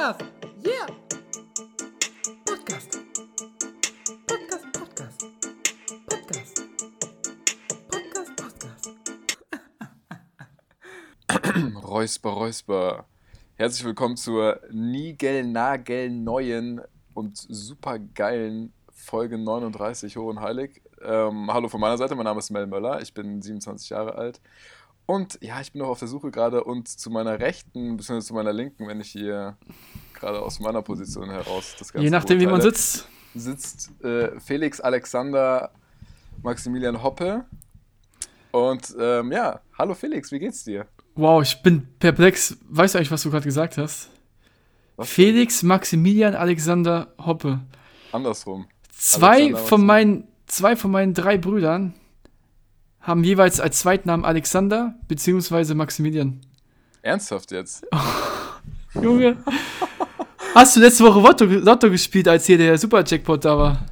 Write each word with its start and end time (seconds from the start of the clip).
Podcast. 0.00 0.24
Yeah. 0.64 0.88
Podcast. 2.46 2.98
Podcast, 4.26 4.72
Podcast. 4.72 5.26
Podcast. 6.08 6.62
Podcast, 7.90 8.32
Podcast. 8.36 8.88
Räusper, 11.84 12.30
Räusper. 12.30 13.04
Herzlich 13.56 13.84
willkommen 13.84 14.16
zur 14.16 14.62
niegelnagelneuen 14.70 16.80
und 17.12 17.36
super 17.36 17.98
geilen 17.98 18.72
Folge 18.90 19.36
39 19.36 20.16
Hoch 20.16 20.30
und 20.30 20.40
Heilig. 20.40 20.80
Ähm, 21.02 21.52
hallo 21.52 21.68
von 21.68 21.78
meiner 21.78 21.98
Seite, 21.98 22.14
mein 22.14 22.24
Name 22.24 22.38
ist 22.38 22.48
Mel 22.48 22.66
Möller, 22.66 23.02
ich 23.02 23.12
bin 23.12 23.42
27 23.42 23.90
Jahre 23.90 24.14
alt. 24.14 24.40
Und 25.10 25.40
ja, 25.42 25.60
ich 25.60 25.72
bin 25.72 25.82
noch 25.82 25.88
auf 25.88 25.98
der 25.98 26.06
Suche 26.06 26.30
gerade 26.30 26.62
und 26.62 26.86
zu 26.86 27.10
meiner 27.10 27.40
Rechten, 27.40 27.96
beziehungsweise 27.96 28.28
zu 28.28 28.34
meiner 28.34 28.52
Linken, 28.52 28.86
wenn 28.86 29.00
ich 29.00 29.10
hier 29.10 29.56
gerade 30.14 30.40
aus 30.40 30.60
meiner 30.60 30.82
Position 30.82 31.28
heraus 31.30 31.74
das 31.76 31.92
Ganze 31.92 32.04
Je 32.04 32.10
nachdem, 32.10 32.38
wie 32.38 32.46
man 32.46 32.60
sitzt. 32.60 33.08
sitzt 33.34 33.90
äh, 34.04 34.38
Felix 34.38 34.80
Alexander 34.80 35.72
Maximilian 36.44 37.02
Hoppe. 37.02 37.44
Und 38.52 38.94
ähm, 39.00 39.32
ja, 39.32 39.60
hallo 39.76 39.94
Felix, 39.94 40.30
wie 40.30 40.38
geht's 40.38 40.62
dir? 40.62 40.86
Wow, 41.16 41.42
ich 41.42 41.60
bin 41.60 41.88
perplex. 41.98 42.56
Weißt 42.68 42.94
du 42.94 42.98
eigentlich, 42.98 43.10
was 43.10 43.24
du 43.24 43.32
gerade 43.32 43.44
gesagt 43.44 43.78
hast? 43.78 44.10
Was 44.94 45.08
Felix 45.08 45.64
Maximilian 45.64 46.36
Alexander 46.36 47.12
Hoppe. 47.18 47.58
Andersrum. 48.12 48.68
Zwei 48.92 49.46
Alexander 49.46 49.58
von, 49.58 49.86
meinen, 49.86 50.28
zwei 50.46 50.76
von 50.76 50.92
meinen 50.92 51.14
drei 51.14 51.36
Brüdern 51.36 51.94
haben 53.00 53.24
jeweils 53.24 53.60
als 53.60 53.80
Zweitnamen 53.80 54.24
Alexander 54.24 54.94
bzw. 55.08 55.74
Maximilian. 55.74 56.40
Ernsthaft 57.02 57.50
jetzt? 57.50 57.86
Junge. 58.94 59.36
Hast 60.54 60.76
du 60.76 60.80
letzte 60.80 61.04
Woche 61.04 61.20
Lotto, 61.20 61.44
Lotto 61.44 61.90
gespielt, 61.90 62.28
als 62.28 62.46
hier 62.46 62.58
der 62.58 62.76
Super-Jackpot 62.76 63.44
da 63.44 63.56
war? 63.56 63.86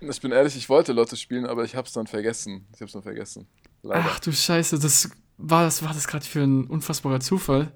Ich 0.00 0.20
bin 0.20 0.32
ehrlich, 0.32 0.56
ich 0.56 0.68
wollte 0.68 0.92
Lotto 0.92 1.16
spielen, 1.16 1.46
aber 1.46 1.64
ich 1.64 1.76
hab's 1.76 1.92
dann 1.92 2.06
vergessen. 2.06 2.66
Ich 2.74 2.80
hab's 2.82 2.92
dann 2.92 3.02
vergessen. 3.02 3.46
Leider. 3.82 4.04
Ach 4.06 4.18
du 4.20 4.32
Scheiße, 4.32 4.78
das 4.78 5.10
war 5.38 5.64
das, 5.64 5.82
war 5.82 5.94
das 5.94 6.06
gerade 6.06 6.24
für 6.24 6.40
ein 6.40 6.64
unfassbarer 6.66 7.20
Zufall. 7.20 7.72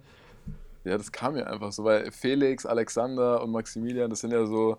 Ja, 0.85 0.99
das 0.99 1.13
kam 1.13 1.35
mir 1.35 1.47
einfach 1.47 1.73
so, 1.73 1.85
weil 1.85 2.11
Felix, 2.13 2.67
Alexander 2.67 3.43
und 3.43 3.53
Maximilian, 3.53 4.11
das 4.11 4.21
sind 4.21 4.33
ja 4.33 4.45
so, 4.45 4.79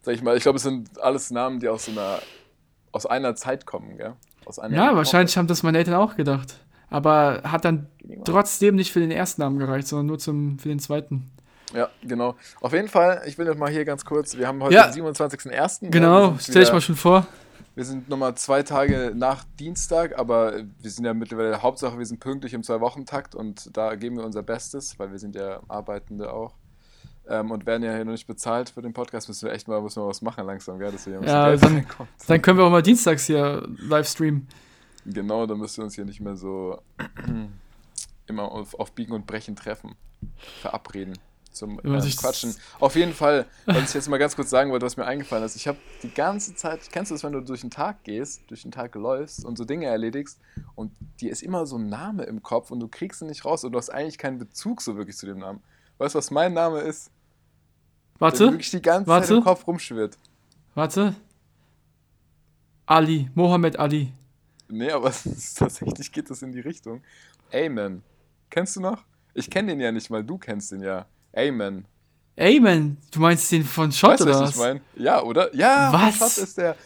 sag 0.00 0.14
ich 0.14 0.22
mal, 0.22 0.36
ich 0.36 0.42
glaube, 0.42 0.56
es 0.56 0.62
sind 0.62 0.98
alles 1.00 1.30
Namen, 1.30 1.60
die 1.60 1.68
aus 1.68 1.86
so 1.86 1.92
einer, 1.92 2.20
aus 2.92 3.04
einer 3.04 3.34
Zeit 3.34 3.66
kommen, 3.66 3.98
gell? 3.98 4.14
Aus 4.46 4.58
einer 4.58 4.74
Ja, 4.76 4.96
wahrscheinlich 4.96 5.36
haben 5.36 5.46
das 5.48 5.62
meine 5.62 5.76
Eltern 5.78 5.94
auch 5.94 6.16
gedacht. 6.16 6.54
Aber 6.88 7.42
hat 7.44 7.64
dann 7.64 7.88
trotzdem 8.24 8.76
nicht 8.76 8.92
für 8.92 9.00
den 9.00 9.10
ersten 9.10 9.42
Namen 9.42 9.58
gereicht, 9.58 9.88
sondern 9.88 10.06
nur 10.06 10.18
zum, 10.18 10.58
für 10.58 10.68
den 10.68 10.78
zweiten. 10.78 11.30
Ja, 11.74 11.88
genau. 12.02 12.36
Auf 12.60 12.72
jeden 12.72 12.86
Fall, 12.88 13.22
ich 13.26 13.36
will 13.38 13.46
jetzt 13.46 13.58
mal 13.58 13.70
hier 13.70 13.84
ganz 13.84 14.04
kurz, 14.04 14.36
wir 14.38 14.46
haben 14.46 14.62
heute 14.62 14.74
Ja. 14.74 14.86
den 14.88 15.04
27.01. 15.04 15.80
gell? 15.80 15.92
Wir 15.92 16.00
Genau, 16.00 16.28
sind 16.28 16.42
stell 16.42 16.54
dich 16.54 16.62
wieder- 16.62 16.72
mal 16.74 16.80
schon 16.80 16.94
vor. 16.96 17.26
Wir 17.74 17.84
sind 17.84 18.08
nochmal 18.08 18.34
zwei 18.36 18.62
Tage 18.62 19.12
nach 19.14 19.44
Dienstag, 19.58 20.18
aber 20.18 20.54
wir 20.80 20.90
sind 20.90 21.04
ja 21.04 21.12
mittlerweile, 21.12 21.60
Hauptsache 21.60 21.98
wir 21.98 22.06
sind 22.06 22.20
pünktlich 22.20 22.54
im 22.54 22.62
Zwei-Wochen-Takt 22.62 23.34
und 23.34 23.76
da 23.76 23.96
geben 23.96 24.16
wir 24.16 24.24
unser 24.24 24.42
Bestes, 24.42 24.98
weil 24.98 25.10
wir 25.10 25.18
sind 25.18 25.34
ja 25.34 25.60
Arbeitende 25.68 26.32
auch. 26.32 26.54
Ähm, 27.28 27.50
und 27.50 27.66
werden 27.66 27.82
ja 27.82 27.94
hier 27.94 28.04
noch 28.04 28.12
nicht 28.12 28.26
bezahlt 28.28 28.70
für 28.70 28.82
den 28.82 28.92
Podcast, 28.92 29.26
müssen 29.28 29.46
wir 29.48 29.52
echt 29.52 29.66
mal, 29.66 29.80
müssen 29.82 30.00
wir 30.02 30.06
was 30.06 30.22
machen 30.22 30.46
langsam, 30.46 30.78
gell, 30.78 30.92
dass 30.92 31.06
wir 31.06 31.12
hier 31.14 31.18
ein 31.18 31.22
bisschen 31.22 31.36
Ja, 31.36 31.48
Geld 31.48 31.62
dann- 31.64 31.74
reinkommt. 31.74 32.08
Dann 32.28 32.42
können 32.42 32.58
wir 32.58 32.64
auch 32.64 32.70
mal 32.70 32.82
dienstags 32.82 33.26
hier 33.26 33.66
live 33.78 34.06
streamen. 34.08 34.46
Genau, 35.04 35.44
dann 35.46 35.58
müssen 35.58 35.78
wir 35.78 35.84
uns 35.84 35.94
hier 35.96 36.04
nicht 36.04 36.20
mehr 36.20 36.36
so 36.36 36.80
immer 38.26 38.50
auf, 38.50 38.74
auf 38.78 38.92
Biegen 38.92 39.12
und 39.14 39.26
Brechen 39.26 39.56
treffen, 39.56 39.94
verabreden 40.60 41.18
zum 41.52 41.78
äh, 41.78 41.82
Quatschen. 41.82 42.54
Auf 42.80 42.96
jeden 42.96 43.14
Fall, 43.14 43.46
was 43.64 43.88
ich 43.88 43.94
jetzt 43.94 44.08
mal 44.10 44.18
ganz 44.18 44.36
kurz 44.36 44.50
sagen 44.50 44.70
wollte, 44.70 44.84
was 44.84 44.98
mir 44.98 45.06
eingefallen 45.06 45.42
ist. 45.44 45.56
Ich 45.56 45.66
habe 45.66 45.78
die 46.02 46.12
ganze 46.12 46.54
Zeit, 46.54 46.80
kennst 46.92 47.10
du 47.10 47.14
das, 47.14 47.24
wenn 47.24 47.32
du 47.32 47.40
durch 47.40 47.62
den 47.62 47.70
Tag 47.70 48.04
gehst, 48.04 48.42
durch 48.48 48.62
den 48.62 48.72
Tag 48.72 48.94
läufst 48.94 49.42
und 49.44 49.56
so 49.56 49.64
Dinge 49.64 49.86
erledigst 49.86 50.38
und 50.74 50.92
dir 51.20 51.32
ist 51.32 51.42
immer 51.42 51.64
so 51.64 51.76
ein 51.78 51.88
Name 51.88 52.24
im 52.24 52.42
Kopf 52.42 52.70
und 52.70 52.80
du 52.80 52.88
kriegst 52.88 53.22
ihn 53.22 53.28
nicht 53.28 53.44
raus 53.46 53.64
und 53.64 53.72
du 53.72 53.78
hast 53.78 53.88
eigentlich 53.90 54.18
keinen 54.18 54.38
Bezug 54.38 54.82
so 54.82 54.96
wirklich 54.96 55.16
zu 55.16 55.24
dem 55.26 55.38
Namen. 55.38 55.62
Weißt 55.98 56.14
du, 56.14 56.18
was 56.18 56.30
mein 56.30 56.52
Name 56.52 56.80
ist? 56.80 57.10
Der 58.16 58.20
Warte, 58.20 58.38
wirklich 58.50 58.70
die 58.70 58.82
ganze 58.82 59.06
Warte. 59.08 59.28
Zeit 59.28 59.36
im 59.38 59.44
Kopf 59.44 59.66
rumschwirrt. 59.66 60.16
warte. 60.74 61.14
Ali, 62.86 63.28
Mohammed 63.34 63.78
Ali. 63.78 64.12
Nee, 64.68 64.90
aber 64.90 65.12
tatsächlich 65.56 66.12
geht 66.12 66.30
das 66.30 66.42
in 66.42 66.52
die 66.52 66.60
Richtung. 66.60 67.02
Amen. 67.52 68.02
Kennst 68.50 68.76
du 68.76 68.80
noch? 68.80 69.04
Ich 69.34 69.50
kenne 69.50 69.68
den 69.72 69.80
ja 69.80 69.92
nicht 69.92 70.08
mal, 70.10 70.24
du 70.24 70.38
kennst 70.38 70.72
den 70.72 70.82
ja. 70.82 71.06
Amen. 71.34 71.84
Amen, 72.38 72.98
du 73.12 73.20
meinst 73.20 73.50
den 73.50 73.64
von 73.64 73.90
Schott 73.92 74.12
weißt 74.12 74.22
oder 74.22 74.32
was 74.34 74.40
was? 74.42 74.50
ich 74.50 74.56
meine? 74.56 74.80
Ja, 74.96 75.22
oder? 75.22 75.54
Ja, 75.54 75.92
Was? 75.92 76.16
Schott 76.18 76.44
ist 76.44 76.58
der. 76.58 76.76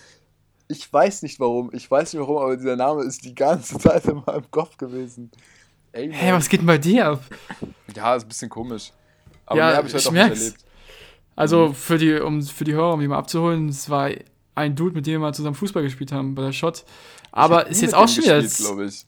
Ich 0.69 0.91
weiß 0.93 1.23
nicht 1.23 1.41
warum, 1.41 1.71
ich 1.73 1.91
weiß 1.91 2.13
nicht 2.13 2.21
warum, 2.21 2.39
aber 2.39 2.57
dieser 2.57 2.77
Name 2.77 3.03
ist 3.03 3.25
die 3.25 3.35
ganze 3.35 3.77
Zeit 3.79 4.05
in 4.07 4.23
meinem 4.25 4.49
Kopf 4.51 4.77
gewesen. 4.77 5.31
Amen. 5.93 6.13
Hä, 6.13 6.33
was 6.33 6.49
geht 6.49 6.61
denn 6.61 6.67
bei 6.67 6.79
dir 6.79 7.07
ab? 7.09 7.23
Ja, 7.95 8.15
ist 8.15 8.25
ein 8.25 8.29
bisschen 8.29 8.49
komisch. 8.49 8.93
Aber 9.47 9.59
Ja, 9.59 9.67
mehr 9.69 9.77
habe 9.77 9.89
ich 9.89 9.95
heute 9.95 10.03
ich 10.03 10.09
auch 10.09 10.13
nicht 10.13 10.23
erlebt. 10.41 10.65
Also 11.41 11.73
für 11.73 11.99
die, 11.99 12.15
um 12.21 12.43
für 12.43 12.65
die 12.65 12.75
Hörer, 12.75 12.95
um 12.95 13.01
die 13.01 13.09
mal 13.09 13.19
abzuholen, 13.19 13.69
es 13.69 13.89
war 13.89 14.11
ein 14.55 14.77
Dude, 14.77 14.95
mit 14.95 15.07
dem 15.07 15.13
wir 15.13 15.19
mal 15.21 15.35
zusammen 15.35 15.55
Fußball 15.55 15.83
gespielt 15.83 16.13
haben 16.13 16.35
bei 16.35 16.43
der 16.43 16.53
Schott. 16.53 16.85
Aber 17.33 17.67
ist 17.69 17.81
jetzt 17.81 17.95
auch 17.95 18.09
schon 18.09 18.25
wieder 18.25 18.43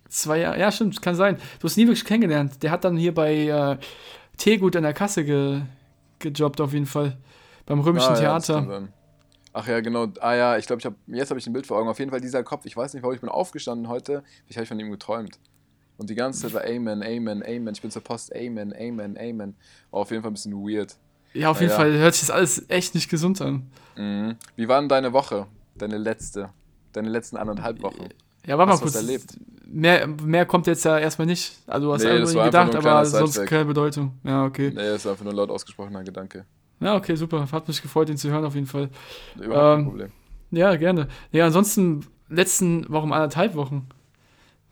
zwei 0.09 0.39
Jahre. 0.39 0.59
Ja, 0.59 0.71
stimmt, 0.73 1.03
kann 1.03 1.15
sein. 1.15 1.37
Du 1.61 1.65
hast 1.65 1.77
ihn 1.77 1.83
nie 1.85 1.89
wirklich 1.89 2.05
kennengelernt. 2.05 2.63
Der 2.63 2.71
hat 2.71 2.85
dann 2.85 2.97
hier 2.97 3.13
bei 3.13 3.35
äh, 3.49 3.77
Teegut 4.39 4.77
an 4.77 4.85
der 4.85 4.95
Kasse 4.95 5.25
ge, 5.25 5.61
gejobbt, 6.21 6.61
auf 6.61 6.73
jeden 6.73 6.87
Fall. 6.87 7.19
Beim 7.67 7.81
römischen 7.81 8.11
Ah, 8.11 8.15
ja, 8.15 8.21
Theater. 8.21 8.65
sein. 8.65 8.93
Ach 9.53 9.67
ja, 9.69 9.81
genau. 9.81 10.07
Ah 10.21 10.35
ja, 10.35 10.57
ich 10.57 10.67
glaube, 10.67 10.81
ich 10.81 10.87
habe 10.87 10.97
jetzt 11.09 11.31
habe 11.31 11.39
ich 11.39 11.47
ein 11.47 11.53
Bild 11.53 11.67
vor 11.67 11.79
Augen. 11.79 11.89
Auf 11.89 11.99
jeden 11.99 12.11
Fall 12.11 12.21
dieser 12.21 12.43
Kopf. 12.43 12.65
Ich 12.65 12.77
weiß 12.77 12.95
nicht, 12.95 13.03
warum 13.03 13.15
ich 13.15 13.21
bin 13.21 13.29
aufgestanden 13.29 13.89
heute. 13.89 14.23
Ich 14.49 14.57
habe 14.57 14.67
von 14.67 14.81
ihm 14.81 14.91
geträumt. 14.91 15.39
Und 15.99 16.09
die 16.09 16.15
ganze 16.15 16.41
Zeit 16.43 16.55
war 16.55 16.65
Amen, 16.65 17.03
Amen, 17.03 17.43
Amen. 17.43 17.75
Ich 17.75 17.83
bin 17.83 17.91
zur 17.91 18.03
Post. 18.03 18.35
Amen, 18.35 18.73
Amen, 18.73 19.19
Amen. 19.19 19.55
War 19.91 20.01
auf 20.01 20.11
jeden 20.11 20.23
Fall 20.23 20.31
ein 20.31 20.35
bisschen 20.35 20.55
weird. 20.55 20.97
Ja, 21.35 21.51
auf 21.51 21.61
jeden 21.61 21.71
Ja. 21.71 21.77
Fall 21.77 21.93
hört 21.99 22.15
sich 22.15 22.27
das 22.27 22.31
alles 22.31 22.69
echt 22.69 22.95
nicht 22.95 23.09
gesund 23.09 23.41
an. 23.41 23.71
Mhm. 23.97 24.37
Wie 24.57 24.69
war 24.69 24.81
denn 24.81 24.89
deine 24.89 25.13
Woche? 25.13 25.47
Deine 25.77 25.99
letzte? 25.99 26.51
Deine 26.93 27.09
letzten 27.09 27.37
anderthalb 27.37 27.83
Wochen? 27.83 28.09
Ja, 28.47 28.59
warte 28.59 28.73
mal 28.73 28.79
kurz. 28.79 28.95
erlebt? 28.95 29.39
Mehr, 29.67 30.07
mehr 30.07 30.45
kommt 30.45 30.67
jetzt 30.67 30.85
ja 30.85 30.99
erstmal 30.99 31.27
nicht. 31.27 31.57
Also 31.67 31.87
du 31.89 31.95
hast 31.95 32.03
Nee, 32.03 32.11
einfach 32.11 32.45
gedacht, 32.45 32.75
aber 32.75 33.07
sonst 33.07 33.33
Sidetrack. 33.35 33.49
keine 33.49 33.65
Bedeutung. 33.65 34.13
Ja, 34.25 34.45
okay. 34.45 34.69
Nee, 34.69 34.75
das 34.77 34.97
ist 34.97 35.07
einfach 35.07 35.25
nur 35.25 35.33
laut 35.33 35.51
ausgesprochener 35.51 36.03
Gedanke. 36.05 36.45
Ja, 36.81 36.97
okay, 36.97 37.15
super. 37.15 37.47
Hat 37.51 37.69
mich 37.69 37.81
gefreut, 37.81 38.11
ihn 38.11 38.17
zu 38.19 38.29
hören 38.31 38.45
auf 38.45 38.55
jeden 38.55 38.67
Fall. 38.67 38.91
Überhaupt 39.37 39.55
kein 39.55 39.79
Ähm, 39.81 39.85
Problem. 39.87 40.13
Ja, 40.51 40.77
gerne. 40.77 41.09
Ja, 41.31 41.47
ansonsten 41.47 42.05
letzten 42.29 42.87
Wochen, 42.91 43.13
anderthalb 43.13 43.55
Wochen. 43.55 43.87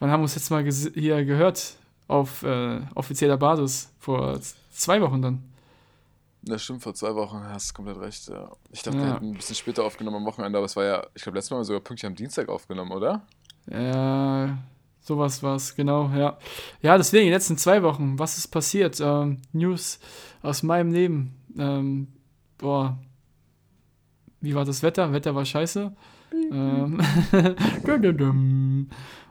Wann 0.01 0.11
haben 0.11 0.21
wir 0.21 0.25
uns 0.25 0.35
jetzt 0.35 0.51
mal 0.51 0.65
hier 0.65 1.25
gehört? 1.25 1.77
Auf 2.09 2.43
äh, 2.43 2.81
offizieller 2.95 3.37
Basis. 3.37 3.91
Vor 4.01 4.39
zwei 4.73 5.01
Wochen 5.01 5.23
dann. 5.23 5.43
Das 6.43 6.63
stimmt, 6.63 6.83
vor 6.83 6.95
zwei 6.95 7.15
Wochen 7.15 7.43
hast 7.45 7.71
du 7.71 7.75
komplett 7.75 7.99
recht. 7.99 8.29
Ja. 8.29 8.51
Ich 8.71 8.83
dachte, 8.83 8.97
Ja. 8.99 9.05
wir 9.05 9.15
hätten 9.15 9.27
ein 9.31 9.35
bisschen 9.35 9.57
später 9.57 9.85
aufgenommen 9.85 10.17
am 10.19 10.25
Wochenende, 10.25 10.57
aber 10.59 10.65
es 10.67 10.75
war 10.77 10.85
ja, 10.85 11.07
ich 11.15 11.23
glaube, 11.23 11.37
letztes 11.37 11.51
Mal 11.51 11.57
haben 11.57 11.61
wir 11.63 11.67
sogar 11.67 11.81
pünktlich 11.83 12.07
am 12.07 12.15
Dienstag 12.15 12.49
aufgenommen, 12.49 12.93
oder? 12.93 13.23
Ja, 13.71 14.57
sowas 15.01 15.43
war 15.43 15.57
es, 15.57 15.75
genau, 15.75 16.09
ja. 16.17 16.39
Ja, 16.81 16.97
deswegen, 16.97 17.27
die 17.27 17.31
letzten 17.31 17.59
zwei 17.59 17.83
Wochen, 17.83 18.19
was 18.19 18.39
ist 18.39 18.49
passiert? 18.49 18.99
Ähm, 19.01 19.43
News 19.53 19.99
aus 20.43 20.63
meinem 20.63 20.93
Leben. 20.93 21.35
Ähm, 21.59 22.09
boah. 22.57 22.97
Wie 24.41 24.55
war 24.55 24.65
das 24.65 24.83
Wetter? 24.83 25.13
Wetter 25.13 25.35
war 25.35 25.45
scheiße. 25.45 25.95
Ähm, 26.33 27.01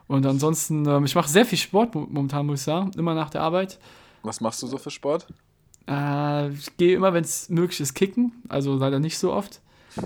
Und 0.06 0.26
ansonsten, 0.26 0.86
ähm, 0.86 1.04
ich 1.04 1.14
mache 1.14 1.28
sehr 1.28 1.44
viel 1.46 1.58
Sport 1.58 1.94
mo- 1.94 2.06
momentan, 2.10 2.46
muss 2.46 2.60
ich 2.60 2.64
sagen. 2.64 2.90
Immer 2.96 3.14
nach 3.14 3.30
der 3.30 3.42
Arbeit. 3.42 3.78
Was 4.22 4.40
machst 4.40 4.62
du 4.62 4.66
so 4.66 4.76
für 4.78 4.90
Sport? 4.90 5.26
Äh, 5.88 6.50
ich 6.50 6.76
gehe 6.76 6.94
immer, 6.96 7.12
wenn 7.12 7.24
es 7.24 7.48
möglich 7.48 7.80
ist, 7.80 7.94
kicken. 7.94 8.32
Also 8.48 8.74
leider 8.76 8.98
nicht 9.00 9.18
so 9.18 9.32
oft. 9.32 9.60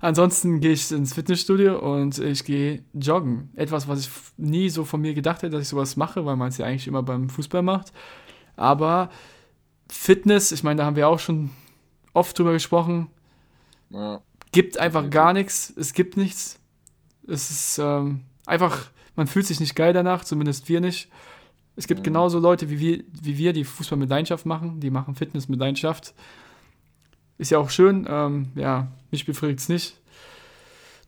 Ansonsten 0.00 0.60
gehe 0.60 0.72
ich 0.72 0.90
ins 0.92 1.14
Fitnessstudio 1.14 1.78
und 1.78 2.18
ich 2.18 2.44
gehe 2.44 2.82
joggen. 2.92 3.50
Etwas, 3.56 3.88
was 3.88 4.00
ich 4.00 4.10
nie 4.36 4.68
so 4.68 4.84
von 4.84 5.00
mir 5.00 5.14
gedacht 5.14 5.42
hätte, 5.42 5.50
dass 5.52 5.62
ich 5.62 5.68
sowas 5.68 5.96
mache, 5.96 6.26
weil 6.26 6.36
man 6.36 6.48
es 6.48 6.58
ja 6.58 6.66
eigentlich 6.66 6.86
immer 6.86 7.02
beim 7.02 7.30
Fußball 7.30 7.62
macht. 7.62 7.92
Aber 8.56 9.08
Fitness, 9.90 10.52
ich 10.52 10.62
meine, 10.62 10.78
da 10.78 10.84
haben 10.86 10.96
wir 10.96 11.08
auch 11.08 11.18
schon 11.18 11.50
oft 12.12 12.38
drüber 12.38 12.52
gesprochen, 12.52 13.08
Ja. 13.90 14.20
gibt 14.52 14.78
einfach 14.78 15.08
gar 15.10 15.32
nichts. 15.32 15.72
Es 15.76 15.94
gibt 15.94 16.16
nichts. 16.16 16.58
Es 17.26 17.50
ist 17.50 17.78
ähm, 17.78 18.20
einfach, 18.44 18.90
man 19.16 19.26
fühlt 19.26 19.46
sich 19.46 19.58
nicht 19.60 19.74
geil 19.74 19.94
danach, 19.94 20.24
zumindest 20.24 20.68
wir 20.68 20.80
nicht. 20.80 21.08
Es 21.76 21.86
gibt 21.86 22.00
Mhm. 22.00 22.04
genauso 22.04 22.38
Leute 22.38 22.70
wie 22.70 22.78
wir, 22.78 23.04
wie 23.22 23.38
wir, 23.38 23.52
die 23.52 23.64
Fußball 23.64 23.98
mit 23.98 24.08
Leidenschaft 24.08 24.46
machen, 24.46 24.80
die 24.80 24.90
machen 24.90 25.14
Fitness 25.14 25.48
mit 25.48 25.58
Leidenschaft. 25.58 26.14
Ist 27.36 27.50
ja 27.50 27.58
auch 27.58 27.70
schön, 27.70 28.06
ähm, 28.08 28.52
ja, 28.54 28.88
mich 29.10 29.26
befriedigt 29.26 29.60
es 29.60 29.68
nicht. 29.68 30.00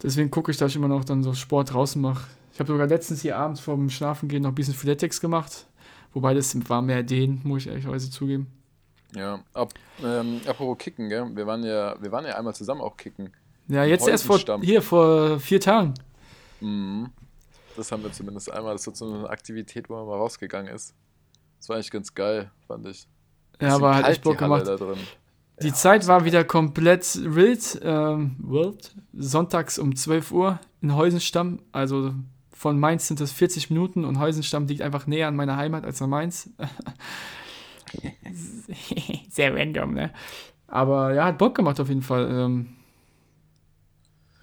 Deswegen 0.03 0.31
gucke 0.31 0.51
ich, 0.51 0.57
dass 0.57 0.71
ich 0.73 0.77
immer 0.77 0.89
noch 0.89 1.05
dann 1.05 1.23
so 1.23 1.35
Sport 1.35 1.73
draußen 1.73 2.03
mache. 2.03 2.27
Ich 2.53 2.59
habe 2.59 2.73
sogar 2.73 2.87
letztens 2.87 3.23
hier 3.23 3.37
abends 3.37 3.61
vorm 3.61 3.89
Schlafengehen 3.91 4.43
noch 4.43 4.51
ein 4.51 4.55
bisschen 4.55 4.75
Freeletics 4.75 5.21
gemacht. 5.21 5.67
Wobei 6.13 6.35
das 6.35 6.57
war 6.69 6.83
mehr 6.83 7.03
den, 7.03 7.41
muss 7.45 7.63
ich 7.63 7.69
ehrlicherweise 7.69 8.11
zugeben. 8.11 8.47
Ja, 9.15 9.41
ab, 9.55 9.73
ähm, 10.03 10.41
apropos 10.47 10.79
Kicken, 10.79 11.09
gell? 11.09 11.27
Wir 11.35 11.47
waren 11.47 11.63
ja, 11.63 11.95
wir 12.01 12.11
waren 12.11 12.25
ja 12.25 12.37
einmal 12.37 12.55
zusammen 12.55 12.81
auch 12.81 12.97
kicken. 12.97 13.31
Ja, 13.69 13.85
jetzt 13.85 14.09
erst 14.09 14.25
vor, 14.25 14.41
hier 14.63 14.83
vor 14.83 15.39
vier 15.39 15.61
Tagen. 15.61 15.95
Mhm. 16.61 17.11
Das 17.77 17.93
haben 17.93 18.03
wir 18.03 18.13
zumindest 18.13 18.51
einmal. 18.51 18.75
Das 18.75 18.87
war 18.87 18.95
so 18.95 19.13
eine 19.13 19.29
Aktivität, 19.29 19.89
wo 19.89 19.97
man 19.97 20.07
mal 20.07 20.17
rausgegangen 20.17 20.75
ist. 20.75 20.95
Das 21.59 21.69
war 21.69 21.77
eigentlich 21.77 21.91
ganz 21.91 22.15
geil, 22.15 22.51
fand 22.67 22.87
ich. 22.87 23.07
Ja, 23.61 23.75
aber 23.75 23.95
hat 23.95 24.03
kalt, 24.03 24.17
echt 24.17 24.25
Bock 24.25 24.39
gemacht. 24.39 24.67
Da 24.67 24.77
drin. 24.77 24.99
Die 25.63 25.69
Ja, 25.69 25.75
Zeit 25.75 26.07
war 26.07 26.25
wieder 26.25 26.45
komplett 26.45 27.19
wild. 27.23 27.81
Ähm, 27.83 28.37
wild. 28.39 28.95
Sonntags 29.15 29.79
um 29.79 29.97
12 29.97 30.33
Uhr 30.33 30.61
in 30.83 30.95
Heusenstamm. 30.95 31.61
Also 31.73 32.15
von 32.53 32.79
Mainz 32.79 33.09
sind 33.09 33.21
es 33.21 33.33
40 33.33 33.71
Minuten 33.71 34.05
und 34.05 34.19
Heusenstamm 34.19 34.67
liegt 34.67 34.83
einfach 34.83 35.07
näher 35.07 35.29
an 35.29 35.37
meiner 35.37 35.57
Heimat 35.57 35.85
als 35.85 36.03
an 36.03 36.11
Mainz. 36.11 36.51
Sehr 39.31 39.55
random, 39.55 39.95
ne? 39.95 40.13
Aber 40.67 41.15
ja, 41.15 41.27
hat 41.27 41.39
Bock 41.39 41.55
gemacht 41.55 41.81
auf 41.81 41.89
jeden 41.89 42.03
Fall. 42.03 42.29
Ähm, 42.31 42.67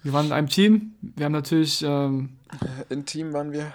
wir 0.02 0.12
waren 0.12 0.26
in 0.26 0.32
einem 0.32 0.48
Team. 0.48 0.94
Wir 1.00 1.26
haben 1.26 1.32
natürlich, 1.32 1.82
ähm, 1.86 2.30
In 2.88 3.04
Team 3.06 3.32
waren 3.32 3.52
wir. 3.52 3.72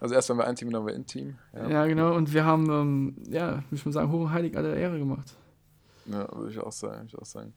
Also 0.00 0.14
erst 0.14 0.28
waren 0.28 0.38
wir 0.38 0.46
ein 0.46 0.56
Team, 0.56 0.70
dann 0.70 0.80
waren 0.82 0.88
wir 0.88 0.94
in 0.94 1.06
Team. 1.06 1.36
ja. 1.54 1.68
Ja, 1.68 1.86
genau, 1.86 2.14
und 2.14 2.32
wir 2.34 2.44
haben, 2.44 2.68
ähm, 2.70 3.14
ja, 3.30 3.52
würde 3.52 3.64
ich 3.72 3.86
mal 3.86 3.92
sagen, 3.92 4.12
hoch 4.12 4.20
und 4.22 4.30
heilig 4.32 4.56
alle 4.56 4.76
Ehre 4.76 4.98
gemacht. 4.98 5.32
ja 6.06 6.26
würde 6.36 6.50
ich 6.52 6.58
auch 6.58 6.72
sagen. 6.72 6.96
Würde 7.02 7.08
ich 7.08 7.18
auch 7.18 7.24
sagen. 7.26 7.52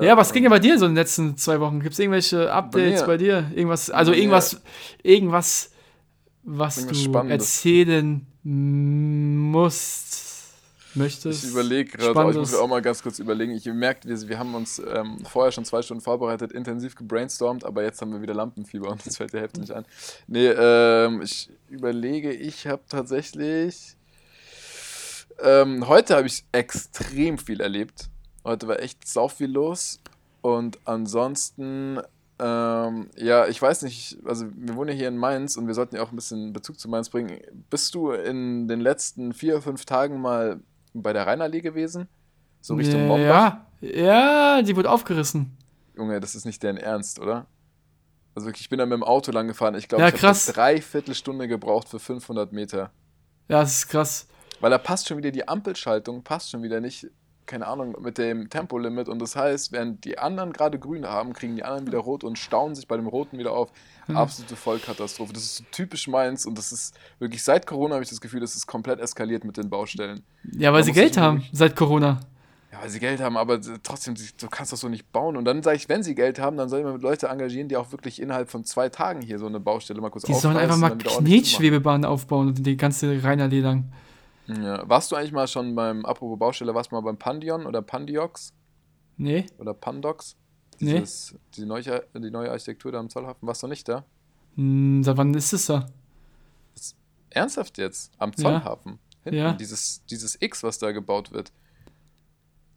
Ja, 0.00 0.16
was 0.16 0.32
ging 0.32 0.42
denn 0.44 0.50
bei 0.50 0.58
dir 0.60 0.78
so 0.78 0.84
in 0.84 0.92
den 0.92 0.96
letzten 0.96 1.36
zwei 1.36 1.58
Wochen? 1.60 1.80
Gibt 1.80 1.94
es 1.94 1.98
irgendwelche 1.98 2.52
Updates 2.52 3.00
mir- 3.00 3.06
bei, 3.06 3.16
dir? 3.16 3.50
Irgendwas, 3.54 3.90
also 3.90 4.12
Bei 4.12 4.18
irgendwas, 4.18 4.60
irgendwas, 5.02 5.70
was 6.44 6.76
Irgendwas 6.78 6.98
du 6.98 7.04
Spannendes. 7.04 7.56
erzählen 7.56 8.26
musst, 9.40 10.31
möchtest? 10.94 11.44
Ich 11.44 11.50
überlege 11.50 11.96
gerade, 11.96 12.18
aber 12.18 12.30
ich 12.30 12.36
muss 12.36 12.54
auch 12.54 12.68
mal 12.68 12.82
ganz 12.82 13.02
kurz 13.02 13.18
überlegen. 13.18 13.52
Ich 13.52 13.66
merke, 13.66 14.08
wir, 14.08 14.28
wir 14.28 14.38
haben 14.38 14.54
uns 14.54 14.80
ähm, 14.80 15.18
vorher 15.24 15.52
schon 15.52 15.64
zwei 15.64 15.82
Stunden 15.82 16.02
vorbereitet, 16.02 16.52
intensiv 16.52 16.94
gebrainstormt, 16.96 17.64
aber 17.64 17.82
jetzt 17.82 18.00
haben 18.00 18.12
wir 18.12 18.22
wieder 18.22 18.34
Lampenfieber 18.34 18.90
und 18.90 19.04
uns 19.04 19.16
fällt 19.16 19.32
die 19.32 19.38
Hälfte 19.38 19.60
nicht 19.60 19.72
ein. 19.72 19.84
Nee, 20.26 20.48
ähm, 20.48 21.22
ich 21.22 21.50
überlege, 21.68 22.32
ich 22.32 22.66
habe 22.66 22.82
tatsächlich. 22.88 23.96
Ähm, 25.40 25.88
heute 25.88 26.16
habe 26.16 26.26
ich 26.26 26.44
extrem 26.52 27.38
viel 27.38 27.60
erlebt. 27.60 28.08
Heute 28.44 28.68
war 28.68 28.80
echt 28.80 29.06
sau 29.06 29.28
viel 29.28 29.50
los. 29.50 30.00
Und 30.40 30.78
ansonsten, 30.84 32.00
ähm, 32.38 33.08
ja, 33.16 33.46
ich 33.46 33.62
weiß 33.62 33.82
nicht, 33.82 34.18
also 34.24 34.46
wir 34.54 34.74
wohnen 34.74 34.90
ja 34.90 34.96
hier 34.96 35.08
in 35.08 35.16
Mainz 35.16 35.56
und 35.56 35.68
wir 35.68 35.74
sollten 35.74 35.96
ja 35.96 36.02
auch 36.02 36.10
ein 36.10 36.16
bisschen 36.16 36.52
Bezug 36.52 36.78
zu 36.78 36.88
Mainz 36.88 37.08
bringen. 37.08 37.40
Bist 37.70 37.94
du 37.94 38.10
in 38.10 38.66
den 38.66 38.80
letzten 38.80 39.32
vier, 39.32 39.62
fünf 39.62 39.84
Tagen 39.84 40.20
mal 40.20 40.60
bei 40.94 41.12
der 41.12 41.26
Rheinallee 41.26 41.60
gewesen? 41.60 42.08
So 42.60 42.74
Richtung 42.74 43.06
Mombach? 43.06 43.56
Ja, 43.80 43.90
ja, 44.56 44.62
die 44.62 44.76
wurde 44.76 44.90
aufgerissen. 44.90 45.56
Junge, 45.96 46.20
das 46.20 46.34
ist 46.34 46.44
nicht 46.44 46.62
deren 46.62 46.76
Ernst, 46.76 47.18
oder? 47.18 47.46
Also 48.34 48.46
wirklich, 48.46 48.62
ich 48.62 48.68
bin 48.70 48.78
da 48.78 48.86
mit 48.86 48.94
dem 48.94 49.02
Auto 49.02 49.30
lang 49.32 49.46
gefahren. 49.48 49.74
Ich 49.74 49.88
glaube, 49.88 50.02
Ja, 50.02 50.08
ich 50.08 50.14
habe 50.14 50.20
krass. 50.20 50.46
dreiviertel 50.46 51.14
Stunde 51.14 51.48
gebraucht 51.48 51.88
für 51.88 51.98
500 51.98 52.52
Meter. 52.52 52.90
Ja, 53.48 53.60
das 53.60 53.72
ist 53.78 53.88
krass. 53.88 54.26
Weil 54.60 54.70
da 54.70 54.78
passt 54.78 55.08
schon 55.08 55.18
wieder 55.18 55.30
die 55.32 55.46
Ampelschaltung, 55.46 56.22
passt 56.22 56.50
schon 56.50 56.62
wieder 56.62 56.80
nicht, 56.80 57.08
keine 57.52 57.66
Ahnung, 57.66 57.94
mit 58.00 58.16
dem 58.16 58.48
Tempolimit. 58.48 59.10
Und 59.10 59.20
das 59.20 59.36
heißt, 59.36 59.72
während 59.72 60.06
die 60.06 60.18
anderen 60.18 60.54
gerade 60.54 60.78
grün 60.78 61.04
haben, 61.04 61.34
kriegen 61.34 61.54
die 61.54 61.62
anderen 61.62 61.86
wieder 61.86 61.98
rot 61.98 62.24
und 62.24 62.38
stauen 62.38 62.74
sich 62.74 62.88
bei 62.88 62.96
dem 62.96 63.06
roten 63.06 63.36
wieder 63.36 63.52
auf. 63.52 63.70
Hm. 64.06 64.16
Absolute 64.16 64.56
Vollkatastrophe. 64.56 65.34
Das 65.34 65.42
ist 65.42 65.56
so 65.56 65.64
typisch 65.70 66.08
meins 66.08 66.46
und 66.46 66.56
das 66.56 66.72
ist 66.72 66.94
wirklich, 67.18 67.44
seit 67.44 67.66
Corona 67.66 67.96
habe 67.96 68.04
ich 68.04 68.08
das 68.08 68.22
Gefühl, 68.22 68.40
das 68.40 68.56
ist 68.56 68.66
komplett 68.66 69.00
eskaliert 69.00 69.44
mit 69.44 69.58
den 69.58 69.68
Baustellen. 69.68 70.22
Ja, 70.50 70.72
weil 70.72 70.80
Da 70.80 70.86
sie 70.86 70.92
Geld 70.92 71.18
haben 71.18 71.44
seit 71.52 71.76
Corona. 71.76 72.20
Ja, 72.72 72.80
weil 72.80 72.88
sie 72.88 73.00
Geld 73.00 73.20
haben, 73.20 73.36
aber 73.36 73.60
trotzdem, 73.82 74.14
du 74.14 74.48
kannst 74.48 74.72
das 74.72 74.80
so 74.80 74.88
nicht 74.88 75.12
bauen. 75.12 75.36
Und 75.36 75.44
dann 75.44 75.62
sage 75.62 75.76
ich, 75.76 75.90
wenn 75.90 76.02
sie 76.02 76.14
Geld 76.14 76.38
haben, 76.38 76.56
dann 76.56 76.70
soll 76.70 76.82
man 76.82 76.98
Leute 77.02 77.28
engagieren, 77.28 77.68
die 77.68 77.76
auch 77.76 77.92
wirklich 77.92 78.18
innerhalb 78.18 78.48
von 78.48 78.64
zwei 78.64 78.88
Tagen 78.88 79.20
hier 79.20 79.38
so 79.38 79.46
eine 79.46 79.60
Baustelle 79.60 80.00
mal 80.00 80.08
kurz 80.08 80.24
Die 80.24 80.32
sollen 80.32 80.56
einfach 80.56 80.78
mal. 80.78 80.96
Knetschwebebahnen 80.96 82.06
aufbauen 82.06 82.48
und 82.48 82.66
die 82.66 82.78
ganze 82.78 83.22
Rheinallee 83.22 83.60
lang. 83.60 83.92
Ja. 84.46 84.88
Warst 84.88 85.10
du 85.12 85.16
eigentlich 85.16 85.32
mal 85.32 85.46
schon 85.46 85.74
beim, 85.74 86.04
apropos 86.04 86.38
Baustelle, 86.38 86.74
warst 86.74 86.90
du 86.90 86.94
mal 86.96 87.00
beim 87.02 87.16
Pandion 87.18 87.66
oder 87.66 87.80
Pandiox 87.82 88.52
Nee? 89.16 89.46
oder 89.58 89.72
Pandox? 89.74 90.36
Nee. 90.80 90.98
Dieses, 91.00 91.34
die, 91.54 91.64
neue, 91.64 92.04
die 92.14 92.30
neue 92.30 92.50
Architektur 92.50 92.90
da 92.92 92.98
am 92.98 93.08
Zollhafen. 93.08 93.46
Warst 93.46 93.62
du 93.62 93.68
nicht 93.68 93.88
da? 93.88 94.04
Hm, 94.56 95.02
seit 95.04 95.16
wann 95.16 95.32
ist 95.34 95.52
es 95.52 95.66
da? 95.66 95.86
Ernsthaft 97.30 97.78
jetzt? 97.78 98.12
Am 98.18 98.30
Ja. 98.30 98.36
Zollhafen? 98.36 98.98
Hinten, 99.24 99.38
Ja. 99.38 99.52
dieses, 99.52 100.04
dieses 100.10 100.36
X, 100.40 100.62
was 100.62 100.78
da 100.78 100.90
gebaut 100.92 101.30
wird. 101.32 101.52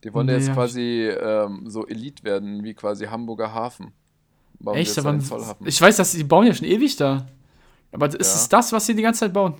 Die 0.03 0.13
wollen 0.13 0.27
ja 0.27 0.33
Nee, 0.35 0.39
jetzt 0.39 0.49
hab 0.49 0.55
quasi 0.55 1.07
ähm, 1.09 1.63
so 1.69 1.87
Elite 1.87 2.23
werden, 2.23 2.63
wie 2.63 2.73
quasi 2.75 3.05
Hamburger 3.05 3.51
Hafen. 3.53 3.91
Bauen 4.59 4.77
Echt? 4.77 4.95
jetzt 4.95 5.05
Aber 5.05 5.57
ich 5.65 5.81
weiß, 5.81 5.97
dass 5.97 6.11
die 6.11 6.23
bauen 6.23 6.45
ja 6.45 6.53
schon 6.53 6.67
ewig 6.67 6.95
da. 6.95 7.25
Aber 7.91 8.07
ist 8.07 8.15
Ja. 8.15 8.35
es 8.35 8.49
das, 8.49 8.71
was 8.71 8.85
sie 8.85 8.95
die 8.95 9.01
ganze 9.01 9.21
Zeit 9.21 9.33
bauen? 9.33 9.55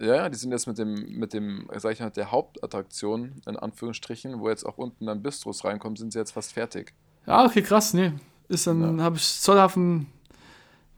Ja, 0.00 0.14
ja, 0.16 0.28
die 0.30 0.36
sind 0.38 0.50
jetzt 0.50 0.66
mit 0.66 0.78
dem, 0.78 0.94
mit 1.18 1.34
dem, 1.34 1.68
sag 1.76 1.92
ich 1.92 2.00
mal, 2.00 2.08
der 2.10 2.30
Hauptattraktion, 2.32 3.32
in 3.46 3.56
Anführungsstrichen, 3.56 4.40
wo 4.40 4.48
jetzt 4.48 4.64
auch 4.64 4.78
unten 4.78 5.04
dann 5.06 5.22
Bistros 5.22 5.64
reinkommen, 5.64 5.96
sind 5.96 6.12
sie 6.12 6.18
jetzt 6.18 6.32
fast 6.32 6.54
fertig. 6.54 6.94
Ah, 7.26 7.44
okay, 7.44 7.60
krass, 7.60 7.92
nee. 7.92 8.12
Ist 8.48 8.66
dann, 8.66 8.98
Ja. 8.98 9.04
habe 9.04 9.16
ich 9.16 9.40
Zollhafen. 9.40 10.06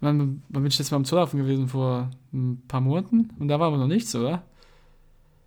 Wann, 0.00 0.43
wann 0.49 0.62
bin 0.62 0.66
ich 0.66 0.78
jetzt 0.78 0.90
mal 0.93 0.96
am 0.99 1.04
Zollhafen 1.04 1.40
gewesen? 1.40 1.69
Vor 1.69 2.10
ein 2.32 2.62
paar 2.69 2.81
Monaten? 2.81 3.31
Und 3.38 3.49
da 3.49 3.58
war 3.58 3.69
aber 3.69 3.76
noch 3.76 3.87
nichts, 3.88 4.14
oder? 4.14 4.43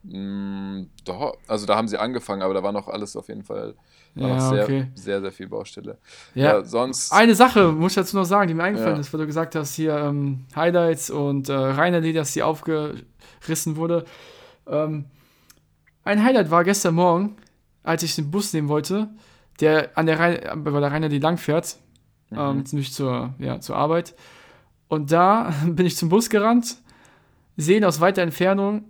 Mm, 0.03 0.83
doch, 1.03 1.35
also 1.47 1.65
da 1.65 1.75
haben 1.75 1.87
sie 1.87 1.97
angefangen, 1.97 2.41
aber 2.43 2.53
da 2.53 2.61
war 2.61 2.71
noch 2.71 2.87
alles 2.87 3.15
auf 3.15 3.27
jeden 3.27 3.43
Fall, 3.43 3.73
war 4.13 4.27
noch 4.29 4.35
Ja, 4.35 4.49
sehr, 4.49 4.63
okay. 4.65 4.87
sehr, 4.93 5.19
sehr 5.21 5.31
viel 5.31 5.47
Baustelle. 5.47 5.97
Ja. 6.35 6.59
Ja, 6.59 6.63
sonst, 6.63 7.11
Eine 7.11 7.33
Sache 7.33 7.71
muss 7.71 7.93
ich 7.93 7.95
dazu 7.95 8.15
noch 8.15 8.25
sagen, 8.25 8.47
die 8.47 8.53
mir 8.53 8.63
eingefallen 8.63 8.95
Ja. 8.97 9.01
ist, 9.01 9.11
weil 9.11 9.21
du 9.21 9.25
gesagt 9.25 9.55
hast, 9.55 9.73
hier 9.73 9.97
ähm, 9.97 10.45
Highlights 10.55 11.09
und 11.09 11.49
äh, 11.49 12.13
dass 12.13 12.33
die 12.33 12.43
aufgerissen 13.45 13.75
wurde. 13.75 14.05
Ähm, 14.67 15.05
ein 16.03 16.23
Highlight 16.23 16.49
war 16.51 16.63
gestern 16.63 16.95
Morgen, 16.95 17.35
als 17.83 18.01
ich 18.03 18.15
den 18.15 18.31
Bus 18.31 18.53
nehmen 18.53 18.67
wollte, 18.69 19.09
der 19.59 19.91
an 19.97 20.05
der 20.07 20.19
Rhein, 20.19 20.63
bei 20.63 20.71
der 20.79 20.91
Rheinallee 20.91 21.19
langfährt, 21.19 21.77
ähm, 22.31 22.57
Mhm. 22.57 22.65
ziemlich 22.65 22.91
zur, 22.93 23.33
ja, 23.39 23.59
zur 23.59 23.75
Arbeit. 23.75 24.15
Und 24.87 25.11
da 25.11 25.53
bin 25.67 25.85
ich 25.85 25.95
zum 25.95 26.09
Bus 26.09 26.29
gerannt, 26.29 26.77
sehen 27.57 27.83
aus 27.83 27.99
weiter 28.01 28.21
Entfernung, 28.23 28.83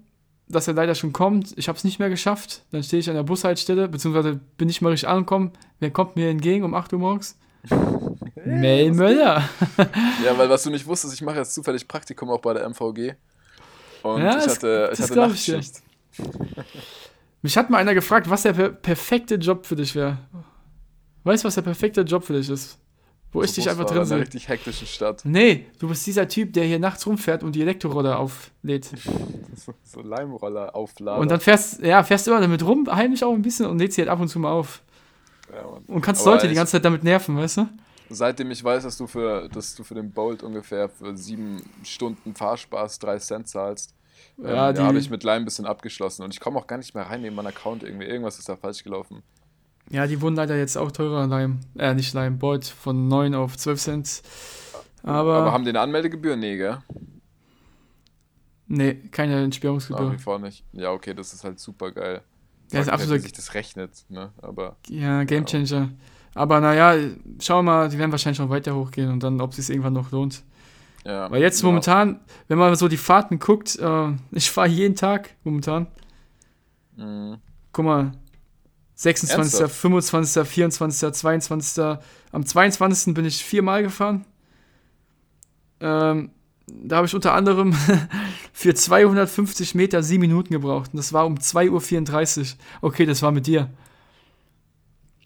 dass 0.48 0.68
er 0.68 0.74
leider 0.76 0.96
schon 0.96 1.12
kommt. 1.12 1.54
Ich 1.58 1.68
habe 1.68 1.78
es 1.78 1.84
nicht 1.84 2.00
mehr 2.00 2.10
geschafft. 2.10 2.64
Dann 2.72 2.84
stehe 2.84 3.00
ich 3.00 3.10
an 3.10 3.16
der 3.16 3.24
Bushaltestelle, 3.24 3.88
beziehungsweise 3.90 4.40
bin 4.58 4.68
nicht 4.68 4.82
mal 4.82 4.90
richtig 4.90 5.10
angekommen. 5.10 5.52
Wer 5.80 5.92
kommt 5.92 6.16
mir 6.16 6.30
entgegen 6.30 6.64
um 6.64 6.74
8 6.76 6.94
Uhr 6.94 7.00
morgens? 7.00 7.38
Mel 8.46 8.94
Möller. 8.94 9.50
ja, 10.24 10.38
weil 10.38 10.50
was 10.50 10.64
du 10.64 10.70
nicht 10.70 10.86
wusstest, 10.86 11.16
ich 11.16 11.22
mache 11.24 11.38
jetzt 11.38 11.54
zufällig 11.56 11.88
Praktikum 11.88 12.30
auch 12.30 12.40
bei 12.42 12.54
der 12.54 12.64
MVG. 12.70 13.16
Und 14.06 14.22
Ja, 14.22 14.38
ich 14.38 14.44
das- 14.46 14.56
hatte, 14.58 14.90
ich 14.92 14.98
das 15.00 15.10
hatte 15.12 15.32
ich 15.34 15.46
dir. 15.46 15.56
Nachtschicht. 15.58 15.82
Mich 17.42 17.58
hat 17.58 17.70
mal 17.70 17.78
einer 17.78 17.94
gefragt, 17.94 18.30
was 18.30 18.44
der 18.44 18.54
per 18.54 18.70
perfekte 18.70 19.36
Job 19.36 19.66
für 19.66 19.76
dich 19.76 19.96
wäre. 19.96 20.18
Weißt 21.24 21.44
du, 21.44 21.48
was 21.48 21.56
der 21.56 21.62
perfekte 21.64 22.02
Job 22.02 22.24
für 22.24 22.34
dich 22.34 22.50
ist? 22.50 22.78
Wo 23.32 23.44
ich 23.44 23.52
So 23.52 23.56
dich 23.62 23.70
einfach 23.70 23.86
drin 23.86 23.96
in 23.98 24.02
einer 24.02 24.06
sehe. 24.08 24.20
richtig 24.20 24.48
hektischen 24.48 24.88
Stadt. 24.88 25.22
Nee, 25.26 25.66
du 25.80 25.88
bist 25.90 26.06
dieser 26.08 26.28
Typ, 26.28 26.54
der 26.54 26.64
hier 26.66 26.80
nachts 26.80 27.06
rumfährt 27.06 27.44
und 27.44 27.54
die 27.54 27.62
Elektroroller 27.62 28.18
auflädt. 28.18 28.90
So, 29.56 29.74
so 29.84 30.02
Leimroller 30.02 30.74
aufladen. 30.76 31.22
Und 31.22 31.30
dann 31.30 31.40
fährst, 31.42 31.82
ja, 31.82 32.02
fährst 32.04 32.28
du 32.28 32.32
immer 32.32 32.42
damit 32.42 32.64
rum, 32.64 32.88
heimlich 32.90 33.24
auch 33.24 33.34
ein 33.34 33.42
bisschen 33.42 33.66
und 33.66 33.78
lädst 33.80 33.96
sie 33.96 34.02
halt 34.04 34.10
ab 34.10 34.20
und 34.22 34.28
zu 34.30 34.40
mal 34.40 34.52
auf. 34.52 34.82
ja. 35.54 35.64
Und 35.88 36.02
kannst 36.02 36.22
Aber 36.22 36.32
Leute 36.36 36.48
die 36.48 36.54
ich- 36.54 36.58
ganze 36.58 36.74
Zeit 36.74 36.86
damit 36.86 37.04
nerven, 37.04 37.36
weißt 37.38 37.58
du? 37.58 37.68
Seitdem 38.10 38.52
ich 38.52 38.64
weiß, 38.64 38.84
dass 38.84 38.98
du 38.98 39.08
für, 39.08 39.50
dass 39.50 39.76
du 39.76 39.84
für 39.84 39.96
den 39.96 40.12
Bolt 40.12 40.44
ungefähr 40.44 40.90
für 40.90 41.18
sieben 41.18 41.62
Stunden 41.84 42.36
Fahrspaß 42.36 43.00
drei 43.00 43.18
Cent 43.18 43.48
zahlst, 43.48 43.96
Ja, 44.38 44.44
ähm, 44.50 44.56
ja, 44.56 44.74
die- 44.74 44.82
habe 44.82 45.00
ich 45.00 45.10
mit 45.10 45.24
Lime 45.24 45.38
ein 45.38 45.46
bisschen 45.46 45.66
abgeschlossen. 45.66 46.24
Und 46.24 46.34
ich 46.34 46.40
komme 46.40 46.58
auch 46.60 46.68
gar 46.68 46.78
nicht 46.78 46.94
mehr 46.94 47.04
rein 47.06 47.24
in 47.24 47.34
meinen 47.34 47.48
Account 47.48 47.84
irgendwie. 47.84 48.06
Irgendwas 48.06 48.38
ist 48.40 48.48
da 48.48 48.56
falsch 48.56 48.84
gelaufen. 48.84 49.24
Ja, 49.90 50.08
die 50.08 50.20
wurden 50.22 50.36
leider 50.36 50.56
jetzt 50.58 50.78
auch 50.78 50.92
teurer, 50.92 51.28
Lime. 51.28 51.60
Äh, 51.78 51.94
nicht 51.94 52.14
Lime, 52.14 52.38
Bolt 52.38 52.66
von 52.66 53.08
9 53.08 53.34
auf 53.36 53.56
12 53.58 53.80
Cent. 53.82 54.22
Aber, 55.04 55.36
Aber 55.36 55.52
haben 55.52 55.64
die 55.64 55.70
eine 55.70 55.80
Anmeldegebühr? 55.82 56.36
Nee, 56.36 56.58
gell? 56.58 56.80
nee, 58.68 58.96
keine 59.12 59.36
Nach 59.38 59.44
Entsperrungsgebühr. 59.44 60.12
wie 60.14 60.18
vor 60.18 60.40
nicht. 60.40 60.64
Ja, 60.74 60.92
okay, 60.92 61.14
das 61.14 61.34
ist 61.34 61.44
halt 61.44 61.60
super 61.60 61.92
geil. 61.92 62.22
Ja, 62.72 62.82
ist 62.82 62.90
absolut- 62.90 63.18
wie 63.18 63.22
sich 63.24 63.32
das 63.34 63.54
rechnet, 63.54 64.06
ne? 64.10 64.32
Aber 64.42 64.76
Ja, 64.88 65.24
Gamechanger. 65.24 65.90
Aber 66.36 66.60
naja, 66.60 66.96
schauen 67.40 67.66
wir 67.66 67.72
mal, 67.72 67.90
die 67.90 67.98
werden 67.98 68.12
wahrscheinlich 68.12 68.40
noch 68.40 68.50
weiter 68.50 68.76
hochgehen 68.76 69.10
und 69.10 69.24
dann, 69.24 69.40
ob 69.40 69.52
es 69.52 69.56
sich 69.56 69.70
irgendwann 69.70 69.94
noch 69.94 70.12
lohnt. 70.12 70.44
ja. 71.06 71.32
Weil 71.32 71.42
jetzt 71.42 71.62
genau. 71.62 71.72
momentan, 71.72 72.20
wenn 72.50 72.58
man 72.58 72.76
so 72.76 72.90
die 72.90 72.98
Fahrten 72.98 73.40
guckt, 73.40 73.80
äh, 73.80 74.08
ich 74.32 74.52
fahre 74.52 74.68
jeden 74.68 74.96
Tag 74.96 75.32
momentan. 75.44 75.88
Mhm. 76.98 77.38
Guck 77.72 77.86
mal, 77.86 78.12
26., 78.96 79.38
Ernsthaft? 79.38 79.76
25., 79.76 80.48
24., 80.48 81.14
22. 81.14 81.98
Am 82.32 82.46
22. 82.46 83.14
bin 83.14 83.26
ich 83.26 83.44
viermal 83.44 83.84
gefahren. 83.84 84.26
Ähm, 85.80 86.32
da 86.68 86.98
habe 86.98 87.08
ich 87.08 87.16
unter 87.16 87.34
anderem 87.34 87.74
für 88.54 88.74
250 88.74 89.76
Meter 89.76 90.04
sieben 90.04 90.22
Minuten 90.22 90.52
gebraucht. 90.54 90.92
Und 90.94 90.98
das 90.98 91.14
war 91.14 91.26
um 91.26 91.36
2.34 91.36 92.40
Uhr. 92.40 92.48
Okay, 92.82 93.06
das 93.06 93.22
war 93.22 93.32
mit 93.32 93.48
dir. 93.48 93.70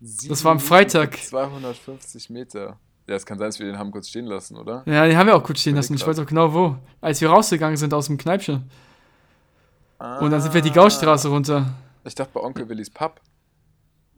Sieben 0.02 0.44
war 0.44 0.52
am 0.54 0.60
Freitag. 0.60 1.16
für 1.16 1.28
250 1.28 2.30
Meter. 2.30 2.80
Ja, 3.08 3.16
es 3.16 3.26
kann 3.26 3.38
sein, 3.40 3.48
dass 3.48 3.60
wir 3.60 3.66
den 3.66 3.78
haben 3.78 3.92
kurz 3.92 4.08
stehen 4.10 4.26
lassen, 4.26 4.56
oder? 4.56 4.84
Ja, 4.86 5.06
den 5.08 5.18
haben 5.18 5.28
wir 5.28 5.36
auch 5.36 5.44
kurz 5.44 5.62
stehen 5.62 5.76
lassen. 5.76 5.96
Ich 5.96 6.06
weiß 6.06 6.20
auch 6.20 6.26
genau 6.28 6.54
wo. 6.54 6.76
Als 7.02 7.20
wir 7.22 7.30
rausgegangen 7.30 7.76
sind 7.76 7.94
aus 7.94 8.06
dem 8.06 8.18
Kneipchen. 8.18 8.70
Und 10.22 10.32
dann 10.32 10.42
sind 10.42 10.54
wir 10.54 10.62
die 10.62 10.72
Gaustraße 10.72 11.28
runter. 11.28 11.74
Ich 12.06 12.16
dachte 12.16 12.32
bei 12.34 12.40
Onkel 12.42 12.70
Willis 12.70 12.90
Pub. 12.90 13.20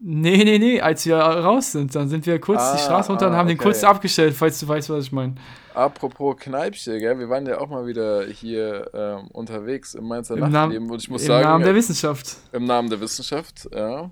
Nee, 0.04 0.42
nee, 0.44 0.58
nee, 0.58 0.80
als 0.80 1.06
wir 1.06 1.16
raus 1.16 1.72
sind, 1.72 1.94
dann 1.94 2.08
sind 2.08 2.26
wir 2.26 2.40
kurz 2.40 2.60
Ah, 2.60 2.74
die 2.74 2.82
Straße 2.82 3.08
runter 3.10 3.28
und 3.28 3.34
ah, 3.34 3.36
haben 3.36 3.46
den 3.46 3.56
okay. 3.56 3.64
kurz 3.68 3.84
abgestellt, 3.84 4.34
falls 4.34 4.58
du 4.58 4.66
weißt, 4.66 4.90
was 4.90 5.04
ich 5.04 5.12
meine. 5.12 5.36
Apropos 5.74 6.36
Kneipchen, 6.38 6.98
gell? 6.98 7.18
Wir 7.20 7.28
waren 7.28 7.46
ja 7.46 7.58
auch 7.60 7.68
mal 7.68 7.86
wieder 7.86 8.24
hier 8.24 8.90
ähm, 8.94 9.28
unterwegs 9.28 9.94
im 9.94 10.08
Mainzer 10.08 10.34
Im 10.34 10.40
Nachtleben 10.40 10.86
Namen, 10.86 10.90
und 10.90 11.02
ich 11.02 11.08
muss 11.08 11.22
Im 11.22 11.28
sagen, 11.28 11.44
Namen 11.44 11.64
der 11.64 11.72
äh, 11.72 11.76
Wissenschaft. 11.76 12.36
im 12.50 12.64
Namen 12.64 12.90
der 12.90 13.00
Wissenschaft, 13.00 13.68
ja. 13.72 14.10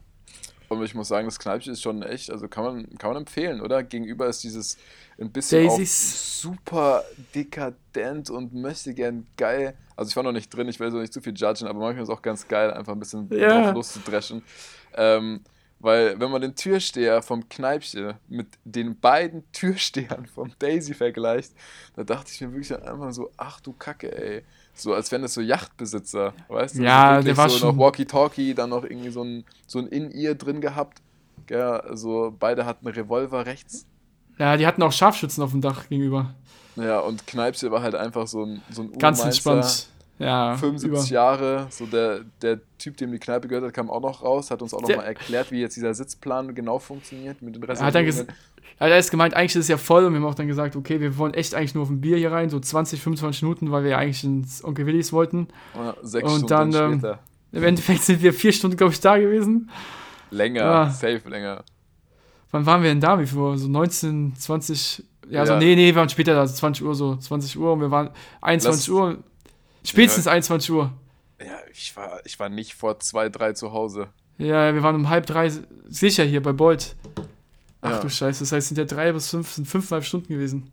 Und 0.71 0.85
ich 0.85 0.95
muss 0.95 1.09
sagen, 1.09 1.27
das 1.27 1.41
Kneipchen 1.41 1.73
ist 1.73 1.83
schon 1.83 2.01
echt, 2.05 2.31
also 2.31 2.47
kann 2.47 2.63
man, 2.63 2.97
kann 2.97 3.11
man 3.11 3.17
empfehlen, 3.23 3.61
oder? 3.61 3.83
Gegenüber 3.83 4.29
ist 4.29 4.45
dieses 4.45 4.79
ein 5.19 5.33
bisschen 5.33 5.69
super 5.85 7.03
dekadent 7.35 8.31
und 8.31 8.55
möchte 8.55 8.95
gern 8.95 9.27
geil. 9.37 9.75
Also 9.97 10.11
ich 10.11 10.17
war 10.17 10.23
noch 10.23 10.31
nicht 10.31 10.49
drin, 10.55 10.69
ich 10.69 10.79
will 10.79 10.93
so 10.93 10.99
nicht 10.99 11.13
zu 11.13 11.21
viel 11.21 11.35
judgen, 11.37 11.67
aber 11.67 11.81
manchmal 11.81 12.05
ist 12.05 12.09
es 12.09 12.15
auch 12.17 12.23
ganz 12.23 12.47
geil, 12.47 12.73
einfach 12.73 12.93
ein 12.93 13.01
bisschen 13.01 13.29
Ja. 13.31 13.63
drauf 13.63 13.75
loszudreschen. 13.75 14.43
Ähm, 14.95 15.41
weil 15.81 16.21
wenn 16.21 16.31
man 16.31 16.41
den 16.41 16.55
Türsteher 16.55 17.21
vom 17.23 17.49
Kneipchen 17.49 18.15
mit 18.29 18.47
den 18.65 19.01
beiden 19.01 19.51
Türstehern 19.51 20.27
vom 20.27 20.53
Daisy 20.61 20.95
vergleicht, 20.95 21.53
da 21.97 22.05
dachte 22.05 22.31
ich 22.33 22.41
mir 22.43 22.53
wirklich 22.53 22.73
einfach 22.81 23.13
so, 23.13 23.33
ach 23.37 23.61
du 23.61 23.73
Kacke, 23.73 24.17
ey. 24.17 24.45
So 24.75 24.95
als 24.95 25.11
wären 25.13 25.23
das 25.23 25.35
so 25.35 25.41
Yachtbesitzer, 25.41 26.33
weißt 26.49 26.79
du? 26.79 26.83
Ja, 26.83 27.19
so 27.21 27.27
der 27.27 27.37
war 27.37 27.49
so 27.51 27.59
schon- 27.59 27.77
noch 27.77 27.79
Walkie-Talkie, 27.85 28.55
dann 28.55 28.71
noch 28.71 28.85
irgendwie 28.85 29.11
so 29.11 29.23
ein, 29.23 29.45
so 29.67 29.79
ein 29.79 29.87
In-Ear 29.89 30.35
drin 30.35 30.61
gehabt. 30.61 31.03
Ja, 31.51 31.77
also 31.79 32.35
beide 32.39 32.65
hatten 32.65 32.87
Revolver 32.87 33.45
rechts. 33.47 33.87
Ja, 34.39 34.57
die 34.57 34.67
hatten 34.67 34.83
auch 34.83 34.93
Scharfschützen 34.93 35.43
auf 35.43 35.51
dem 35.51 35.61
Dach 35.61 35.89
gegenüber. 35.89 36.35
Ja, 36.77 37.01
und 37.01 37.27
Kneipse 37.27 37.71
war 37.71 37.83
halt 37.83 37.95
einfach 37.95 38.27
so 38.27 38.45
ein, 38.45 38.63
so 38.71 38.83
ein 38.83 38.93
Ganz 38.99 39.23
entspannt. 39.23 39.89
Ja, 40.21 40.57
75 40.57 40.89
über. 41.11 41.15
Jahre, 41.15 41.67
so 41.71 41.87
der, 41.87 42.21
der 42.43 42.61
Typ, 42.79 42.97
dem 42.99 43.11
die 43.11 43.19
Kneipe 43.19 43.49
gehört 43.49 43.65
hat, 43.65 43.73
kam 43.75 43.89
auch 43.91 44.01
noch 44.03 44.23
raus, 44.23 44.51
hat 44.51 44.61
uns 44.63 44.75
auch 44.75 44.83
Der- 44.83 44.97
nochmal 44.97 45.09
erklärt, 45.09 45.51
wie 45.51 45.61
jetzt 45.61 45.77
dieser 45.77 45.95
Sitzplan 45.95 46.55
genau 46.55 46.79
funktioniert 46.79 47.41
mit 47.43 47.57
den 47.57 47.63
Er 47.63 47.69
hat 47.81 47.95
dann 47.95 48.05
ges 48.05 48.17
Reservierungen. 48.17 48.35
er 48.79 48.87
hat 48.87 48.93
erst 48.93 49.11
gemeint, 49.11 49.35
eigentlich 49.35 49.57
ist 49.57 49.63
es 49.63 49.69
ja 49.69 49.79
voll 49.79 50.05
und 50.05 50.13
wir 50.13 50.21
haben 50.21 50.27
auch 50.27 50.35
dann 50.35 50.47
gesagt, 50.47 50.77
okay, 50.77 51.01
wir 51.01 51.17
wollen 51.17 51.33
echt 51.35 51.55
eigentlich 51.55 51.75
nur 51.75 51.85
auf 51.85 51.91
ein 51.91 52.01
Bier 52.03 52.19
hier 52.19 52.31
rein, 52.33 52.51
so 52.51 52.61
20, 52.61 53.01
25 53.01 53.43
Minuten, 53.43 53.73
weil 53.73 53.83
wir 53.83 53.93
ja 53.93 53.99
eigentlich 53.99 54.23
ins 54.23 54.63
Onkel 54.63 54.85
Willis 54.87 55.13
wollten. 55.13 55.49
Ja, 55.75 55.95
Sechs 56.03 56.25
Und 56.31 56.47
Stunden 56.47 56.73
dann, 56.73 56.93
ähm, 56.93 56.99
später. 57.01 57.19
Im 57.53 57.65
Endeffekt 57.65 58.03
sind 58.03 58.23
wir 58.23 58.33
vier 58.35 58.53
Stunden, 58.53 58.77
glaube 58.77 58.93
ich, 58.93 59.01
da 59.01 59.17
gewesen. 59.19 59.71
Länger, 60.31 60.61
ja. 60.61 60.91
safe 60.91 61.29
länger. 61.29 61.65
Wann 62.53 62.67
waren 62.67 62.83
wir 62.83 62.91
denn 62.91 63.01
da? 63.01 63.19
Wie 63.19 63.27
viel 63.27 63.39
Uhr? 63.39 63.57
So 63.59 63.69
19, 63.69 64.35
20. 64.37 65.05
Ja, 65.29 65.47
so, 65.47 65.53
Ja. 65.55 65.59
nee, 65.59 65.75
nee, 65.77 65.87
wir 65.87 65.97
waren 65.97 66.09
später 66.09 66.35
da, 66.35 66.47
so 66.47 66.55
20 66.55 66.85
Uhr, 66.85 66.95
so 66.95 67.17
20 67.17 67.57
Uhr 67.59 67.73
und 67.73 67.81
wir 67.81 67.91
waren 67.91 68.11
21 68.41 68.89
Lass- 68.89 68.95
Uhr. 68.95 69.19
Spätestens 69.85 70.27
21 70.27 70.71
Uhr. 70.73 70.93
Ja, 71.41 71.59
ich 71.73 71.97
war, 71.97 72.21
ich 72.25 72.39
war 72.39 72.49
nicht 72.49 72.75
vor 72.75 72.99
zwei, 73.01 73.29
drei 73.29 73.53
zu 73.53 73.73
Hause. 73.73 74.09
Ja, 74.39 74.73
wir 74.75 74.83
waren 74.83 74.95
um 74.97 75.09
halb 75.09 75.27
drei 75.27 75.51
sicher 75.89 76.25
hier 76.25 76.43
bei 76.43 76.53
Bolt. 76.53 76.97
Ach 77.81 77.93
Ja. 77.93 77.99
du 78.01 78.11
Scheiße, 78.11 78.41
das 78.41 78.53
heißt, 78.53 78.65
es 78.65 78.69
sind 78.69 78.79
ja 78.79 78.85
drei 78.85 79.13
bis 79.13 79.31
fünf, 79.31 79.51
sind 79.53 79.67
fünfeinhalb 79.67 80.05
Stunden 80.05 80.29
gewesen. 80.29 80.71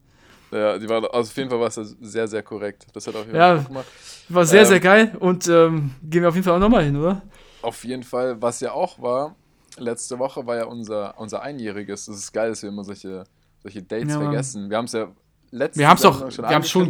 Ja, 0.51 0.77
die 0.77 0.87
war, 0.87 0.97
also 1.13 1.29
auf 1.29 1.37
jeden 1.37 1.49
Fall 1.49 1.59
war 1.59 1.67
es 1.67 1.75
sehr, 1.75 2.27
sehr 2.27 2.43
korrekt. 2.43 2.85
Das 2.93 3.07
hat 3.07 3.15
jeden 3.15 3.35
Ja. 3.35 3.55
Gemacht. 3.57 3.85
War 4.29 4.45
sehr, 4.45 4.61
Ähm. 4.61 4.67
sehr 4.67 4.79
geil 4.79 5.15
und 5.19 5.47
ähm, 5.47 5.91
gehen 6.03 6.21
wir 6.21 6.29
auf 6.29 6.35
jeden 6.35 6.45
Fall 6.45 6.55
auch 6.55 6.59
nochmal 6.59 6.83
hin, 6.83 6.95
oder? 6.97 7.21
Auf 7.61 7.83
jeden 7.83 8.03
Fall, 8.03 8.41
was 8.41 8.59
ja 8.61 8.71
auch 8.71 9.01
war, 9.01 9.35
letzte 9.77 10.19
Woche 10.19 10.45
war 10.45 10.55
ja 10.57 10.65
unser, 10.65 11.17
unser 11.19 11.41
Einjähriges. 11.41 12.05
Das 12.05 12.15
ist 12.17 12.31
geil, 12.33 12.49
dass 12.49 12.61
wir 12.61 12.69
immer 12.69 12.83
solche, 12.83 13.23
solche 13.61 13.83
Dates 13.83 14.13
Ja, 14.13 14.19
vergessen. 14.19 14.69
Wir 14.69 14.77
haben 14.77 14.85
es 14.85 14.93
ja 14.93 15.07
letzte 15.51 15.79
Wir 15.79 15.87
haben's 15.89 16.01
doch- 16.01 16.19
Sendung 16.19 16.37
wir 16.49 16.55
haben's 16.55 16.69
schon 16.69 16.89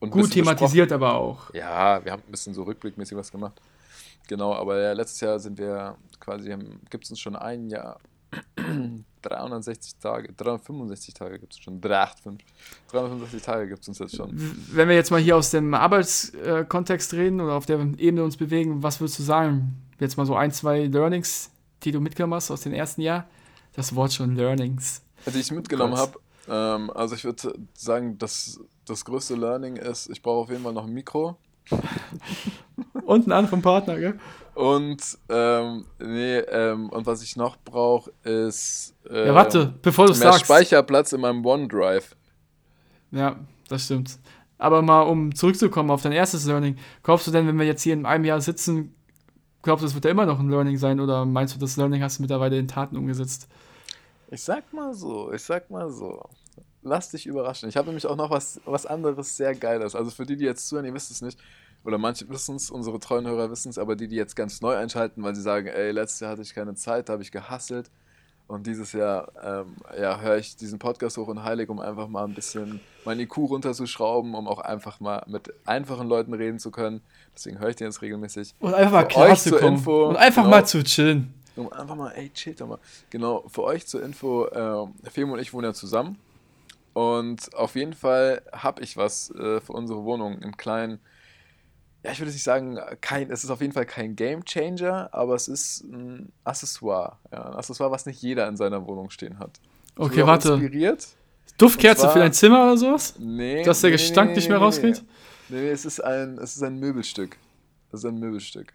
Gut 0.00 0.30
thematisiert 0.30 0.92
aber 0.92 1.14
auch. 1.14 1.52
Ja, 1.54 2.04
wir 2.04 2.12
haben 2.12 2.22
ein 2.26 2.30
bisschen 2.30 2.54
so 2.54 2.62
rückblickmäßig 2.64 3.16
was 3.16 3.32
gemacht. 3.32 3.60
Genau, 4.28 4.54
aber 4.54 4.80
ja, 4.80 4.92
letztes 4.92 5.20
Jahr 5.20 5.38
sind 5.38 5.58
wir 5.58 5.96
quasi, 6.20 6.54
gibt 6.90 7.04
es 7.04 7.10
uns 7.10 7.20
schon 7.20 7.36
ein 7.36 7.68
Jahr, 7.68 7.98
360 9.22 9.96
Tage, 9.96 10.32
365 10.32 11.14
Tage 11.14 11.38
gibt 11.38 11.52
es 11.52 11.58
schon, 11.58 11.80
385, 11.80 12.46
365 12.88 13.42
Tage 13.42 13.68
gibt 13.68 13.82
es 13.82 13.88
uns 13.88 13.98
jetzt 13.98 14.16
schon. 14.16 14.30
Wenn 14.72 14.88
wir 14.88 14.96
jetzt 14.96 15.10
mal 15.10 15.20
hier 15.20 15.36
aus 15.36 15.50
dem 15.50 15.74
Arbeitskontext 15.74 17.14
reden 17.14 17.40
oder 17.40 17.54
auf 17.54 17.66
der 17.66 17.80
Ebene 17.80 18.24
uns 18.24 18.36
bewegen, 18.36 18.82
was 18.82 19.00
würdest 19.00 19.18
du 19.18 19.22
sagen? 19.22 19.76
Jetzt 20.00 20.16
mal 20.16 20.26
so 20.26 20.34
ein, 20.34 20.50
zwei 20.50 20.84
Learnings, 20.86 21.50
die 21.82 21.92
du 21.92 22.00
mitgenommen 22.00 22.34
hast 22.34 22.50
aus 22.50 22.62
dem 22.62 22.72
ersten 22.72 23.02
Jahr? 23.02 23.28
Das 23.74 23.94
Wort 23.94 24.12
schon 24.12 24.36
Learnings. 24.36 25.02
Die 25.26 25.38
ich 25.38 25.50
mitgenommen 25.50 25.96
habe, 25.96 26.18
ähm, 26.48 26.90
also 26.90 27.14
ich 27.14 27.24
würde 27.24 27.54
sagen, 27.74 28.18
dass 28.18 28.60
das 28.86 29.04
größte 29.04 29.34
Learning 29.34 29.76
ist, 29.76 30.08
ich 30.10 30.22
brauche 30.22 30.42
auf 30.42 30.50
jeden 30.50 30.62
Fall 30.62 30.72
noch 30.72 30.86
ein 30.86 30.92
Mikro. 30.92 31.36
Und 33.06 33.24
einen 33.24 33.32
anderen 33.32 33.62
Partner, 33.62 33.98
gell? 33.98 34.18
Und, 34.54 35.18
ähm, 35.28 35.86
nee, 35.98 36.38
ähm, 36.38 36.90
und 36.90 37.06
was 37.06 37.22
ich 37.22 37.36
noch 37.36 37.56
brauche, 37.64 38.12
ist 38.22 38.94
ähm, 39.10 39.26
Ja, 39.26 39.34
warte, 39.34 39.74
bevor 39.82 40.06
du 40.06 40.12
es 40.12 40.20
mehr 40.20 40.32
sagst. 40.32 40.44
Speicherplatz 40.44 41.12
in 41.12 41.20
meinem 41.20 41.44
OneDrive. 41.44 42.14
Ja, 43.10 43.36
das 43.68 43.84
stimmt. 43.84 44.18
Aber 44.58 44.82
mal, 44.82 45.02
um 45.02 45.34
zurückzukommen 45.34 45.90
auf 45.90 46.02
dein 46.02 46.12
erstes 46.12 46.46
Learning, 46.46 46.76
glaubst 47.02 47.26
du 47.26 47.30
denn, 47.30 47.46
wenn 47.46 47.58
wir 47.58 47.66
jetzt 47.66 47.82
hier 47.82 47.94
in 47.94 48.06
einem 48.06 48.24
Jahr 48.24 48.40
sitzen, 48.40 48.94
glaubst 49.62 49.82
du, 49.82 49.86
das 49.86 49.94
wird 49.94 50.04
ja 50.04 50.12
immer 50.12 50.26
noch 50.26 50.38
ein 50.38 50.48
Learning 50.48 50.76
sein 50.76 51.00
oder 51.00 51.24
meinst 51.24 51.54
du, 51.54 51.58
das 51.58 51.76
Learning 51.76 52.02
hast 52.02 52.18
du 52.18 52.22
mittlerweile 52.22 52.58
in 52.58 52.68
Taten 52.68 52.96
umgesetzt? 52.96 53.48
Ich 54.30 54.42
sag 54.42 54.72
mal 54.72 54.94
so, 54.94 55.32
ich 55.32 55.42
sag 55.42 55.70
mal 55.70 55.90
so. 55.90 56.22
Lass 56.84 57.10
dich 57.10 57.26
überraschen. 57.26 57.68
Ich 57.68 57.76
habe 57.76 57.86
nämlich 57.86 58.06
auch 58.06 58.16
noch 58.16 58.30
was, 58.30 58.60
was 58.66 58.84
anderes 58.84 59.36
sehr 59.36 59.54
Geiles. 59.54 59.94
Also 59.94 60.10
für 60.10 60.26
die, 60.26 60.36
die 60.36 60.44
jetzt 60.44 60.68
zuhören, 60.68 60.84
ihr 60.84 60.94
wisst 60.94 61.10
es 61.10 61.22
nicht, 61.22 61.38
oder 61.82 61.98
manche 61.98 62.28
wissen 62.28 62.56
es, 62.56 62.70
unsere 62.70 62.98
treuen 62.98 63.26
Hörer 63.26 63.50
wissen 63.50 63.70
es, 63.70 63.78
aber 63.78 63.96
die, 63.96 64.06
die 64.06 64.16
jetzt 64.16 64.36
ganz 64.36 64.60
neu 64.60 64.76
einschalten, 64.76 65.22
weil 65.22 65.34
sie 65.34 65.42
sagen, 65.42 65.66
ey, 65.66 65.90
letztes 65.92 66.20
Jahr 66.20 66.32
hatte 66.32 66.42
ich 66.42 66.54
keine 66.54 66.74
Zeit, 66.74 67.08
da 67.08 67.14
habe 67.14 67.22
ich 67.22 67.32
gehasselt. 67.32 67.90
Und 68.46 68.66
dieses 68.66 68.92
Jahr 68.92 69.32
ähm, 69.42 69.76
ja, 69.98 70.20
höre 70.20 70.36
ich 70.36 70.56
diesen 70.56 70.78
Podcast 70.78 71.16
hoch 71.16 71.28
und 71.28 71.42
heilig, 71.42 71.70
um 71.70 71.80
einfach 71.80 72.08
mal 72.08 72.24
ein 72.24 72.34
bisschen 72.34 72.80
mein 73.06 73.18
IQ 73.18 73.38
runterzuschrauben, 73.38 74.34
um 74.34 74.46
auch 74.46 74.58
einfach 74.58 75.00
mal 75.00 75.24
mit 75.26 75.54
einfachen 75.64 76.08
Leuten 76.08 76.34
reden 76.34 76.58
zu 76.58 76.70
können. 76.70 77.00
Deswegen 77.34 77.58
höre 77.58 77.70
ich 77.70 77.76
den 77.76 77.86
jetzt 77.86 78.02
regelmäßig. 78.02 78.54
Und 78.60 78.74
einfach 78.74 78.92
mal 78.92 79.08
klar 79.08 79.34
zu 79.34 79.50
kommen. 79.52 79.78
Info, 79.78 80.08
und 80.08 80.16
einfach 80.16 80.42
genau. 80.42 80.56
mal 80.56 80.66
zu 80.66 80.82
chillen. 80.84 81.32
Um 81.56 81.72
einfach 81.72 81.94
mal, 81.94 82.10
ey, 82.10 82.30
chill 82.34 82.54
doch 82.54 82.66
mal. 82.66 82.78
Genau, 83.10 83.44
für 83.48 83.62
euch 83.62 83.86
zur 83.86 84.02
Info, 84.02 84.46
äh, 84.46 85.10
Femo 85.10 85.34
und 85.34 85.38
ich 85.38 85.54
wohnen 85.54 85.64
ja 85.64 85.72
zusammen. 85.72 86.18
Und 86.94 87.54
auf 87.54 87.74
jeden 87.74 87.92
Fall 87.92 88.42
habe 88.52 88.82
ich 88.82 88.96
was 88.96 89.30
äh, 89.32 89.60
für 89.60 89.72
unsere 89.72 90.04
Wohnung, 90.04 90.40
einen 90.40 90.56
kleinen, 90.56 91.00
ja, 92.04 92.12
ich 92.12 92.20
würde 92.20 92.30
nicht 92.32 92.44
sagen, 92.44 92.78
kein, 93.00 93.30
es 93.30 93.44
ist 93.44 93.50
auf 93.50 93.60
jeden 93.60 93.72
Fall 93.72 93.84
kein 93.84 94.14
Game 94.14 94.44
Changer, 94.44 95.08
aber 95.12 95.34
es 95.34 95.48
ist 95.48 95.82
ein 95.84 96.32
Accessoire. 96.44 97.18
Ja, 97.32 97.46
ein 97.46 97.54
Accessoire, 97.54 97.90
was 97.90 98.06
nicht 98.06 98.22
jeder 98.22 98.46
in 98.48 98.56
seiner 98.56 98.86
Wohnung 98.86 99.10
stehen 99.10 99.38
hat. 99.38 99.60
Ich 99.94 99.98
Okay, 99.98 100.26
warte. 100.26 100.52
Inspiriert. 100.52 101.08
Duftkerze 101.58 102.02
zwar- 102.02 102.12
für 102.12 102.18
dein 102.20 102.32
Zimmer 102.32 102.64
oder 102.64 102.76
sowas? 102.76 103.14
Nee. 103.18 103.62
Dass 103.64 103.80
der 103.80 103.90
nee, 103.90 103.96
Gestank 103.96 104.30
nee, 104.30 104.36
nicht 104.36 104.48
mehr 104.48 104.58
nee, 104.58 104.64
rausgeht? 104.64 105.04
Nee, 105.48 105.60
nee, 105.60 105.70
es 105.70 105.84
ist 105.84 106.00
ein, 106.00 106.38
es 106.38 106.56
ist 106.56 106.62
ein 106.62 106.78
Möbelstück. 106.78 107.36
Es 107.92 108.00
ist 108.00 108.06
ein 108.06 108.18
Möbelstück. 108.18 108.72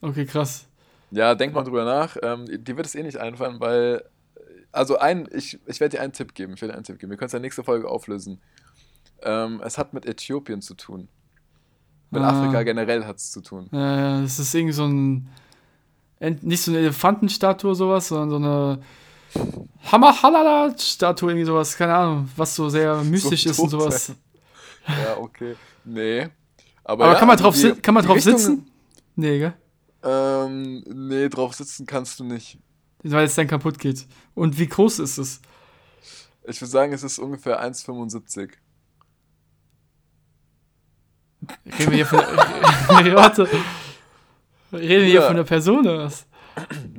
Okay, 0.00 0.24
krass. 0.26 0.66
Ja, 1.10 1.34
denk 1.34 1.54
mal 1.54 1.64
drüber 1.64 1.84
nach. 1.84 2.16
Ähm, 2.22 2.46
dir 2.64 2.76
wird 2.76 2.86
es 2.86 2.94
eh 2.94 3.02
nicht 3.02 3.18
einfallen, 3.18 3.58
weil. 3.60 4.04
Also, 4.72 4.98
ein, 4.98 5.28
ich, 5.32 5.58
ich 5.66 5.80
werde 5.80 5.96
dir 5.96 6.02
einen 6.02 6.12
Tipp 6.12 6.34
geben. 6.34 6.54
Ich 6.54 6.60
werde 6.62 6.72
dir 6.72 6.76
einen 6.76 6.84
Tipp 6.84 6.98
geben. 6.98 7.10
Wir 7.10 7.16
können 7.16 7.26
es 7.26 7.32
in 7.34 7.38
der 7.38 7.46
nächsten 7.46 7.64
Folge 7.64 7.88
auflösen. 7.88 8.40
Ähm, 9.22 9.60
es 9.64 9.78
hat 9.78 9.92
mit 9.94 10.06
Äthiopien 10.06 10.62
zu 10.62 10.74
tun. 10.74 11.08
Mit 12.10 12.22
Ah. 12.22 12.30
Afrika 12.30 12.62
generell 12.62 13.04
hat 13.04 13.16
es 13.16 13.30
zu 13.30 13.40
tun. 13.40 13.68
Ja, 13.72 13.96
ja, 14.16 14.20
das 14.22 14.38
ist 14.38 14.54
irgendwie 14.54 14.72
so 14.72 14.84
ein. 14.86 15.28
Nicht 16.42 16.62
so 16.62 16.70
eine 16.70 16.80
Elefantenstatue, 16.80 17.74
sowas, 17.74 18.08
sondern 18.08 18.30
so 18.30 18.36
eine. 18.36 18.80
Hammerhalala-Statue, 19.92 21.30
irgendwie 21.30 21.44
sowas, 21.46 21.76
keine 21.76 21.94
Ahnung, 21.94 22.28
was 22.36 22.54
so 22.54 22.68
sehr 22.68 22.96
mystisch 23.04 23.46
ist 23.46 23.58
und 23.58 23.68
sowas. 23.70 24.12
Ja, 24.86 25.16
okay. 25.18 25.54
Nee. 25.84 26.28
Aber, 26.84 27.04
Aber 27.04 27.12
ja, 27.12 27.18
kann 27.18 27.28
man 27.28 27.36
drauf, 27.36 27.54
die- 27.54 27.72
kann 27.72 27.94
man 27.94 28.04
drauf 28.04 28.16
Richtung- 28.16 28.38
sitzen? 28.38 28.70
Nee, 29.16 29.38
gell? 29.38 29.54
Ähm, 30.02 30.82
nee, 30.88 31.28
drauf 31.28 31.54
sitzen 31.54 31.86
kannst 31.86 32.18
du 32.20 32.24
nicht. 32.24 32.58
Weil 33.02 33.24
es 33.24 33.34
dann 33.34 33.46
kaputt 33.46 33.78
geht. 33.78 34.06
Und 34.34 34.58
wie 34.58 34.66
groß 34.66 34.98
ist 34.98 35.18
es? 35.18 35.40
Ich 36.46 36.60
würde 36.60 36.70
sagen, 36.70 36.92
es 36.92 37.02
ist 37.02 37.18
ungefähr 37.18 37.62
1,75. 37.62 38.50
Reden 41.66 41.90
wir 41.90 41.90
hier 41.90 42.06
von. 42.06 42.18
nee, 43.02 43.14
warte. 43.14 43.48
Reden 44.72 44.88
wir 44.88 45.04
hier 45.04 45.14
Ja. 45.14 45.22
von 45.22 45.36
einer 45.36 45.44
Person 45.44 45.80
oder 45.80 46.04
was? 46.04 46.26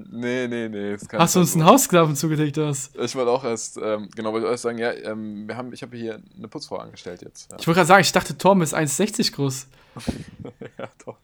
Nee, 0.10 0.48
Nee, 0.48 0.70
nee, 0.70 0.98
Hast 1.13 1.36
du 1.36 1.39
uns 1.39 1.55
einen 1.55 2.15
zugedeckt, 2.15 2.58
oder 2.58 2.70
was? 2.70 2.89
Ich 3.00 3.15
wollte 3.15 3.31
auch 3.31 3.43
erst, 3.43 3.77
ähm, 3.77 4.10
genau, 4.15 4.34
wollte 4.34 4.48
euch 4.48 4.60
sagen, 4.60 4.77
ja, 4.77 4.91
ähm, 4.91 5.48
wir 5.48 5.55
haben, 5.55 5.72
ich 5.74 5.81
habe 5.84 5.96
hier 5.96 6.22
eine 6.38 6.48
Putzfrau 6.48 6.77
angestellt 6.77 7.22
jetzt. 7.22 7.51
Ja, 7.51 7.58
Ich 7.60 7.67
wollte 7.67 7.77
gerade 7.79 7.88
sagen, 7.88 8.01
ich 8.01 8.12
dachte, 8.12 8.38
Tom 8.38 8.62
ist 8.62 8.74
1,60 8.74 9.34
groß. 9.34 9.67
ja 10.77 10.89
doch. 11.05 11.17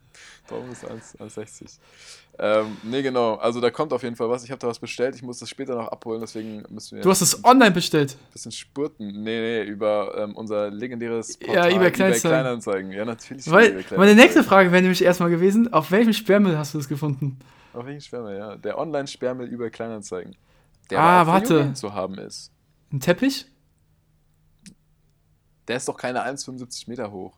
1 0.55 0.85
1,60. 0.85 1.77
Ähm, 2.39 2.77
nee, 2.83 3.01
genau. 3.01 3.35
Also 3.35 3.59
da 3.59 3.69
kommt 3.71 3.91
auf 3.93 4.03
jeden 4.03 4.15
Fall 4.15 4.29
was. 4.29 4.43
Ich 4.43 4.51
habe 4.51 4.59
da 4.59 4.67
was 4.67 4.79
bestellt. 4.79 5.15
Ich 5.15 5.23
muss 5.23 5.39
das 5.39 5.49
später 5.49 5.75
noch 5.75 5.87
abholen, 5.87 6.21
deswegen 6.21 6.63
müssen 6.69 6.95
wir 6.97 7.03
Du 7.03 7.09
hast 7.09 7.21
es 7.21 7.43
online 7.43 7.71
bestellt. 7.71 8.15
bisschen 8.31 8.51
spurten. 8.51 9.07
Nee, 9.23 9.39
nee, 9.39 9.63
über 9.63 10.15
ähm, 10.17 10.35
unser 10.35 10.69
legendäres 10.69 11.37
Ja, 11.41 11.67
eBay 11.67 11.91
Kleinanzeigen. 11.91 12.21
Kleinanzeigen. 12.31 12.91
Ja, 12.91 13.05
natürlich. 13.05 13.47
über 13.47 13.55
Weil, 13.57 13.85
meine 13.97 14.15
nächste 14.15 14.43
Frage 14.43 14.71
wäre 14.71 14.81
nämlich 14.81 15.03
erstmal 15.03 15.29
gewesen, 15.29 15.73
auf 15.73 15.91
welchem 15.91 16.13
Sperrmüll 16.13 16.57
hast 16.57 16.73
du 16.73 16.77
das 16.77 16.87
gefunden? 16.87 17.39
Auf 17.73 17.85
welchen 17.85 18.01
Sperrmüll, 18.01 18.37
ja. 18.37 18.55
Der 18.55 18.77
Online-Sperrmüll 18.77 19.47
über 19.47 19.69
Kleinanzeigen. 19.69 20.35
Der 20.89 20.99
Ah, 20.99 21.27
warte. 21.27 21.73
Zu 21.73 21.93
haben 21.93 22.17
ist. 22.17 22.51
Ein 22.91 22.99
Teppich? 22.99 23.45
Der 25.67 25.77
ist 25.77 25.87
doch 25.87 25.97
keine 25.97 26.23
1,75 26.23 26.89
Meter 26.89 27.11
hoch. 27.11 27.37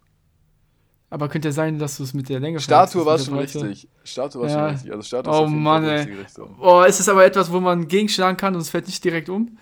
Aber 1.11 1.27
könnte 1.27 1.47
ja 1.47 1.51
sein, 1.51 1.79
dass 1.79 1.97
du 1.97 2.03
es 2.03 2.13
mit 2.13 2.29
der 2.29 2.39
Länge 2.39 2.59
Statue 2.59 3.03
war 3.05 3.17
schon 3.17 3.33
der 3.33 3.43
richtig. 3.43 3.87
Statue 4.03 4.41
war 4.41 4.49
Ja. 4.49 4.53
schon 4.55 4.69
richtig. 4.69 4.91
Also 4.91 5.03
Statue 5.03 5.33
Oh 5.33 5.45
ist 5.45 5.51
Mann, 5.51 5.83
ey. 5.83 5.97
richtige 5.97 6.19
Richtung. 6.19 6.55
Oh, 6.61 6.83
ist 6.83 6.99
es 6.99 7.09
aber 7.09 7.25
etwas, 7.25 7.51
wo 7.51 7.59
man 7.59 7.87
gegenschlagen 7.87 8.37
kann 8.37 8.53
und 8.53 8.61
es 8.61 8.69
fällt 8.69 8.85
nicht 8.85 9.03
direkt 9.03 9.29
um? 9.29 9.57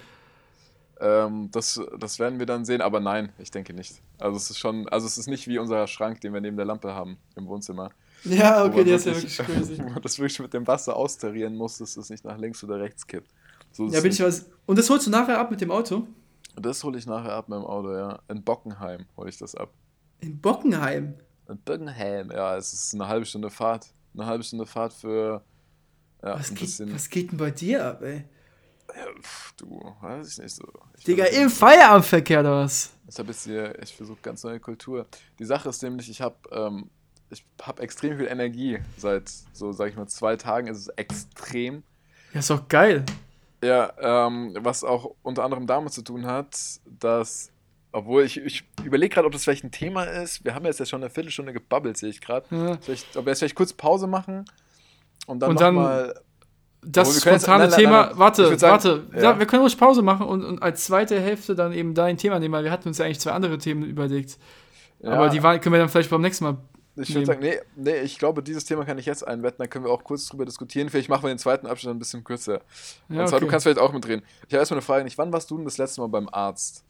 Ähm, 1.00 1.50
das, 1.52 1.80
das 2.00 2.18
werden 2.20 2.40
wir 2.40 2.46
dann 2.46 2.66
sehen, 2.66 2.82
aber 2.82 3.00
nein, 3.00 3.32
ich 3.38 3.52
denke 3.52 3.74
nicht. 3.74 4.02
Also 4.18 4.36
es 4.36 4.50
ist 4.50 4.58
schon, 4.58 4.90
also 4.90 5.06
es 5.06 5.18
ist 5.18 5.28
nicht 5.28 5.48
wie 5.48 5.60
unser 5.60 5.86
Schrank, 5.88 6.22
den 6.22 6.34
wir 6.34 6.42
neben 6.42 6.58
der 6.58 6.66
Lampe 6.66 6.94
haben 6.94 7.18
im 7.36 7.48
Wohnzimmer. 7.48 7.92
Ja, 8.24 8.64
wo 8.64 8.78
man 8.78 8.86
wo 8.88 9.90
man 9.90 10.02
das 10.02 10.18
wirklich 10.18 10.40
mit 10.40 10.54
dem 10.54 10.66
Wasser 10.66 10.96
austarieren 10.96 11.56
muss, 11.56 11.78
dass 11.78 11.96
es 11.98 12.10
nicht 12.10 12.26
nach 12.26 12.38
links 12.38 12.64
oder 12.64 12.80
rechts 12.80 13.06
kippt. 13.06 13.30
So 13.72 13.86
ist 13.86 13.94
Ja, 13.94 14.02
bin 14.02 14.12
ich 14.12 14.22
was. 14.22 14.50
Und 14.66 14.80
das 14.80 14.90
holst 14.90 15.06
du 15.06 15.12
nachher 15.12 15.40
ab 15.40 15.52
mit 15.52 15.62
dem 15.62 15.70
Auto? 15.72 16.08
Das 16.56 16.84
hole 16.84 16.98
ich 16.98 17.06
nachher 17.06 17.34
ab 17.34 17.48
mit 17.48 17.60
dem 17.60 17.66
Auto, 17.66 17.94
ja. 17.94 18.20
In 18.28 18.44
Bockenheim 18.44 19.06
hole 19.16 19.30
ich 19.30 19.38
das 19.38 19.54
ab. 19.54 19.70
In 20.20 20.40
Bockenheim. 20.42 21.14
In 21.50 21.58
Bockenheim, 21.60 22.32
ja, 22.32 22.58
es 22.58 22.74
ist 22.74 22.94
eine 22.94 23.08
halbe 23.08 23.26
Stunde 23.26 23.50
Fahrt. 23.50 23.88
Eine 24.14 24.26
halbe 24.26 24.44
Stunde 24.44 24.66
Fahrt 24.66 24.94
für 24.94 25.44
ja, 26.24 26.40
Was 26.40 26.50
ein 26.50 26.56
geht, 26.56 26.60
bisschen. 26.62 26.94
was 26.94 27.10
geht 27.10 27.32
denn 27.32 27.38
bei 27.38 27.52
dir 27.52 27.86
ab, 27.86 28.02
ey? 28.02 28.26
Ja, 28.96 29.06
pf, 29.22 29.54
du, 29.58 29.96
weiß 30.02 30.32
ich 30.32 30.38
nicht 30.40 30.56
so. 30.56 30.66
Ich 30.98 31.04
Digga, 31.04 31.26
im 31.26 31.50
Feierabendverkehr 31.50 32.40
oder 32.40 32.64
was? 32.64 32.92
Ich 33.08 33.18
habe 33.20 33.30
jetzt 33.30 33.44
hier, 33.44 33.82
ich 33.82 33.96
versuche 33.96 34.18
ganz 34.22 34.44
neue 34.44 34.60
Kultur. 34.60 35.06
Die 35.40 35.46
Sache 35.46 35.70
ist 35.70 35.84
nämlich, 35.84 36.10
ich 36.10 36.22
habe 36.22 36.36
ähm, 36.52 36.90
ich 37.30 37.46
hab 37.62 37.80
extrem 37.80 38.18
viel 38.18 38.28
Energie. 38.28 38.80
Seit 38.98 39.30
so, 39.54 39.72
sag 39.72 39.90
ich 39.90 39.96
mal, 39.96 40.08
zwei 40.08 40.36
Tagen 40.36 40.68
ist 40.68 40.78
es 40.78 40.88
extrem. 40.90 41.84
Ja, 42.34 42.40
ist 42.40 42.50
doch 42.50 42.68
geil. 42.68 43.06
Ja, 43.64 43.92
ähm, 44.00 44.56
was 44.60 44.84
auch 44.84 45.16
unter 45.24 45.44
anderem 45.44 45.68
damit 45.68 45.94
zu 45.94 46.02
tun 46.02 46.26
hat, 46.26 46.58
dass, 46.86 47.52
obwohl 47.92 48.24
ich, 48.24 48.38
ich 48.38 48.64
überlege 48.84 49.14
gerade, 49.14 49.26
ob 49.28 49.34
das 49.34 49.44
vielleicht 49.44 49.64
ein 49.64 49.72
Thema 49.72 50.04
ist. 50.04 50.44
Wir 50.46 50.54
haben 50.54 50.66
jetzt 50.66 50.80
ja 50.80 50.86
schon 50.86 51.02
eine 51.02 51.10
Viertelstunde 51.10 51.54
gebabbelt, 51.54 51.98
sehe 51.98 52.10
ich 52.10 52.22
gerade. 52.22 52.46
Ja. 52.52 52.72
Ob 53.16 53.26
wir 53.26 53.32
jetzt 53.32 53.40
vielleicht 53.40 53.56
kurz 53.56 53.74
Pause 53.74 54.08
machen 54.08 54.46
und 55.26 55.40
dann 55.40 55.52
Und 55.52 55.62
dann- 55.62 55.76
nochmal. 55.76 56.20
Das 56.82 57.22
können 57.24 57.34
jetzt- 57.36 57.44
spontane 57.46 57.68
nein, 57.70 57.80
Thema, 57.80 57.92
nein, 58.02 58.10
nein. 58.12 58.20
warte, 58.20 58.58
sagen, 58.58 58.72
warte. 58.72 59.04
ja. 59.14 59.22
Ja. 59.24 59.40
wir 59.40 59.46
können 59.48 59.64
ruhig 59.64 59.78
Pause 59.78 60.02
machen 60.04 60.26
und, 60.28 60.46
und 60.46 60.62
als 60.62 60.86
zweite 60.86 61.20
Hälfte 61.20 61.56
dann 61.56 61.74
eben 61.74 61.94
dein 61.96 62.18
Thema 62.18 62.40
nehmen, 62.40 62.54
weil 62.54 62.64
wir 62.64 62.72
hatten 62.72 62.88
uns 62.88 63.00
ja 63.00 63.06
eigentlich 63.06 63.20
zwei 63.20 63.32
andere 63.32 63.58
Themen 63.58 63.84
überlegt. 63.84 64.38
Aber 65.04 65.30
die 65.30 65.42
waren, 65.44 65.60
können 65.60 65.74
wir 65.74 65.80
dann 65.80 65.90
vielleicht 65.90 66.10
beim 66.10 66.22
nächsten 66.22 66.46
Mal. 66.46 66.58
Ich 66.96 67.14
würde 67.14 67.26
sagen, 67.28 67.42
nee, 67.42 67.60
nee, 67.76 67.98
ich 68.02 68.18
glaube, 68.18 68.42
dieses 68.42 68.66
Thema 68.66 68.84
kann 68.86 68.98
ich 68.98 69.06
jetzt 69.06 69.28
einwetten, 69.28 69.58
dann 69.60 69.70
können 69.70 69.86
wir 69.86 69.92
auch 69.92 70.04
kurz 70.04 70.28
drüber 70.28 70.46
diskutieren. 70.46 70.90
Vielleicht 70.90 71.10
machen 71.10 71.24
wir 71.24 71.30
den 71.30 71.38
zweiten 71.38 71.68
Abschnitt 71.68 71.94
ein 71.94 72.00
bisschen 72.00 72.24
kürzer. 72.24 72.62
Ja, 73.10 73.22
Und 73.22 73.28
zwar, 73.28 73.40
du 73.40 73.46
okay. 73.46 73.52
kannst 73.52 73.64
vielleicht 73.66 73.80
auch 73.80 73.92
mitreden. 73.94 74.24
Ich 74.48 74.54
habe 74.54 74.58
erstmal 74.58 74.78
eine 74.78 74.82
Frage, 74.86 75.04
nicht 75.04 75.18
wann 75.18 75.32
warst 75.34 75.52
du 75.52 75.58
denn 75.58 75.66
das 75.66 75.78
letzte 75.78 76.02
Mal 76.02 76.08
beim 76.08 76.28
Arzt? 76.32 76.84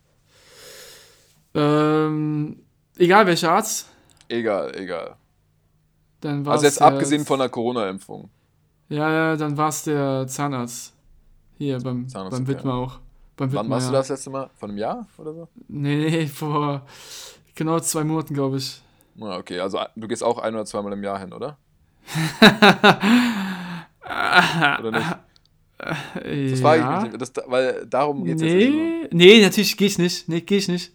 Ähm, 1.57 2.59
egal 2.97 3.25
welcher 3.25 3.51
Arzt, 3.51 3.87
Egal, 4.29 4.75
egal. 4.75 5.15
dann 6.21 6.45
war 6.45 6.53
Also 6.53 6.65
jetzt 6.65 6.81
abgesehen 6.81 7.25
von 7.25 7.39
der 7.39 7.49
Corona-Impfung. 7.49 8.29
Ja, 8.89 9.11
ja, 9.11 9.35
dann 9.35 9.57
war 9.57 9.69
es 9.69 9.83
der 9.83 10.27
Zahnarzt. 10.27 10.93
Hier 11.57 11.79
beim, 11.79 12.07
Zahnarzt, 12.07 12.37
beim. 12.37 12.47
Wittmer 12.47 12.73
auch. 12.75 12.99
Beim 13.35 13.51
Wann 13.53 13.65
Wittmer, 13.65 13.75
warst 13.75 13.89
du 13.89 13.93
ja. 13.93 13.99
das 13.99 14.09
letzte 14.09 14.29
Mal? 14.29 14.49
Vor 14.55 14.69
einem 14.69 14.77
Jahr 14.77 15.07
oder 15.17 15.33
so? 15.33 15.47
Nee, 15.67 16.09
nee, 16.09 16.27
vor 16.27 16.85
genau 17.55 17.79
zwei 17.79 18.03
Monaten, 18.03 18.33
glaube 18.33 18.57
ich. 18.57 18.81
Na, 19.15 19.37
okay, 19.37 19.59
also 19.59 19.79
du 19.95 20.07
gehst 20.07 20.23
auch 20.23 20.37
ein 20.39 20.53
oder 20.53 20.65
zweimal 20.65 20.93
im 20.93 21.03
Jahr 21.03 21.19
hin, 21.19 21.33
oder? 21.33 21.57
Oder 24.79 24.91
nicht? 24.91 25.17
Das 25.77 26.61
frage 26.61 26.81
ja. 26.81 27.05
ich 27.05 27.17
das, 27.17 27.33
weil 27.45 27.85
darum 27.85 28.23
geht 28.23 28.37
es 28.37 28.41
jetzt. 28.41 28.53
nicht 28.53 29.13
Nee, 29.13 29.37
nee, 29.37 29.41
natürlich 29.41 29.75
gehe 29.77 29.87
ich 29.87 29.99
nicht. 29.99 30.27
Nee, 30.29 30.41
gehe 30.41 30.57
ich 30.57 30.67
nicht. 30.67 30.93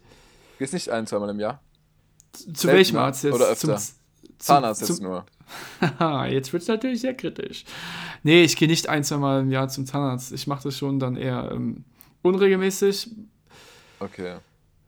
Gehst 0.63 0.73
nicht 0.73 0.89
ein, 0.89 1.05
zweimal 1.05 1.29
im 1.29 1.41
Jahr? 1.41 1.61
Zu 2.31 2.43
Seltener 2.45 2.73
welchem 2.73 2.95
Arzt 2.95 3.21
jetzt? 3.25 3.33
oder 3.33 3.47
öfter? 3.47 3.75
Zum, 3.75 3.95
Zahnarzt 4.37 4.85
zum, 4.85 4.95
jetzt 4.95 5.03
nur. 5.03 5.25
Jetzt 6.29 6.53
wird 6.53 6.63
es 6.63 6.69
natürlich 6.69 7.01
sehr 7.01 7.13
kritisch. 7.13 7.65
Nee, 8.23 8.43
ich 8.43 8.55
gehe 8.55 8.69
nicht 8.69 8.87
ein, 8.87 9.03
zwei 9.03 9.17
Mal 9.17 9.41
im 9.41 9.51
Jahr 9.51 9.67
zum 9.67 9.85
Zahnarzt. 9.85 10.31
Ich 10.31 10.47
mache 10.47 10.63
das 10.63 10.77
schon 10.77 10.99
dann 10.99 11.17
eher 11.17 11.49
ähm, 11.51 11.83
unregelmäßig. 12.21 13.09
Okay. 13.99 14.37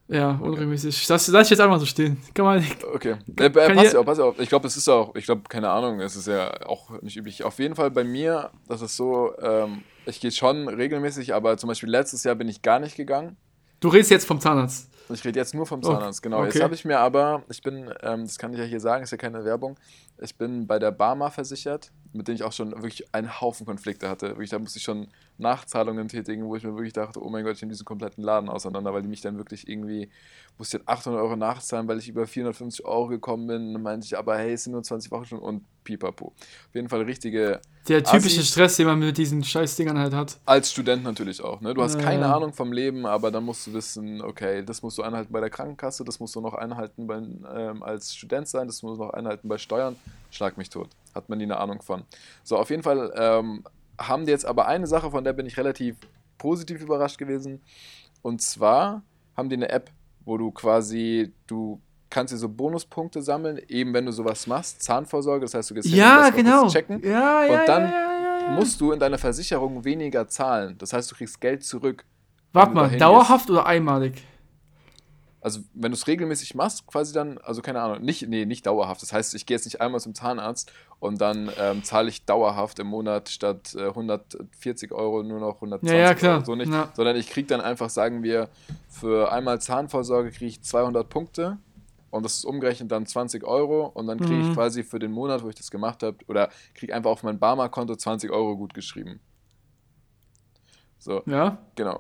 Ja, 0.08 0.40
unregelmäßig. 0.42 1.08
Das 1.08 1.28
lasse 1.28 1.44
ich 1.44 1.50
jetzt 1.50 1.60
einfach 1.60 1.82
so 1.82 1.86
stehen. 1.86 2.22
Kann 2.34 2.46
man. 2.46 2.66
Okay. 2.94 3.18
Äh, 3.38 3.48
äh, 3.48 3.50
Kann 3.50 3.76
pass 3.76 3.96
auf, 3.96 4.06
pass 4.06 4.20
auf. 4.20 4.40
Ich 4.40 4.48
glaube, 4.48 4.68
es 4.68 4.78
ist 4.78 4.88
auch, 4.88 5.14
ich 5.16 5.26
glaube, 5.26 5.42
keine 5.50 5.70
Ahnung, 5.72 6.00
es 6.00 6.16
ist 6.16 6.28
ja 6.28 6.66
auch 6.66 7.02
nicht 7.02 7.18
üblich. 7.18 7.44
Auf 7.44 7.60
jeden 7.60 7.76
Fall 7.76 7.92
bei 7.92 8.06
mir, 8.06 8.50
das 8.70 8.82
ist 8.82 8.96
so, 8.96 9.38
ähm, 9.42 9.84
ich 10.06 10.22
gehe 10.22 10.32
schon 10.32 10.70
regelmäßig, 10.70 11.36
aber 11.36 11.58
zum 11.58 11.68
Beispiel 11.68 11.90
letztes 11.90 12.24
Jahr 12.24 12.36
bin 12.36 12.48
ich 12.48 12.62
gar 12.62 12.80
nicht 12.80 12.96
gegangen. 12.96 13.36
Du 13.82 13.90
redest 13.90 14.10
jetzt 14.10 14.26
vom 14.26 14.40
Zahnarzt. 14.40 14.90
Ich 15.10 15.24
rede 15.24 15.40
jetzt 15.40 15.54
nur 15.54 15.66
vom 15.66 15.80
Oh, 15.80 15.88
Zahnarzt, 15.88 16.24
genau. 16.24 16.44
Jetzt 16.44 16.56
okay. 16.56 16.64
habe 16.64 16.74
ich 16.74 16.86
mir 16.86 17.00
aber, 17.00 17.44
ich 17.50 17.62
bin, 17.62 17.94
ähm, 18.02 18.24
das 18.24 18.38
kann 18.38 18.54
ich 18.54 18.60
ja 18.60 18.66
hier 18.66 18.80
sagen, 18.80 19.04
ist 19.04 19.12
ja 19.12 19.18
keine 19.18 19.46
Werbung, 19.46 19.78
ich 20.20 20.36
bin 20.36 20.66
bei 20.66 20.80
der 20.80 20.92
Barma 20.92 21.30
versichert, 21.30 21.92
mit 22.14 22.28
denen 22.28 22.36
ich 22.36 22.44
auch 22.44 22.54
schon 22.54 22.72
wirklich 22.72 23.14
einen 23.14 23.40
Haufen 23.42 23.66
Konflikte 23.66 24.10
hatte. 24.10 24.30
Wirklich, 24.30 24.50
da 24.50 24.60
musste 24.60 24.80
ich 24.80 24.84
schon 24.84 25.08
Nachzahlungen 25.38 26.08
tätigen, 26.08 26.46
wo 26.46 26.56
ich 26.56 26.64
mir 26.64 26.74
wirklich 26.76 26.94
dachte, 26.94 27.22
oh 27.24 27.30
mein 27.30 27.44
Gott, 27.44 27.56
ich 27.56 27.62
nehme 27.62 27.72
diesen 27.74 27.86
kompletten 27.86 28.24
Laden 28.24 28.50
auseinander, 28.50 28.94
weil 28.94 29.02
die 29.02 29.08
mich 29.10 29.22
dann 29.22 29.38
wirklich 29.38 29.68
irgendwie, 29.68 30.10
musste 30.58 30.78
jetzt 30.78 30.88
800 30.88 31.22
Euro 31.22 31.36
nachzahlen, 31.36 31.88
weil 31.88 31.98
ich 32.00 32.08
über 32.10 32.26
450 32.28 32.86
Euro 32.86 33.08
gekommen 33.08 33.48
bin. 33.48 33.74
Dann 33.74 33.82
meinte 33.82 34.06
ich, 34.06 34.18
aber 34.18 34.38
hey, 34.38 34.54
es 34.54 34.64
sind 34.64 34.74
nur 34.74 34.84
20 34.84 35.12
Wochen 35.12 35.36
und 35.36 35.64
pipapo. 35.84 36.28
Auf 36.38 36.74
jeden 36.74 36.90
Fall 36.90 37.02
richtige 37.04 37.60
Der 37.88 38.04
typische 38.04 38.40
Assis. 38.40 38.50
Stress, 38.50 38.78
den 38.78 38.88
man 38.88 38.98
mit 38.98 39.18
diesen 39.18 39.44
scheiß 39.44 39.76
Dingern 39.76 40.00
halt 40.00 40.14
hat. 40.14 40.40
als 40.46 40.72
Student 40.72 41.04
natürlich 41.04 41.44
auch. 41.44 41.62
Ne? 41.62 41.74
Du 41.76 41.84
hast 41.84 41.96
Ja, 41.96 42.02
keine. 42.02 42.34
Ahnung 42.34 42.54
vom 42.54 42.72
Leben, 42.74 43.06
aber 43.06 43.30
dann 43.30 43.44
musst 43.44 43.68
du 43.68 43.74
wissen, 43.74 44.22
okay, 44.22 44.64
das 44.66 44.82
musst 44.82 44.98
du 44.98 45.04
einhalten 45.04 45.32
bei 45.32 45.42
der 45.42 45.52
Krankenkasse, 45.52 46.04
das 46.04 46.20
musst 46.20 46.36
du 46.36 46.42
noch 46.42 46.56
einhalten 46.56 47.06
bei, 47.06 47.18
ähm, 47.18 47.84
als 47.84 48.16
Student 48.16 48.48
sein, 48.48 48.66
das 48.68 48.82
musst 48.82 49.00
du 49.00 49.04
noch 49.04 49.14
einhalten 49.14 49.48
bei 49.48 49.58
Steuern. 49.60 49.96
Schlag 50.32 50.58
mich 50.58 50.70
tot. 50.70 50.90
Hat 51.14 51.30
man 51.30 51.38
nie 51.38 51.44
eine 51.44 51.58
Ahnung 51.58 51.82
von. 51.84 52.04
So, 52.44 52.58
auf 52.58 52.70
jeden 52.72 52.82
Fall 52.84 53.14
ähm, 53.16 53.64
haben 54.00 54.26
die 54.26 54.32
jetzt 54.32 54.46
aber 54.46 54.68
eine 54.68 54.88
Sache, 54.88 55.12
von 55.12 55.24
der 55.24 55.34
bin 55.34 55.46
ich 55.46 55.58
relativ 55.58 55.98
positiv 56.38 56.82
überrascht 56.82 57.18
gewesen. 57.18 57.62
Und 58.22 58.42
zwar 58.42 59.04
haben 59.36 59.50
die 59.50 59.56
eine 59.56 59.70
App, 59.70 59.92
wo 60.26 60.38
du 60.38 60.52
quasi, 60.52 61.34
du 61.48 61.82
kannst 62.10 62.34
dir 62.34 62.38
so 62.38 62.50
Bonuspunkte 62.50 63.22
sammeln, 63.22 63.60
eben 63.68 63.94
wenn 63.94 64.06
du 64.06 64.12
sowas 64.12 64.48
machst, 64.48 64.82
Zahnvorsorge, 64.82 65.46
das 65.46 65.54
heißt, 65.54 65.70
du 65.70 65.74
gehst 65.76 65.88
hin, 65.90 65.98
Ja, 65.98 66.18
das 66.18 66.32
kurz 66.32 66.46
genau. 66.46 66.70
checken 66.70 67.02
Ja, 67.04 67.44
ja, 67.44 67.60
Und 67.62 67.68
dann 67.68 67.84
ja, 67.84 68.48
ja, 68.48 68.52
musst 68.52 68.80
du 68.80 68.92
in 68.92 69.00
deiner 69.00 69.18
Versicherung 69.18 69.84
weniger 69.84 70.28
zahlen. 70.28 70.78
Das 70.78 70.94
heißt, 70.94 71.12
du 71.12 71.16
kriegst 71.16 71.40
Geld 71.42 71.64
zurück. 71.64 72.06
Warte 72.54 72.74
mal, 72.74 72.98
dauerhaft 72.98 73.50
oder 73.50 73.66
einmalig? 73.66 74.24
Also, 75.46 75.60
wenn 75.76 75.92
du 75.92 75.96
es 75.96 76.08
regelmäßig 76.08 76.56
machst, 76.56 76.88
quasi 76.88 77.14
dann, 77.14 77.38
also 77.38 77.62
keine 77.62 77.80
Ahnung, 77.80 78.02
nicht, 78.02 78.28
nee, 78.28 78.46
nicht 78.46 78.66
dauerhaft. 78.66 79.04
Das 79.04 79.14
heißt, 79.14 79.36
ich 79.36 79.46
gehe 79.46 79.56
jetzt 79.56 79.66
nicht 79.66 79.80
einmal 79.80 80.00
zum 80.00 80.16
Zahnarzt 80.16 80.72
und 81.00 81.22
dann 81.22 81.52
ähm, 81.60 81.84
zahle 81.84 82.10
ich 82.10 82.26
dauerhaft 82.26 82.80
im 82.80 82.88
Monat 82.88 83.30
statt 83.30 83.76
äh, 83.78 83.90
140 83.90 84.92
Euro 84.92 85.22
nur 85.22 85.40
noch 85.40 85.56
120 85.58 85.92
Ja, 85.96 86.04
ja, 86.04 86.14
klar. 86.16 86.34
Euro. 86.38 86.46
So 86.46 86.56
nicht, 86.56 86.72
Ja. 86.72 86.90
Sondern 86.96 87.16
ich 87.16 87.30
kriege 87.30 87.48
dann 87.48 87.62
einfach, 87.62 87.92
sagen 87.92 88.24
wir, 88.24 88.50
für 88.90 89.32
einmal 89.32 89.62
Zahnvorsorge 89.62 90.32
kriege 90.32 90.48
ich 90.48 90.64
200 90.64 91.08
Punkte 91.08 91.60
und 92.10 92.24
das 92.24 92.38
ist 92.38 92.46
umgerechnet 92.46 92.92
dann 92.92 93.06
20 93.06 93.44
Euro 93.44 93.86
und 93.86 94.08
dann 94.08 94.20
kriege 94.20 94.40
ich 94.42 94.48
Mhm. 94.48 94.54
quasi 94.56 94.84
für 94.84 94.98
den 94.98 95.12
Monat, 95.12 95.44
wo 95.44 95.50
ich 95.50 95.56
das 95.56 95.70
gemacht 95.70 96.02
habe, 96.02 96.18
oder 96.28 96.50
kriege 96.74 96.96
einfach 96.96 97.12
auf 97.12 97.22
mein 97.22 97.38
Barmer-Konto 97.38 97.96
20 97.96 98.32
Euro 98.32 98.58
gut 98.58 98.74
geschrieben. 98.74 99.20
So. 100.98 101.22
Ja? 101.28 101.60
Genau. 101.76 102.00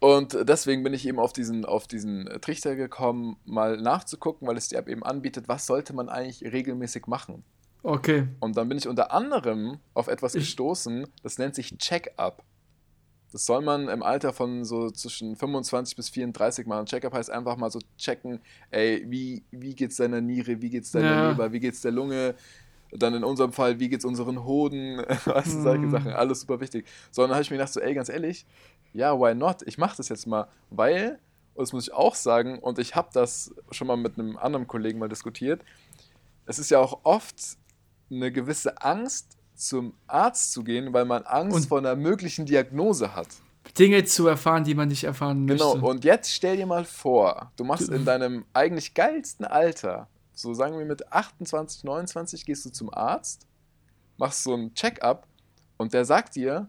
Und 0.00 0.36
deswegen 0.48 0.82
bin 0.84 0.94
ich 0.94 1.06
eben 1.06 1.18
auf 1.18 1.32
diesen, 1.32 1.64
auf 1.64 1.86
diesen 1.88 2.26
Trichter 2.40 2.76
gekommen, 2.76 3.36
mal 3.44 3.76
nachzugucken, 3.78 4.46
weil 4.46 4.56
es 4.56 4.68
die 4.68 4.76
App 4.76 4.88
eben 4.88 5.02
anbietet, 5.02 5.48
was 5.48 5.66
sollte 5.66 5.92
man 5.92 6.08
eigentlich 6.08 6.42
regelmäßig 6.52 7.06
machen. 7.06 7.42
Okay. 7.82 8.28
Und 8.40 8.56
dann 8.56 8.68
bin 8.68 8.78
ich 8.78 8.86
unter 8.88 9.12
anderem 9.12 9.78
auf 9.94 10.08
etwas 10.08 10.34
Ich- 10.34 10.42
gestoßen, 10.44 11.06
das 11.22 11.38
nennt 11.38 11.54
sich 11.54 11.76
Check-up. 11.78 12.44
Das 13.30 13.44
soll 13.44 13.60
man 13.62 13.88
im 13.88 14.02
Alter 14.02 14.32
von 14.32 14.64
so 14.64 14.90
zwischen 14.90 15.36
25 15.36 15.96
bis 15.96 16.08
34 16.08 16.66
machen. 16.66 16.86
Check-up 16.86 17.12
heißt 17.12 17.30
einfach 17.30 17.56
mal 17.56 17.70
so 17.70 17.78
checken, 17.98 18.40
ey, 18.70 19.04
wie, 19.08 19.44
wie 19.50 19.74
geht's 19.74 19.96
deiner 19.96 20.20
Niere, 20.22 20.62
wie 20.62 20.70
geht's 20.70 20.92
deiner 20.92 21.10
Ja. 21.10 21.30
Leber, 21.30 21.52
wie 21.52 21.60
geht's 21.60 21.80
der 21.82 21.92
Lunge, 21.92 22.34
Dann 22.90 23.12
in 23.12 23.22
unserem 23.22 23.52
Fall, 23.52 23.78
wie 23.80 23.90
geht's 23.90 24.06
unseren 24.06 24.44
Hoden? 24.44 24.96
Weißt 25.26 25.56
du, 25.56 25.60
solche 25.60 25.82
Mhm. 25.84 25.90
Sachen, 25.90 26.12
alles 26.14 26.40
super 26.40 26.58
wichtig. 26.58 26.86
Sondern 27.10 27.32
habe 27.34 27.42
ich 27.42 27.50
mir 27.50 27.58
gedacht, 27.58 27.70
so, 27.74 27.80
ey, 27.80 27.92
ganz 27.92 28.08
ehrlich, 28.08 28.46
ja, 28.92 29.18
why 29.18 29.34
not? 29.34 29.62
Ich 29.66 29.78
mache 29.78 29.96
das 29.96 30.08
jetzt 30.08 30.26
mal, 30.26 30.48
weil, 30.70 31.18
und 31.54 31.62
das 31.62 31.72
muss 31.72 31.88
ich 31.88 31.92
auch 31.94 32.14
sagen, 32.14 32.58
und 32.58 32.78
ich 32.78 32.94
habe 32.94 33.08
das 33.12 33.54
schon 33.70 33.86
mal 33.86 33.96
mit 33.96 34.18
einem 34.18 34.36
anderen 34.36 34.66
Kollegen 34.66 34.98
mal 34.98 35.08
diskutiert, 35.08 35.62
es 36.46 36.58
ist 36.58 36.70
ja 36.70 36.78
auch 36.78 37.00
oft 37.04 37.36
eine 38.10 38.32
gewisse 38.32 38.80
Angst, 38.82 39.36
zum 39.54 39.92
Arzt 40.06 40.52
zu 40.52 40.62
gehen, 40.62 40.92
weil 40.92 41.04
man 41.04 41.24
Angst 41.24 41.56
Und- 41.56 41.66
vor 41.66 41.78
einer 41.78 41.96
möglichen 41.96 42.46
Diagnose 42.46 43.14
hat. 43.16 43.26
Dinge 43.76 44.04
zu 44.04 44.26
erfahren, 44.28 44.62
die 44.64 44.74
man 44.74 44.88
nicht 44.88 45.04
erfahren 45.04 45.46
Genau, 45.46 45.74
möchte. 45.74 45.86
und 45.86 46.04
jetzt 46.04 46.32
stell 46.32 46.56
dir 46.56 46.64
mal 46.66 46.84
vor, 46.84 47.52
du 47.56 47.64
machst 47.64 47.88
in 47.90 48.04
deinem 48.04 48.44
eigentlich 48.54 48.94
geilsten 48.94 49.44
Alter, 49.44 50.06
so 50.32 50.54
sagen 50.54 50.78
wir 50.78 50.86
mit 50.86 51.12
28, 51.12 51.82
29, 51.84 52.46
gehst 52.46 52.64
du 52.64 52.70
zum 52.70 52.92
Arzt, 52.94 53.46
machst 54.16 54.44
so 54.44 54.54
einen 54.54 54.72
Check-up 54.74 55.26
und 55.76 55.92
der 55.92 56.04
sagt 56.04 56.36
dir, 56.36 56.68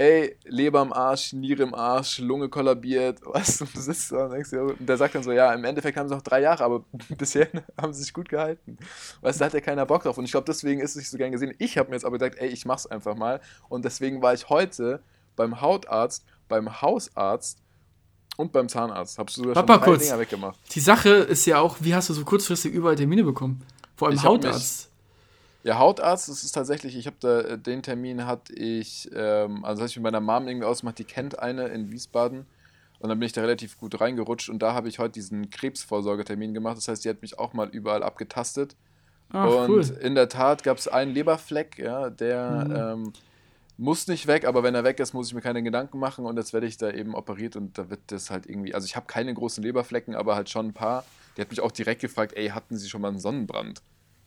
ey, 0.00 0.34
Leber 0.44 0.80
im 0.80 0.94
Arsch, 0.94 1.34
Niere 1.34 1.62
im 1.62 1.74
Arsch, 1.74 2.20
Lunge 2.20 2.48
kollabiert, 2.48 3.20
weißt 3.24 3.60
du, 3.60 3.64
du 3.66 3.80
sitzt 3.80 4.10
da 4.12 4.24
und 4.24 4.32
denkst 4.32 4.48
dir, 4.48 4.62
und 4.62 4.88
der 4.88 4.96
sagt 4.96 5.14
dann 5.14 5.22
so, 5.22 5.30
ja, 5.30 5.52
im 5.52 5.62
Endeffekt 5.64 5.98
haben 5.98 6.08
sie 6.08 6.14
noch 6.14 6.22
drei 6.22 6.40
Jahre, 6.40 6.64
aber 6.64 6.84
bisher 7.18 7.48
haben 7.80 7.92
sie 7.92 8.02
sich 8.02 8.14
gut 8.14 8.30
gehalten. 8.30 8.78
Weißt 9.20 9.38
du, 9.38 9.40
da 9.40 9.46
hat 9.46 9.54
ja 9.54 9.60
keiner 9.60 9.84
Bock 9.84 10.02
drauf 10.02 10.16
und 10.16 10.24
ich 10.24 10.30
glaube, 10.30 10.46
deswegen 10.46 10.80
ist 10.80 10.92
es 10.92 10.96
nicht 10.96 11.10
so 11.10 11.18
gern 11.18 11.32
gesehen. 11.32 11.54
Ich 11.58 11.76
habe 11.76 11.90
mir 11.90 11.96
jetzt 11.96 12.06
aber 12.06 12.18
gedacht, 12.18 12.40
ey, 12.40 12.48
ich 12.48 12.64
mach's 12.64 12.86
einfach 12.86 13.14
mal 13.14 13.40
und 13.68 13.84
deswegen 13.84 14.22
war 14.22 14.32
ich 14.32 14.48
heute 14.48 15.02
beim 15.36 15.60
Hautarzt, 15.60 16.24
beim 16.48 16.80
Hausarzt 16.80 17.58
und 18.38 18.52
beim 18.52 18.70
Zahnarzt. 18.70 19.18
Habst 19.18 19.36
du 19.36 19.42
sogar 19.42 19.54
schon 19.54 19.66
Papa, 19.66 19.78
drei 19.80 19.84
kurz. 19.84 20.04
Dinger 20.04 20.18
weggemacht. 20.18 20.58
Die 20.74 20.80
Sache 20.80 21.10
ist 21.10 21.44
ja 21.44 21.60
auch, 21.60 21.76
wie 21.80 21.94
hast 21.94 22.08
du 22.08 22.14
so 22.14 22.24
kurzfristig 22.24 22.72
überall 22.72 22.96
Termine 22.96 23.22
bekommen? 23.22 23.62
Vor 23.96 24.08
allem 24.08 24.16
Ich 24.16 24.24
Hautarzt. 24.24 24.89
Ja, 25.62 25.78
Hautarzt, 25.78 26.28
das 26.28 26.42
ist 26.42 26.52
tatsächlich, 26.52 26.96
ich 26.96 27.06
habe 27.06 27.16
da, 27.20 27.40
äh, 27.40 27.58
den 27.58 27.82
Termin 27.82 28.26
hatte 28.26 28.54
ich, 28.54 29.10
ähm, 29.14 29.64
also 29.64 29.82
hatte 29.82 29.90
ich 29.90 29.96
mit 29.96 30.04
meiner 30.04 30.20
Mom 30.20 30.48
irgendwie 30.48 30.66
ausgemacht, 30.66 30.98
die 30.98 31.04
kennt 31.04 31.38
eine 31.38 31.68
in 31.68 31.90
Wiesbaden. 31.90 32.46
Und 32.98 33.08
dann 33.08 33.18
bin 33.18 33.26
ich 33.26 33.32
da 33.32 33.40
relativ 33.40 33.78
gut 33.78 33.98
reingerutscht 34.00 34.50
und 34.50 34.60
da 34.60 34.74
habe 34.74 34.88
ich 34.88 34.98
heute 34.98 35.12
diesen 35.12 35.48
Krebsvorsorgetermin 35.48 36.52
gemacht. 36.52 36.76
Das 36.76 36.88
heißt, 36.88 37.04
die 37.04 37.08
hat 37.08 37.22
mich 37.22 37.38
auch 37.38 37.54
mal 37.54 37.68
überall 37.68 38.02
abgetastet. 38.02 38.76
Ach, 39.32 39.48
und 39.48 39.70
cool. 39.70 39.98
in 40.02 40.14
der 40.14 40.28
Tat 40.28 40.62
gab 40.64 40.76
es 40.76 40.88
einen 40.88 41.14
Leberfleck, 41.14 41.78
ja, 41.78 42.10
der 42.10 42.94
ähm, 42.96 43.12
muss 43.78 44.06
nicht 44.08 44.26
weg, 44.26 44.44
aber 44.44 44.62
wenn 44.62 44.74
er 44.74 44.84
weg 44.84 45.00
ist, 45.00 45.14
muss 45.14 45.28
ich 45.28 45.34
mir 45.34 45.40
keine 45.40 45.62
Gedanken 45.62 45.98
machen 45.98 46.26
und 46.26 46.36
jetzt 46.36 46.52
werde 46.52 46.66
ich 46.66 46.76
da 46.76 46.90
eben 46.90 47.14
operiert 47.14 47.56
und 47.56 47.78
da 47.78 47.88
wird 47.88 48.00
das 48.08 48.30
halt 48.30 48.46
irgendwie, 48.46 48.74
also 48.74 48.84
ich 48.84 48.96
habe 48.96 49.06
keine 49.06 49.32
großen 49.32 49.62
Leberflecken, 49.62 50.14
aber 50.14 50.36
halt 50.36 50.50
schon 50.50 50.66
ein 50.66 50.72
paar. 50.74 51.04
Die 51.36 51.40
hat 51.40 51.48
mich 51.48 51.60
auch 51.60 51.72
direkt 51.72 52.02
gefragt, 52.02 52.32
ey, 52.36 52.48
hatten 52.48 52.76
Sie 52.76 52.88
schon 52.90 53.00
mal 53.00 53.08
einen 53.08 53.20
Sonnenbrand? 53.20 53.80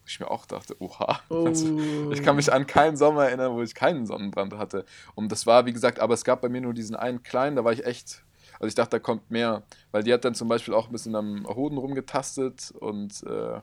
Wo 0.04 0.08
Ich 0.08 0.20
mir 0.20 0.30
auch 0.30 0.46
dachte, 0.46 0.76
oha. 0.82 1.22
Also, 1.30 1.68
Oh. 1.68 2.12
ich 2.12 2.22
kann 2.24 2.36
mich 2.36 2.52
an 2.52 2.68
keinen 2.68 2.98
Sommer 2.98 3.26
erinnern, 3.28 3.54
wo 3.54 3.62
ich 3.62 3.74
keinen 3.74 4.06
Sonnenbrand 4.06 4.54
hatte. 4.58 4.84
Und 5.16 5.32
das 5.32 5.46
war, 5.48 5.66
wie 5.66 5.72
gesagt, 5.74 6.00
aber 6.00 6.14
es 6.14 6.24
gab 6.26 6.42
bei 6.42 6.50
mir 6.50 6.60
nur 6.62 6.74
diesen 6.74 6.96
einen 6.96 7.24
kleinen, 7.24 7.56
da 7.56 7.64
war 7.64 7.72
ich 7.72 7.86
echt, 7.86 8.22
also 8.56 8.68
ich 8.68 8.76
dachte, 8.76 8.92
da 8.92 9.00
kommt 9.00 9.32
mehr. 9.32 9.64
Weil 9.92 10.04
die 10.04 10.12
hat 10.14 10.26
dann 10.26 10.36
zum 10.36 10.50
Beispiel 10.50 10.74
auch 10.74 10.88
ein 10.88 10.92
bisschen 10.92 11.16
am 11.16 11.48
Hoden 11.48 11.78
rumgetastet 11.78 12.72
und 12.80 13.24
äh, 13.24 13.60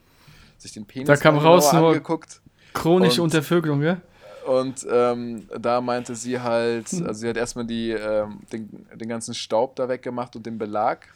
sich 0.56 0.72
den 0.72 0.86
Penis 0.86 1.08
Da 1.08 1.16
kam 1.16 1.36
raus 1.38 1.72
nur- 1.74 1.88
angeguckt. 1.88 2.40
Chronische 2.72 3.20
und- 3.20 3.26
Untervögelung, 3.34 3.80
gell? 3.80 4.00
Und 4.46 4.86
ähm, 4.90 5.46
da 5.58 5.82
meinte 5.82 6.14
sie 6.14 6.40
halt, 6.40 6.86
also 6.92 7.12
sie 7.12 7.28
hat 7.28 7.36
erstmal 7.36 7.66
die, 7.66 7.90
ähm, 7.90 8.40
den, 8.50 8.86
den 8.94 9.08
ganzen 9.08 9.34
Staub 9.34 9.76
da 9.76 9.86
weggemacht 9.88 10.34
und 10.34 10.46
den 10.46 10.56
Belag. 10.56 11.06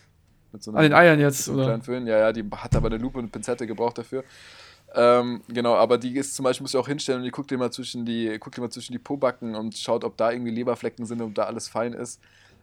Mit 0.52 0.62
so 0.62 0.72
An 0.72 0.82
den 0.82 0.92
Eiern 0.92 1.18
jetzt, 1.18 1.44
so 1.46 1.52
einem 1.52 1.60
oder? 1.62 1.80
Föhn. 1.80 2.06
Ja, 2.06 2.18
ja, 2.18 2.32
die 2.32 2.44
hat 2.54 2.76
aber 2.76 2.86
eine 2.88 2.98
Lupe 2.98 3.16
und 3.18 3.24
eine 3.24 3.30
Pinzette 3.30 3.66
gebraucht 3.66 3.96
dafür. 3.98 4.22
Ähm, 4.96 5.42
genau, 5.48 5.74
aber 5.74 5.98
die 5.98 6.16
ist 6.16 6.34
zum 6.36 6.44
Beispiel, 6.44 6.62
muss 6.62 6.72
ich 6.72 6.78
auch 6.78 6.86
hinstellen 6.86 7.20
und 7.20 7.24
die 7.24 7.30
guckt 7.30 7.50
mal 7.50 7.72
zwischen 7.72 8.04
die, 8.06 8.38
guckt 8.38 8.56
mal 8.58 8.70
zwischen 8.70 8.92
die 8.92 8.98
Pobacken 8.98 9.56
und 9.56 9.76
schaut, 9.76 10.04
ob 10.04 10.16
da 10.16 10.30
irgendwie 10.30 10.52
Leberflecken 10.52 11.04
sind 11.04 11.20
und 11.20 11.28
ob 11.28 11.34
da 11.34 11.44
alles 11.44 11.68
fein 11.68 11.92
ist. 11.92 12.20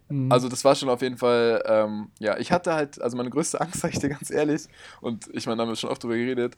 Mhm. 0.08 0.32
Also 0.32 0.48
das 0.48 0.64
war 0.64 0.76
schon 0.76 0.90
auf 0.90 1.02
jeden 1.02 1.18
Fall, 1.18 1.62
ähm, 1.66 2.10
ja, 2.20 2.38
ich 2.38 2.52
hatte 2.52 2.74
halt, 2.74 3.02
also 3.02 3.18
meine 3.18 3.30
größte 3.30 3.60
Angst, 3.62 3.82
sag 3.82 3.94
ich 3.94 4.00
dir 4.00 4.10
ganz 4.10 4.32
ehrlich, 4.32 4.64
und 5.02 5.30
ich 5.34 5.46
meine, 5.46 5.58
da 5.58 5.64
haben 5.64 5.70
wir 5.70 5.76
schon 5.76 5.90
oft 5.90 6.04
drüber 6.04 6.16
geredet, 6.16 6.58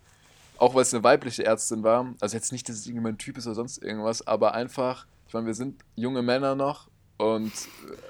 auch 0.57 0.75
weil 0.75 0.83
es 0.83 0.93
eine 0.93 1.03
weibliche 1.03 1.43
Ärztin 1.43 1.83
war, 1.83 2.13
also 2.19 2.36
jetzt 2.36 2.51
nicht, 2.51 2.69
dass 2.69 2.75
es 2.75 2.86
irgendwie 2.86 3.03
mein 3.03 3.17
Typ 3.17 3.38
ist 3.38 3.47
oder 3.47 3.55
sonst 3.55 3.81
irgendwas, 3.81 4.25
aber 4.27 4.53
einfach, 4.53 5.07
ich 5.27 5.33
meine, 5.33 5.47
wir 5.47 5.55
sind 5.55 5.81
junge 5.95 6.21
Männer 6.21 6.53
noch 6.55 6.88
und 7.17 7.52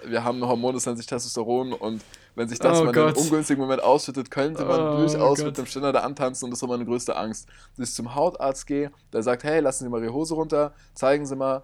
wir 0.05 0.23
haben 0.23 0.41
ein 0.41 0.47
Hormon, 0.47 0.73
das 0.73 0.85
nennt 0.85 0.97
sich 0.97 1.07
Testosteron 1.07 1.73
und 1.73 2.03
wenn 2.35 2.47
sich 2.47 2.57
das 2.57 2.79
Oh 2.79 2.85
mal 2.85 2.95
in 2.95 3.01
einem 3.01 3.15
ungünstigen 3.15 3.61
Moment 3.61 3.83
ausschüttet, 3.83 4.31
könnte 4.31 4.65
man 4.65 4.79
Oh 4.79 4.97
durchaus 4.97 5.37
Gott. 5.37 5.47
mit 5.47 5.57
dem 5.57 5.65
Ständer 5.65 5.93
da 5.93 5.99
antanzen 5.99 6.45
und 6.45 6.51
das 6.51 6.61
war 6.61 6.69
meine 6.69 6.85
größte 6.85 7.15
Angst. 7.15 7.47
Dass 7.77 7.89
ich 7.89 7.95
zum 7.95 8.15
Hautarzt 8.15 8.65
gehe, 8.65 8.91
der 9.11 9.21
sagt, 9.21 9.43
hey, 9.43 9.59
lassen 9.59 9.83
Sie 9.83 9.89
mal 9.89 10.01
Ihre 10.01 10.13
Hose 10.13 10.33
runter, 10.33 10.73
zeigen 10.95 11.25
Sie 11.25 11.35
mal 11.35 11.63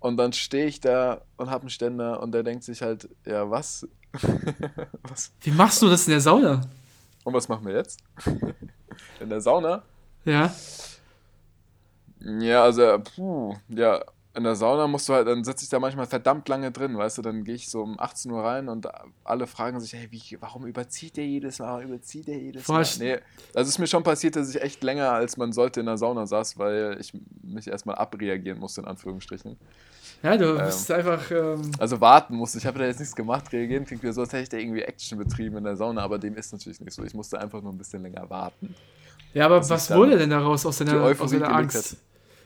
und 0.00 0.16
dann 0.16 0.32
stehe 0.32 0.66
ich 0.66 0.80
da 0.80 1.20
und 1.36 1.50
habe 1.50 1.62
einen 1.62 1.70
Ständer 1.70 2.20
und 2.20 2.32
der 2.32 2.42
denkt 2.42 2.64
sich 2.64 2.82
halt, 2.82 3.08
ja, 3.24 3.48
was? 3.50 3.86
was? 5.02 5.32
Wie 5.42 5.50
machst 5.50 5.82
du 5.82 5.88
das 5.88 6.06
in 6.06 6.12
der 6.12 6.20
Sauna? 6.20 6.62
Und 7.24 7.34
was 7.34 7.48
machen 7.48 7.66
wir 7.66 7.74
jetzt? 7.74 8.00
In 9.20 9.28
der 9.28 9.40
Sauna? 9.40 9.82
Ja. 10.24 10.52
Ja, 12.20 12.64
also, 12.64 12.98
puh, 13.14 13.54
ja, 13.68 14.02
in 14.38 14.44
der 14.44 14.56
Sauna 14.56 14.86
musst 14.86 15.08
du 15.08 15.12
halt, 15.12 15.26
dann 15.28 15.44
sitze 15.44 15.64
ich 15.64 15.68
da 15.68 15.78
manchmal 15.78 16.06
verdammt 16.06 16.48
lange 16.48 16.70
drin, 16.72 16.96
weißt 16.96 17.18
du, 17.18 17.22
dann 17.22 17.44
gehe 17.44 17.54
ich 17.56 17.68
so 17.68 17.82
um 17.82 18.00
18 18.00 18.30
Uhr 18.30 18.42
rein 18.42 18.68
und 18.70 18.88
alle 19.24 19.46
fragen 19.46 19.78
sich, 19.80 19.92
hey, 19.92 20.08
wie, 20.10 20.22
warum 20.40 20.66
überzieht 20.66 21.16
der 21.18 21.26
jedes 21.26 21.58
Mal, 21.58 21.66
warum 21.66 21.82
überzieht 21.92 22.26
der 22.28 22.38
jedes 22.38 22.66
Mal? 22.68 22.82
ich- 22.82 22.98
Nee, 22.98 23.14
also 23.54 23.62
es 23.62 23.68
ist 23.68 23.78
mir 23.78 23.86
schon 23.86 24.02
passiert, 24.02 24.36
dass 24.36 24.48
ich 24.54 24.62
echt 24.62 24.82
länger 24.82 25.10
als 25.12 25.36
man 25.36 25.52
sollte 25.52 25.80
in 25.80 25.86
der 25.86 25.98
Sauna 25.98 26.26
saß, 26.26 26.58
weil 26.58 26.96
ich 27.00 27.12
mich 27.42 27.68
erstmal 27.68 27.96
abreagieren 27.96 28.58
musste, 28.58 28.80
in 28.80 28.86
Anführungsstrichen. 28.86 29.56
Ja, 30.22 30.36
du 30.36 30.56
bist 30.64 30.90
einfach. 30.90 31.30
Ähm, 31.30 31.70
Also 31.78 32.00
warten 32.00 32.34
musste, 32.34 32.58
ich 32.58 32.66
habe 32.66 32.78
da 32.78 32.86
jetzt 32.86 32.98
nichts 32.98 33.14
gemacht, 33.14 33.52
reagieren 33.52 33.84
klingt 33.84 34.02
wieder 34.02 34.12
so, 34.12 34.22
als 34.22 34.32
hätte 34.32 34.42
ich 34.44 34.48
da 34.48 34.56
irgendwie 34.56 34.82
Action 34.82 35.16
betrieben 35.18 35.58
in 35.58 35.64
der 35.64 35.76
Sauna, 35.76 36.02
aber 36.02 36.18
dem 36.18 36.34
ist 36.36 36.52
natürlich 36.52 36.80
nicht 36.80 36.92
so. 36.94 37.04
Ich 37.04 37.14
musste 37.14 37.40
einfach 37.40 37.60
nur 37.62 37.72
ein 37.72 37.78
bisschen 37.78 38.02
länger 38.02 38.28
warten. 38.30 38.74
ja, 39.34 39.44
aber 39.46 39.68
was 39.68 39.90
wurde 39.94 40.18
denn 40.18 40.30
daraus 40.30 40.64
aus 40.66 40.78
deiner, 40.78 41.02
aus 41.02 41.30
deiner 41.30 41.54
Angst? 41.54 41.96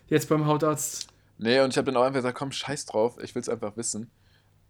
Jetzt 0.09 0.29
beim 0.29 0.45
Hautarzt. 0.47 1.07
Nee, 1.43 1.61
und 1.61 1.71
ich 1.71 1.77
habe 1.77 1.87
dann 1.87 1.97
auch 1.97 2.05
einfach 2.05 2.19
gesagt, 2.21 2.39
komm, 2.39 2.53
scheiß 2.53 2.87
drauf, 2.87 3.17
ich 3.21 3.35
will 3.35 3.43
es 3.43 3.49
einfach 3.49 3.77
wissen. 3.77 4.11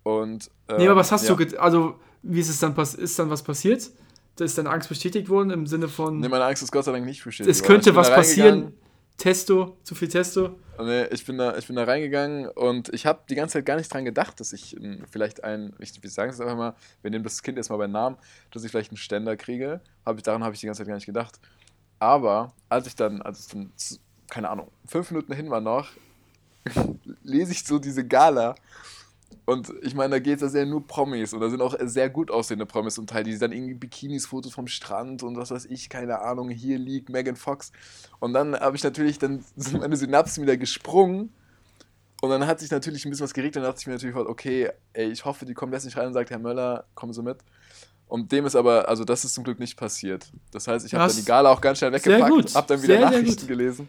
Und, 0.05 0.51
äh, 0.69 0.79
Nee, 0.79 0.87
aber 0.87 0.97
was 0.97 1.13
hast 1.13 1.29
ja. 1.29 1.35
du. 1.35 1.61
Also, 1.61 2.01
wie 2.23 2.41
ist 2.41 2.49
es 2.49 2.61
dann 2.61 2.75
ist 2.75 3.19
dann 3.19 3.29
was 3.29 3.43
passiert? 3.43 3.91
Da 4.37 4.45
ist 4.47 4.57
deine 4.57 4.71
Angst 4.71 4.89
bestätigt 4.89 5.29
worden 5.29 5.51
im 5.51 5.67
Sinne 5.67 5.89
von. 5.89 6.19
Nee, 6.19 6.29
meine 6.29 6.45
Angst 6.45 6.63
ist 6.63 6.73
Gott 6.73 6.87
sei 6.87 6.93
Dank 6.93 7.05
nicht 7.05 7.23
bestätigt. 7.23 7.55
es 7.55 7.63
könnte 7.63 7.91
Ich 7.91 7.97
was 7.97 8.11
passieren. 8.11 8.73
Testo, 9.19 9.77
zu 9.85 9.95
viel 9.95 10.09
Testo. 10.09 10.59
Nee, 10.83 11.05
ich 11.11 11.27
bin 11.27 11.37
da, 11.37 11.57
ich 11.59 11.67
bin 11.67 11.77
da 11.77 11.85
reingegangen 11.85 12.49
und 12.49 12.89
ich 12.95 13.05
habe 13.05 13.21
die 13.29 13.35
ganze 13.35 13.53
Zeit 13.53 13.67
gar 13.67 13.77
nicht 13.77 13.93
dran 13.93 14.07
gedacht, 14.07 14.41
dass 14.41 14.55
ich 14.55 14.75
ähm, 14.75 15.05
vielleicht 15.11 15.45
ein, 15.45 15.75
ich, 15.79 16.03
wir 16.03 16.09
sagen 16.09 16.31
es 16.31 16.41
einfach 16.41 16.57
mal, 16.57 16.75
wir 17.03 17.11
nehmen 17.11 17.23
das 17.23 17.43
Kind 17.43 17.59
erstmal 17.59 17.79
beim 17.79 17.93
Namen, 17.93 18.17
dass 18.51 18.65
ich 18.65 18.71
vielleicht 18.71 18.91
einen 18.91 18.97
Ständer 18.97 19.37
kriege. 19.37 19.83
Hab 20.07 20.17
ich, 20.17 20.23
daran 20.23 20.43
habe 20.43 20.55
ich 20.55 20.61
die 20.61 20.67
ganze 20.67 20.79
Zeit 20.79 20.89
gar 20.89 20.95
nicht 20.95 21.07
gedacht. 21.07 21.39
Aber 21.99 22.55
als 22.71 22.87
ich 22.87 22.97
dann, 22.97 23.21
als 23.21 23.41
es 23.41 23.49
dann, 23.49 23.71
keine 24.31 24.49
Ahnung, 24.49 24.73
fünf 24.87 25.11
Minuten 25.11 25.35
hin 25.35 25.51
war 25.51 25.61
noch, 25.61 25.91
lese 27.23 27.53
ich 27.53 27.65
so 27.65 27.79
diese 27.79 28.07
Gala. 28.07 28.55
Und 29.45 29.73
ich 29.83 29.95
meine, 29.95 30.13
da 30.13 30.19
geht 30.19 30.41
es 30.41 30.55
ja 30.55 30.65
nur 30.65 30.87
Promis 30.87 31.33
und 31.33 31.41
da 31.41 31.51
sind 31.51 31.61
auch 31.61 31.75
sehr 31.81 32.09
gut 32.09 32.31
aussehende 32.31 32.65
Promis 32.65 32.95
zum 32.95 33.07
Teil, 33.07 33.25
die 33.25 33.37
dann 33.37 33.51
irgendwie 33.51 33.75
Bikinis, 33.75 34.27
Fotos 34.27 34.53
vom 34.53 34.69
Strand 34.69 35.23
und 35.23 35.37
was 35.37 35.51
weiß 35.51 35.67
ich, 35.67 35.89
keine 35.89 36.21
Ahnung, 36.21 36.49
hier 36.51 36.79
liegt 36.79 37.09
Megan 37.09 37.35
Fox. 37.35 37.73
Und 38.21 38.35
dann 38.35 38.55
habe 38.55 38.77
ich 38.77 38.85
natürlich, 38.85 39.19
dann 39.19 39.45
sind 39.57 39.81
meine 39.81 39.97
Synapsen 39.97 40.45
wieder 40.45 40.57
gesprungen 40.57 41.33
und 42.21 42.31
dann 42.31 42.47
hat 42.47 42.61
sich 42.61 42.71
natürlich 42.71 43.05
ein 43.05 43.11
bisschen 43.11 43.25
was 43.25 43.35
geregt 43.35 43.57
und 43.57 43.63
dann 43.63 43.73
dachte 43.73 43.81
ich 43.81 43.87
mir 43.89 43.95
natürlich, 43.95 44.15
okay, 44.15 44.71
ey, 44.93 45.11
ich 45.11 45.25
hoffe, 45.25 45.45
die 45.45 45.55
kommt 45.55 45.73
jetzt 45.73 45.85
nicht 45.85 45.97
rein 45.97 46.07
und 46.07 46.13
sagt, 46.13 46.31
Herr 46.31 46.39
Möller, 46.39 46.85
kommen 46.95 47.13
Sie 47.13 47.23
mit. 47.23 47.39
Und 48.07 48.31
dem 48.31 48.47
ist 48.47 48.55
aber, 48.55 48.89
also 48.89 49.05
das 49.05 49.25
ist 49.25 49.35
zum 49.35 49.43
Glück 49.43 49.59
nicht 49.59 49.77
passiert. 49.77 50.31
Das 50.53 50.69
heißt, 50.69 50.87
ich 50.87 50.95
habe 50.95 51.09
dann 51.09 51.17
die 51.17 51.25
Gala 51.25 51.51
auch 51.51 51.61
ganz 51.61 51.79
schnell 51.79 51.99
Sehr 51.99 52.21
weggepackt, 52.21 52.55
habe 52.55 52.67
dann 52.69 52.83
wieder 52.83 52.99
Sehr, 52.99 53.09
sehr 53.09 53.11
Nachrichten 53.11 53.41
gut. 53.41 53.49
gelesen 53.49 53.89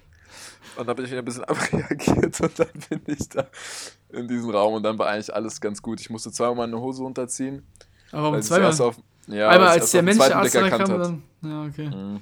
und 0.77 0.87
habe 0.87 1.03
ich 1.03 1.09
wieder 1.09 1.19
ein 1.19 1.25
bisschen 1.25 1.43
abreagiert 1.45 2.41
und 2.41 2.59
dann 2.59 2.67
bin 2.89 3.01
ich 3.07 3.29
da 3.29 3.47
in 4.09 4.27
diesem 4.27 4.49
Raum 4.49 4.75
und 4.75 4.83
dann 4.83 4.97
war 4.97 5.07
eigentlich 5.07 5.33
alles 5.33 5.59
ganz 5.59 5.81
gut. 5.81 5.99
Ich 5.99 6.09
musste 6.09 6.31
zweimal 6.31 6.67
meine 6.67 6.79
Hose 6.79 7.03
runterziehen. 7.03 7.65
Aber 8.11 8.29
um 8.29 8.35
es 8.35 8.47
zweimal. 8.47 8.79
auf, 8.81 8.97
ja, 9.27 9.49
Einmal 9.49 9.69
als 9.69 9.85
es 9.85 9.91
der 9.91 10.05
zweiten 10.05 10.33
Arzt 10.33 10.41
Blick 10.41 10.53
dann 10.53 10.63
erkannt 10.63 10.89
kam, 10.89 10.99
hat. 10.99 11.05
dann. 11.07 11.23
Ja, 11.51 11.63
okay. 11.65 11.87
Mhm. 11.89 12.19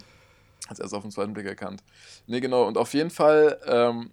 Hat 0.68 0.80
erst 0.80 0.94
auf 0.94 1.02
den 1.02 1.12
zweiten 1.12 1.34
Blick 1.34 1.46
erkannt. 1.46 1.84
Nee, 2.28 2.40
genau. 2.40 2.66
Und 2.68 2.78
auf 2.78 2.94
jeden 2.94 3.10
Fall 3.10 3.60
ähm, 3.66 4.12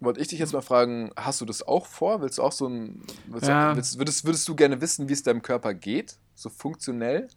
wollte 0.00 0.20
ich 0.20 0.28
dich 0.28 0.38
jetzt 0.38 0.52
mal 0.52 0.62
fragen, 0.62 1.10
hast 1.16 1.40
du 1.40 1.44
das 1.44 1.66
auch 1.66 1.86
vor? 1.86 2.22
Willst 2.22 2.38
du 2.38 2.42
auch 2.42 2.52
so 2.52 2.68
ein. 2.68 3.02
Ja. 3.42 3.70
du, 3.70 3.76
willst, 3.76 3.98
würdest, 3.98 4.24
würdest 4.24 4.48
du 4.48 4.54
gerne 4.54 4.80
wissen, 4.80 5.08
wie 5.08 5.12
es 5.12 5.22
deinem 5.22 5.42
Körper 5.42 5.74
geht? 5.74 6.16
So 6.34 6.48
funktionell? 6.48 7.28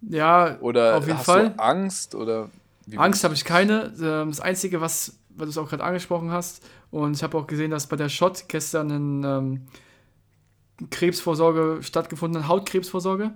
Ja, 0.00 0.58
Oder 0.60 0.96
auf 0.96 1.06
jeden 1.06 1.18
hast 1.18 1.26
Fall. 1.26 1.50
du 1.50 1.58
Angst? 1.58 2.14
Oder 2.14 2.50
wie 2.90 2.98
Angst 2.98 3.24
habe 3.24 3.34
ich 3.34 3.44
keine. 3.44 3.92
Ähm, 4.00 4.28
Das 4.28 4.40
Einzige, 4.40 4.80
was, 4.80 5.18
weil 5.30 5.46
du 5.46 5.50
es 5.50 5.58
auch 5.58 5.68
gerade 5.68 5.84
angesprochen 5.84 6.30
hast, 6.30 6.62
und 6.90 7.14
ich 7.14 7.22
habe 7.22 7.36
auch 7.36 7.46
gesehen, 7.46 7.70
dass 7.70 7.86
bei 7.86 7.96
der 7.96 8.08
Shot 8.08 8.44
gestern 8.48 8.90
eine 8.90 9.38
ähm, 9.38 10.88
Krebsvorsorge 10.90 11.82
stattgefunden 11.82 12.42
hat, 12.42 12.48
Hautkrebsvorsorge. 12.48 13.32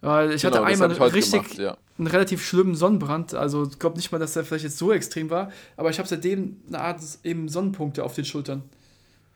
Weil 0.00 0.32
ich 0.32 0.42
Genau, 0.42 0.56
hatte 0.56 0.66
einmal 0.66 0.90
ich 0.92 1.14
richtig 1.14 1.42
gemacht, 1.42 1.58
ja. 1.58 1.76
einen 1.98 2.06
relativ 2.06 2.44
schlimmen 2.44 2.74
Sonnenbrand. 2.74 3.34
Also 3.34 3.64
ich 3.64 3.78
glaube 3.78 3.96
nicht 3.96 4.10
mal, 4.12 4.18
dass 4.18 4.32
der 4.32 4.44
vielleicht 4.44 4.64
jetzt 4.64 4.78
so 4.78 4.92
extrem 4.92 5.28
war, 5.30 5.50
aber 5.76 5.90
ich 5.90 5.98
habe 5.98 6.08
seitdem 6.08 6.56
eine 6.68 6.80
Art 6.80 7.00
eben 7.22 7.48
Sonnenpunkte 7.48 8.02
auf 8.02 8.14
den 8.14 8.24
Schultern. 8.24 8.62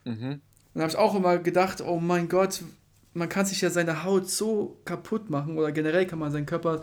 Mhm. 0.05 0.41
Und 0.73 0.81
habe 0.81 0.91
ich 0.91 0.97
auch 0.97 1.15
immer 1.15 1.37
gedacht, 1.37 1.81
oh 1.81 1.99
mein 1.99 2.27
Gott, 2.27 2.63
man 3.13 3.29
kann 3.29 3.45
sich 3.45 3.61
ja 3.61 3.69
seine 3.69 4.03
Haut 4.03 4.27
so 4.29 4.77
kaputt 4.85 5.29
machen 5.29 5.57
oder 5.57 5.71
generell 5.71 6.05
kann 6.07 6.19
man 6.19 6.31
seinen 6.31 6.45
Körper 6.45 6.81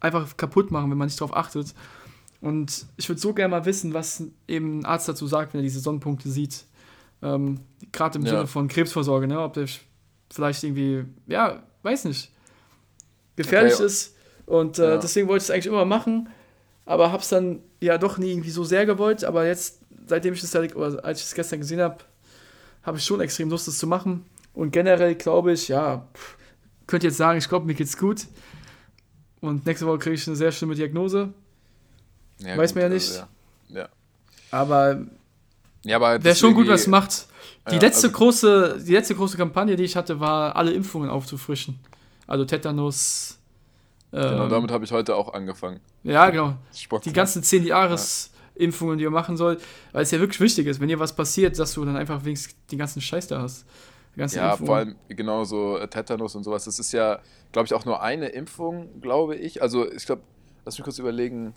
einfach 0.00 0.36
kaputt 0.36 0.70
machen, 0.70 0.90
wenn 0.90 0.98
man 0.98 1.06
nicht 1.06 1.20
darauf 1.20 1.36
achtet. 1.36 1.74
Und 2.42 2.86
ich 2.96 3.08
würde 3.08 3.20
so 3.20 3.32
gerne 3.32 3.50
mal 3.52 3.64
wissen, 3.64 3.94
was 3.94 4.22
eben 4.48 4.80
ein 4.80 4.84
Arzt 4.84 5.08
dazu 5.08 5.26
sagt, 5.26 5.54
wenn 5.54 5.60
er 5.60 5.64
diese 5.64 5.80
Sonnenpunkte 5.80 6.28
sieht. 6.28 6.64
Ähm, 7.22 7.60
Gerade 7.92 8.18
im 8.18 8.24
Ja. 8.26 8.32
Sinne 8.32 8.46
von 8.48 8.66
Krebsvorsorge, 8.68 9.26
ne? 9.28 9.40
ob 9.40 9.54
der 9.54 9.66
vielleicht 10.30 10.62
irgendwie, 10.64 11.04
ja, 11.28 11.62
weiß 11.84 12.04
nicht, 12.06 12.30
gefährlich 13.36 13.74
Okay. 13.74 13.84
ist. 13.86 14.16
Und 14.44 14.78
äh, 14.80 14.90
Ja. 14.90 14.96
deswegen 14.98 15.28
wollte 15.28 15.42
ich 15.44 15.48
es 15.48 15.50
eigentlich 15.54 15.66
immer 15.66 15.84
machen, 15.84 16.28
aber 16.84 17.12
habe 17.12 17.22
es 17.22 17.28
dann 17.28 17.60
ja 17.80 17.96
doch 17.96 18.18
nie 18.18 18.32
irgendwie 18.32 18.50
so 18.50 18.64
sehr 18.64 18.86
gewollt. 18.86 19.22
Aber 19.24 19.46
jetzt, 19.46 19.78
seitdem 20.06 20.34
ich 20.34 20.40
das, 20.40 20.54
oder 20.54 21.04
als 21.04 21.20
ich 21.20 21.26
es 21.26 21.34
gestern 21.34 21.60
gesehen 21.60 21.80
habe, 21.80 21.98
habe 22.82 22.98
ich 22.98 23.04
schon 23.04 23.20
extrem 23.20 23.50
Lust, 23.50 23.68
das 23.68 23.78
zu 23.78 23.86
machen. 23.86 24.24
Und 24.52 24.72
generell 24.72 25.14
glaube 25.14 25.52
ich, 25.52 25.68
ja, 25.68 26.08
pff, 26.12 26.36
könnt 26.88 27.04
ihr 27.04 27.10
jetzt 27.10 27.18
sagen, 27.18 27.38
ich 27.38 27.48
glaube, 27.48 27.66
mir 27.66 27.74
geht's 27.74 27.96
gut. 27.96 28.26
Und 29.40 29.64
nächste 29.64 29.86
Woche 29.86 29.98
kriege 29.98 30.14
ich 30.16 30.26
eine 30.26 30.34
sehr 30.36 30.50
schlimme 30.50 30.74
Diagnose. 30.74 31.32
Ja, 32.44 32.56
Weiß 32.56 32.74
man 32.74 32.82
ja 32.84 32.90
also, 32.90 32.94
nicht. 32.94 33.26
ja. 33.70 33.80
ja. 33.82 33.88
Aber 34.50 35.00
Ja, 35.84 35.96
aber 35.96 36.22
wäre 36.22 36.36
schon 36.36 36.54
gut, 36.54 36.68
was 36.68 36.86
macht. 36.86 37.26
Die 37.70 37.78
letzte 37.78 38.08
also- 38.08 38.16
große, 38.18 38.82
die 38.86 38.92
letzte 38.92 39.14
große 39.14 39.36
Kampagne, 39.36 39.76
die 39.76 39.84
ich 39.84 39.96
hatte, 39.96 40.18
war 40.20 40.56
alle 40.56 40.72
Impfungen 40.72 41.08
aufzufrischen. 41.10 41.78
Also 42.26 42.44
Tetanus. 42.44 43.38
Genau, 44.10 44.44
ähm, 44.44 44.50
damit 44.50 44.70
habe 44.70 44.84
ich 44.84 44.92
heute 44.92 45.16
auch 45.16 45.32
angefangen. 45.32 45.80
ja, 46.02 46.28
genau. 46.30 46.54
Sport 46.74 47.04
Die 47.06 47.12
ganzen 47.12 47.42
10 47.42 47.64
Jahres-Impfungen, 47.64 48.98
die 48.98 49.04
ihr 49.04 49.10
machen 49.10 49.36
sollt, 49.38 49.62
weil 49.92 50.02
es 50.02 50.10
ja 50.10 50.20
wirklich 50.20 50.40
wichtig 50.40 50.66
ist, 50.66 50.80
wenn 50.80 50.88
dir 50.88 50.98
was 50.98 51.14
passiert, 51.14 51.58
dass 51.58 51.72
du 51.72 51.84
dann 51.84 51.96
einfach 51.96 52.22
wenigstens 52.24 52.54
den 52.70 52.78
ganzen 52.78 53.00
Scheiß 53.00 53.28
da 53.28 53.40
hast. 53.40 53.64
Ja, 54.16 54.24
Impfungen. 54.24 54.66
vor 54.66 54.76
allem 54.76 54.96
genau 55.08 55.44
so 55.44 55.78
äh, 55.78 55.88
Tetanus 55.88 56.34
und 56.34 56.44
sowas. 56.44 56.64
Das 56.64 56.78
ist 56.78 56.92
ja, 56.92 57.20
glaube 57.52 57.66
ich, 57.66 57.72
auch 57.72 57.86
nur 57.86 58.02
eine 58.02 58.28
Impfung, 58.28 59.00
glaube 59.00 59.36
ich. 59.36 59.62
Also 59.62 59.90
ich 59.90 60.04
glaube, 60.04 60.20
lass 60.66 60.76
mich 60.76 60.84
kurz 60.84 60.98
überlegen. 60.98 61.54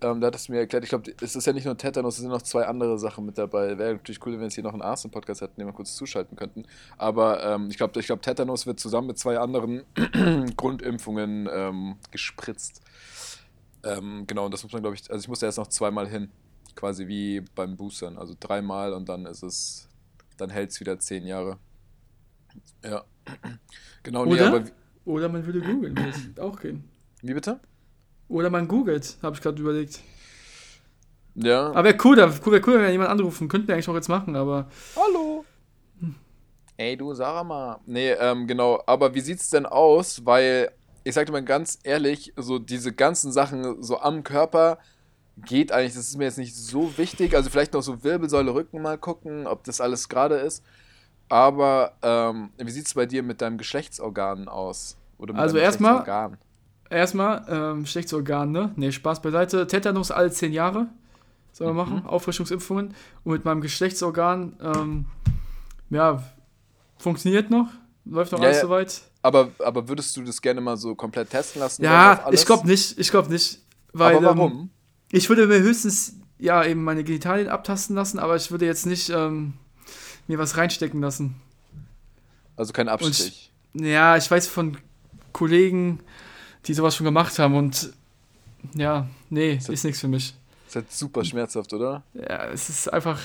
Ähm, 0.00 0.20
da 0.20 0.28
hat 0.28 0.36
es 0.36 0.48
mir 0.48 0.58
erklärt, 0.58 0.84
ich 0.84 0.90
glaube, 0.90 1.12
es 1.20 1.34
ist 1.34 1.46
ja 1.46 1.52
nicht 1.52 1.64
nur 1.64 1.76
Tetanus, 1.76 2.14
es 2.14 2.20
sind 2.20 2.30
noch 2.30 2.42
zwei 2.42 2.66
andere 2.66 2.98
Sachen 2.98 3.26
mit 3.26 3.36
dabei. 3.36 3.78
Wäre 3.78 3.94
natürlich 3.94 4.24
cool, 4.24 4.38
wenn 4.38 4.46
es 4.46 4.54
hier 4.54 4.62
noch 4.62 4.72
einen 4.72 4.82
Arzt 4.82 5.04
im 5.04 5.10
Podcast 5.10 5.40
hätten, 5.40 5.60
den 5.60 5.66
wir 5.66 5.72
kurz 5.72 5.96
zuschalten 5.96 6.36
könnten. 6.36 6.66
Aber 6.96 7.42
ähm, 7.42 7.68
ich 7.68 7.76
glaube, 7.76 7.98
ich 7.98 8.06
glaub, 8.06 8.22
Tetanus 8.22 8.66
wird 8.66 8.78
zusammen 8.78 9.08
mit 9.08 9.18
zwei 9.18 9.38
anderen 9.38 9.82
Grundimpfungen 10.56 11.48
ähm, 11.52 11.96
gespritzt. 12.12 12.80
Ähm, 13.82 14.24
genau, 14.28 14.44
und 14.44 14.54
das 14.54 14.62
muss 14.62 14.72
man, 14.72 14.82
glaube 14.82 14.94
ich, 14.94 15.10
also 15.10 15.20
ich 15.20 15.28
musste 15.28 15.46
erst 15.46 15.58
noch 15.58 15.66
zweimal 15.66 16.06
hin. 16.08 16.30
Quasi 16.76 17.08
wie 17.08 17.40
beim 17.56 17.76
Boostern. 17.76 18.18
Also 18.18 18.36
dreimal 18.38 18.92
und 18.92 19.08
dann 19.08 19.26
ist 19.26 19.42
es, 19.42 19.88
dann 20.36 20.50
hält 20.50 20.70
es 20.70 20.78
wieder 20.78 21.00
zehn 21.00 21.26
Jahre. 21.26 21.58
Ja. 22.84 23.04
Genau, 24.04 24.24
nee, 24.24 24.34
Oder? 24.34 24.46
aber 24.46 24.66
wie, 24.66 24.70
Oder 25.04 25.28
man 25.28 25.44
würde 25.44 25.60
googeln, 25.60 25.94
würde 25.98 26.42
auch 26.42 26.58
gehen. 26.58 26.88
wie 27.20 27.34
bitte? 27.34 27.60
Oder 28.28 28.50
man 28.50 28.68
googelt, 28.68 29.16
habe 29.22 29.36
ich 29.36 29.42
gerade 29.42 29.60
überlegt. 29.60 30.00
Ja. 31.34 31.68
Aber 31.70 31.84
wäre 31.84 31.96
cool, 32.04 32.16
da 32.16 32.32
wär 32.32 32.66
cool, 32.66 32.74
wenn 32.74 32.82
wir 32.82 32.90
jemand 32.90 33.10
anrufen. 33.10 33.48
Könnten 33.48 33.68
wir 33.68 33.74
eigentlich 33.74 33.88
auch 33.88 33.94
jetzt 33.94 34.08
machen, 34.08 34.36
aber 34.36 34.68
Hallo. 34.96 35.44
Ey, 36.76 36.96
du, 36.96 37.12
sag 37.14 37.44
mal. 37.44 37.78
Nee, 37.86 38.10
ähm, 38.12 38.46
genau. 38.46 38.82
Aber 38.86 39.14
wie 39.14 39.20
sieht's 39.20 39.50
denn 39.50 39.66
aus? 39.66 40.24
Weil, 40.24 40.70
ich 41.04 41.14
sag 41.14 41.26
dir 41.26 41.32
mal 41.32 41.42
ganz 41.44 41.78
ehrlich, 41.82 42.32
so 42.36 42.58
diese 42.58 42.92
ganzen 42.92 43.32
Sachen 43.32 43.82
so 43.82 43.98
am 43.98 44.22
Körper 44.22 44.78
geht 45.38 45.72
eigentlich, 45.72 45.94
das 45.94 46.08
ist 46.08 46.18
mir 46.18 46.24
jetzt 46.24 46.38
nicht 46.38 46.54
so 46.54 46.96
wichtig. 46.98 47.34
Also 47.34 47.50
vielleicht 47.50 47.72
noch 47.72 47.82
so 47.82 48.02
Wirbelsäule, 48.04 48.52
Rücken 48.54 48.80
mal 48.82 48.98
gucken, 48.98 49.46
ob 49.46 49.64
das 49.64 49.80
alles 49.80 50.08
gerade 50.08 50.36
ist. 50.36 50.62
Aber 51.28 51.92
ähm, 52.02 52.50
wie 52.58 52.70
sieht's 52.70 52.94
bei 52.94 53.06
dir 53.06 53.22
mit 53.22 53.40
deinem 53.40 53.58
Geschlechtsorgan 53.58 54.48
aus? 54.48 54.96
Oder 55.18 55.32
mit 55.34 55.42
Also 55.42 55.56
deinem 55.56 55.64
erstmal- 55.64 55.92
Geschlechtsorgan? 55.98 56.38
Erstmal, 56.90 57.44
ähm, 57.48 57.86
schlechtes 57.86 58.14
Organ, 58.14 58.52
ne? 58.52 58.72
Ne, 58.76 58.92
Spaß 58.92 59.20
beiseite. 59.22 59.66
Tetanus 59.66 60.10
alle 60.10 60.30
10 60.30 60.52
Jahre. 60.52 60.88
Sollen 61.52 61.74
wir 61.76 61.84
Mhm. 61.84 61.90
machen? 61.94 62.06
Auffrischungsimpfungen. 62.06 62.94
Und 63.24 63.32
mit 63.32 63.44
meinem 63.44 63.60
Geschlechtsorgan, 63.60 64.54
ähm, 64.62 65.06
ja, 65.90 66.22
funktioniert 66.98 67.50
noch. 67.50 67.68
Läuft 68.04 68.32
noch 68.32 68.40
Ja, 68.40 68.46
alles 68.46 68.60
soweit. 68.60 69.02
Aber, 69.22 69.50
aber 69.64 69.88
würdest 69.88 70.16
du 70.16 70.22
das 70.22 70.40
gerne 70.40 70.60
mal 70.60 70.76
so 70.76 70.94
komplett 70.94 71.30
testen 71.30 71.60
lassen? 71.60 71.82
Ja, 71.82 72.26
ich 72.30 72.46
glaube 72.46 72.66
nicht. 72.66 72.98
Ich 72.98 73.10
glaube 73.10 73.30
nicht. 73.30 73.60
Weil, 73.92 74.16
Aber 74.16 74.36
warum? 74.36 74.52
Ähm, 74.52 74.70
ich 75.10 75.28
würde 75.28 75.46
mir 75.46 75.58
höchstens, 75.60 76.14
ja, 76.38 76.64
eben 76.64 76.84
meine 76.84 77.02
Genitalien 77.04 77.48
abtasten 77.48 77.96
lassen, 77.96 78.18
aber 78.18 78.36
ich 78.36 78.50
würde 78.50 78.64
jetzt 78.66 78.86
nicht 78.86 79.10
ähm, 79.10 79.54
mir 80.28 80.38
was 80.38 80.56
reinstecken 80.56 81.00
lassen. 81.00 81.34
also 82.56 82.72
kein 82.72 82.88
Abstrich. 82.88 83.50
Ja, 83.74 84.16
ich 84.16 84.30
weiß 84.30 84.46
von 84.48 84.76
Kollegen, 85.32 86.00
die 86.66 86.74
sowas 86.74 86.94
schon 86.96 87.04
gemacht 87.04 87.38
haben 87.38 87.54
und 87.54 87.92
ja, 88.74 89.06
nee, 89.30 89.54
Ist 89.54 89.68
das- 89.68 89.74
ist 89.74 89.84
nichts 89.84 90.00
für 90.00 90.08
mich. 90.08 90.34
ist 90.66 90.76
halt 90.76 90.92
super 90.92 91.24
schmerzhaft, 91.24 91.72
oder? 91.72 92.02
Ja, 92.14 92.46
es 92.46 92.68
ist 92.68 92.92
einfach. 92.92 93.18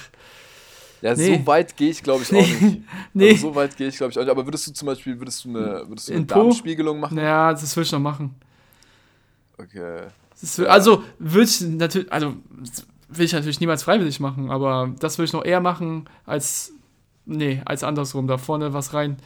Ja, 1.02 1.14
Nee. 1.18 1.38
so 1.38 1.48
weit 1.48 1.76
gehe 1.76 1.90
ich, 1.90 2.02
glaube 2.02 2.24
ich, 2.24 2.30
auch 2.30 2.36
nicht. 2.62 2.82
Nee. 3.14 3.32
Also 3.32 3.50
so 3.50 3.56
weit 3.56 3.76
gehe 3.76 3.88
ich, 3.90 3.98
glaube 3.98 4.12
ich, 4.12 4.18
auch 4.18 4.22
nicht. 4.24 4.32
Aber 4.32 4.46
würdest 4.46 4.68
du 4.68 4.72
zum 4.74 4.86
Beispiel, 4.86 5.20
würdest 5.20 5.44
du 5.44 5.50
eine, 5.50 5.84
würdest 5.90 6.08
du 6.10 6.14
eine? 6.14 6.26
Darmspiegelung 6.26 7.00
machen? 7.00 7.16
Naja, 7.16 7.52
das 7.52 7.76
will 7.76 7.84
ich 7.84 7.92
noch 7.92 8.00
machen. 8.00 8.34
Okay. 9.58 10.08
Ist, 10.42 10.60
also, 10.62 11.04
würde 11.20 11.44
ich 11.46 11.62
natürlich, 11.62 12.12
also, 12.12 12.36
will 13.10 13.26
ich 13.26 13.34
natürlich 13.34 13.60
niemals 13.60 13.84
freiwillig 13.84 14.20
machen, 14.20 14.50
aber 14.52 14.94
das 15.00 15.18
will 15.18 15.26
ich 15.26 15.34
noch 15.34 15.46
eher 15.46 15.60
machen, 15.62 16.10
als, 16.26 16.72
nee, 17.26 17.62
als 17.66 17.84
andersrum, 17.84 18.28
da 18.28 18.38
vorne 18.38 18.74
was 18.74 18.94
rein, 18.94 19.18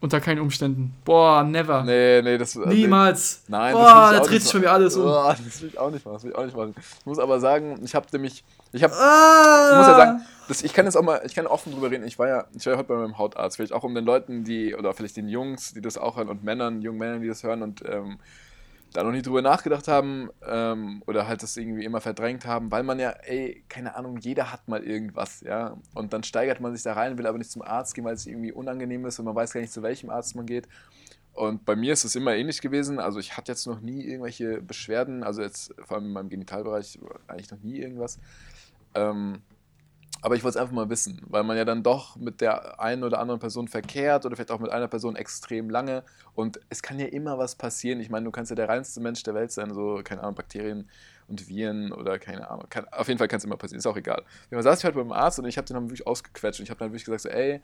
unter 0.00 0.20
keinen 0.20 0.40
Umständen. 0.40 0.94
Boah, 1.04 1.42
never. 1.42 1.82
Nee, 1.82 2.20
nee, 2.22 2.36
das 2.36 2.56
also, 2.56 2.68
Niemals. 2.68 3.42
Nein, 3.48 3.72
Boah, 3.72 4.10
das 4.12 4.20
da 4.20 4.26
dreht 4.26 4.42
sich 4.42 4.50
schon 4.50 4.60
wieder 4.60 4.72
alles 4.72 4.96
um. 4.96 5.04
Boah, 5.04 5.36
das 5.42 5.62
will 5.62 5.68
ich 5.68 5.78
auch 5.78 5.90
nicht 5.90 6.04
machen. 6.04 6.14
Das 6.14 6.24
will 6.24 6.30
ich 6.30 6.36
auch 6.36 6.44
nicht 6.44 6.56
machen. 6.56 6.74
Ich 7.00 7.06
muss 7.06 7.18
aber 7.18 7.40
sagen, 7.40 7.80
ich 7.82 7.94
habe 7.94 8.06
nämlich, 8.12 8.44
ich 8.72 8.82
habe 8.82 8.94
Ah! 8.94 9.70
Ich 9.72 9.78
muss 9.78 9.86
ja 9.86 9.96
sagen, 9.96 10.20
das, 10.48 10.62
ich 10.62 10.74
kann 10.74 10.84
jetzt 10.84 10.96
auch 10.96 11.02
mal, 11.02 11.22
ich 11.24 11.34
kann 11.34 11.46
offen 11.46 11.72
drüber 11.72 11.90
reden. 11.90 12.06
Ich 12.06 12.18
war 12.18 12.28
ja, 12.28 12.44
ich 12.54 12.66
war 12.66 12.74
ja 12.74 12.78
heute 12.78 12.88
bei 12.88 12.96
meinem 12.96 13.16
Hautarzt. 13.16 13.56
Vielleicht 13.56 13.72
auch 13.72 13.82
um 13.82 13.94
den 13.94 14.04
Leuten, 14.04 14.44
die, 14.44 14.74
oder 14.74 14.92
vielleicht 14.92 15.16
den 15.16 15.28
Jungs, 15.28 15.72
die 15.72 15.80
das 15.80 15.96
auch 15.96 16.16
hören 16.16 16.28
und 16.28 16.44
Männern, 16.44 16.82
jungen 16.82 16.98
Männern, 16.98 17.22
die 17.22 17.28
das 17.28 17.42
hören 17.42 17.62
und 17.62 17.82
ähm, 17.88 18.18
da 18.94 19.02
noch 19.02 19.10
nie 19.10 19.22
drüber 19.22 19.42
nachgedacht 19.42 19.88
haben 19.88 20.30
ähm, 20.46 21.02
oder 21.06 21.26
halt 21.26 21.42
das 21.42 21.56
irgendwie 21.56 21.84
immer 21.84 22.00
verdrängt 22.00 22.46
haben, 22.46 22.70
weil 22.70 22.84
man 22.84 23.00
ja, 23.00 23.10
ey, 23.10 23.64
keine 23.68 23.96
Ahnung, 23.96 24.18
jeder 24.18 24.52
hat 24.52 24.68
mal 24.68 24.84
irgendwas, 24.84 25.40
ja. 25.40 25.76
Und 25.94 26.12
dann 26.12 26.22
steigert 26.22 26.60
man 26.60 26.72
sich 26.72 26.84
da 26.84 26.92
rein, 26.92 27.18
will 27.18 27.26
aber 27.26 27.36
nicht 27.36 27.50
zum 27.50 27.62
Arzt 27.62 27.94
gehen, 27.94 28.04
weil 28.04 28.14
es 28.14 28.24
irgendwie 28.24 28.52
unangenehm 28.52 29.04
ist 29.04 29.18
und 29.18 29.24
man 29.24 29.34
weiß 29.34 29.52
gar 29.52 29.60
nicht, 29.60 29.72
zu 29.72 29.82
welchem 29.82 30.10
Arzt 30.10 30.36
man 30.36 30.46
geht. 30.46 30.68
Und 31.32 31.64
bei 31.64 31.74
mir 31.74 31.92
ist 31.92 32.04
es 32.04 32.14
immer 32.14 32.36
ähnlich 32.36 32.60
gewesen. 32.60 33.00
Also 33.00 33.18
ich 33.18 33.36
hatte 33.36 33.50
jetzt 33.50 33.66
noch 33.66 33.80
nie 33.80 34.04
irgendwelche 34.04 34.62
Beschwerden, 34.62 35.24
also 35.24 35.42
jetzt 35.42 35.74
vor 35.84 35.96
allem 35.96 36.06
in 36.06 36.12
meinem 36.12 36.28
Genitalbereich 36.28 37.00
eigentlich 37.26 37.50
noch 37.50 37.58
nie 37.58 37.78
irgendwas. 37.80 38.20
Ähm, 38.94 39.42
aber 40.24 40.36
ich 40.36 40.42
wollte 40.42 40.56
es 40.56 40.62
einfach 40.62 40.74
mal 40.74 40.88
wissen, 40.88 41.20
weil 41.26 41.42
man 41.42 41.54
ja 41.58 41.66
dann 41.66 41.82
doch 41.82 42.16
mit 42.16 42.40
der 42.40 42.80
einen 42.80 43.04
oder 43.04 43.18
anderen 43.18 43.40
Person 43.40 43.68
verkehrt 43.68 44.24
oder 44.24 44.36
vielleicht 44.36 44.52
auch 44.52 44.58
mit 44.58 44.70
einer 44.70 44.88
Person 44.88 45.16
extrem 45.16 45.68
lange 45.68 46.02
und 46.34 46.60
es 46.70 46.80
kann 46.80 46.98
ja 46.98 47.04
immer 47.04 47.36
was 47.36 47.56
passieren. 47.56 48.00
Ich 48.00 48.08
meine, 48.08 48.24
du 48.24 48.30
kannst 48.30 48.50
ja 48.50 48.56
der 48.56 48.70
reinste 48.70 49.02
Mensch 49.02 49.22
der 49.22 49.34
Welt 49.34 49.52
sein, 49.52 49.74
so, 49.74 50.00
keine 50.02 50.22
Ahnung, 50.22 50.34
Bakterien 50.34 50.88
und 51.28 51.46
Viren 51.46 51.92
oder 51.92 52.18
keine 52.18 52.48
Ahnung. 52.48 52.64
Kann, 52.70 52.88
auf 52.88 53.06
jeden 53.08 53.18
Fall 53.18 53.28
kann 53.28 53.36
es 53.36 53.44
immer 53.44 53.58
passieren, 53.58 53.80
ist 53.80 53.86
auch 53.86 53.98
egal. 53.98 54.24
Jeden 54.44 54.54
Fall 54.54 54.62
saß 54.62 54.78
ich 54.78 54.84
halt 54.86 54.94
beim 54.94 55.12
Arzt 55.12 55.38
und 55.40 55.44
ich 55.44 55.58
habe 55.58 55.66
den 55.66 55.74
dann 55.74 55.90
wirklich 55.90 56.06
ausgequetscht 56.06 56.58
und 56.58 56.64
ich 56.64 56.70
habe 56.70 56.78
dann 56.78 56.88
wirklich 56.88 57.04
gesagt, 57.04 57.20
so, 57.20 57.28
ey, 57.28 57.60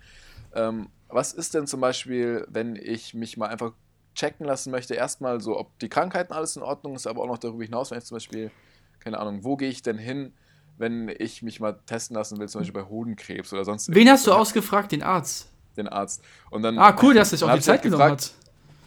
ähm, 0.54 0.90
was 1.08 1.32
ist 1.32 1.54
denn 1.54 1.66
zum 1.66 1.80
Beispiel, 1.80 2.46
wenn 2.50 2.76
ich 2.76 3.14
mich 3.14 3.38
mal 3.38 3.48
einfach 3.48 3.72
checken 4.14 4.44
lassen 4.44 4.70
möchte, 4.70 4.92
erstmal 4.94 5.40
so, 5.40 5.58
ob 5.58 5.78
die 5.78 5.88
Krankheiten 5.88 6.34
alles 6.34 6.56
in 6.56 6.62
Ordnung 6.62 6.94
ist, 6.94 7.06
aber 7.06 7.22
auch 7.22 7.26
noch 7.26 7.38
darüber 7.38 7.64
hinaus, 7.64 7.90
wenn 7.90 7.96
ich 7.96 8.04
zum 8.04 8.16
Beispiel, 8.16 8.50
keine 8.98 9.18
Ahnung, 9.18 9.44
wo 9.44 9.56
gehe 9.56 9.70
ich 9.70 9.80
denn 9.80 9.96
hin, 9.96 10.34
wenn 10.80 11.10
ich 11.18 11.42
mich 11.42 11.60
mal 11.60 11.78
testen 11.84 12.16
lassen 12.16 12.38
will, 12.38 12.48
zum 12.48 12.62
Beispiel 12.62 12.82
bei 12.82 12.88
Hodenkrebs 12.88 13.52
oder 13.52 13.64
sonst 13.66 13.94
Wen 13.94 14.08
hast 14.08 14.26
du 14.26 14.32
ausgefragt? 14.32 14.92
Den 14.92 15.02
Arzt. 15.02 15.48
Den 15.76 15.88
Arzt. 15.88 16.22
Und 16.48 16.62
dann, 16.62 16.78
Ah, 16.78 16.96
cool, 17.02 17.12
dass 17.14 17.30
sich 17.30 17.44
auch 17.44 17.52
die 17.52 17.58
ich 17.58 17.68
halt 17.68 17.78
Zeit 17.78 17.82
genommen 17.82 18.00
gefragt, 18.16 18.22
hat. 18.22 18.34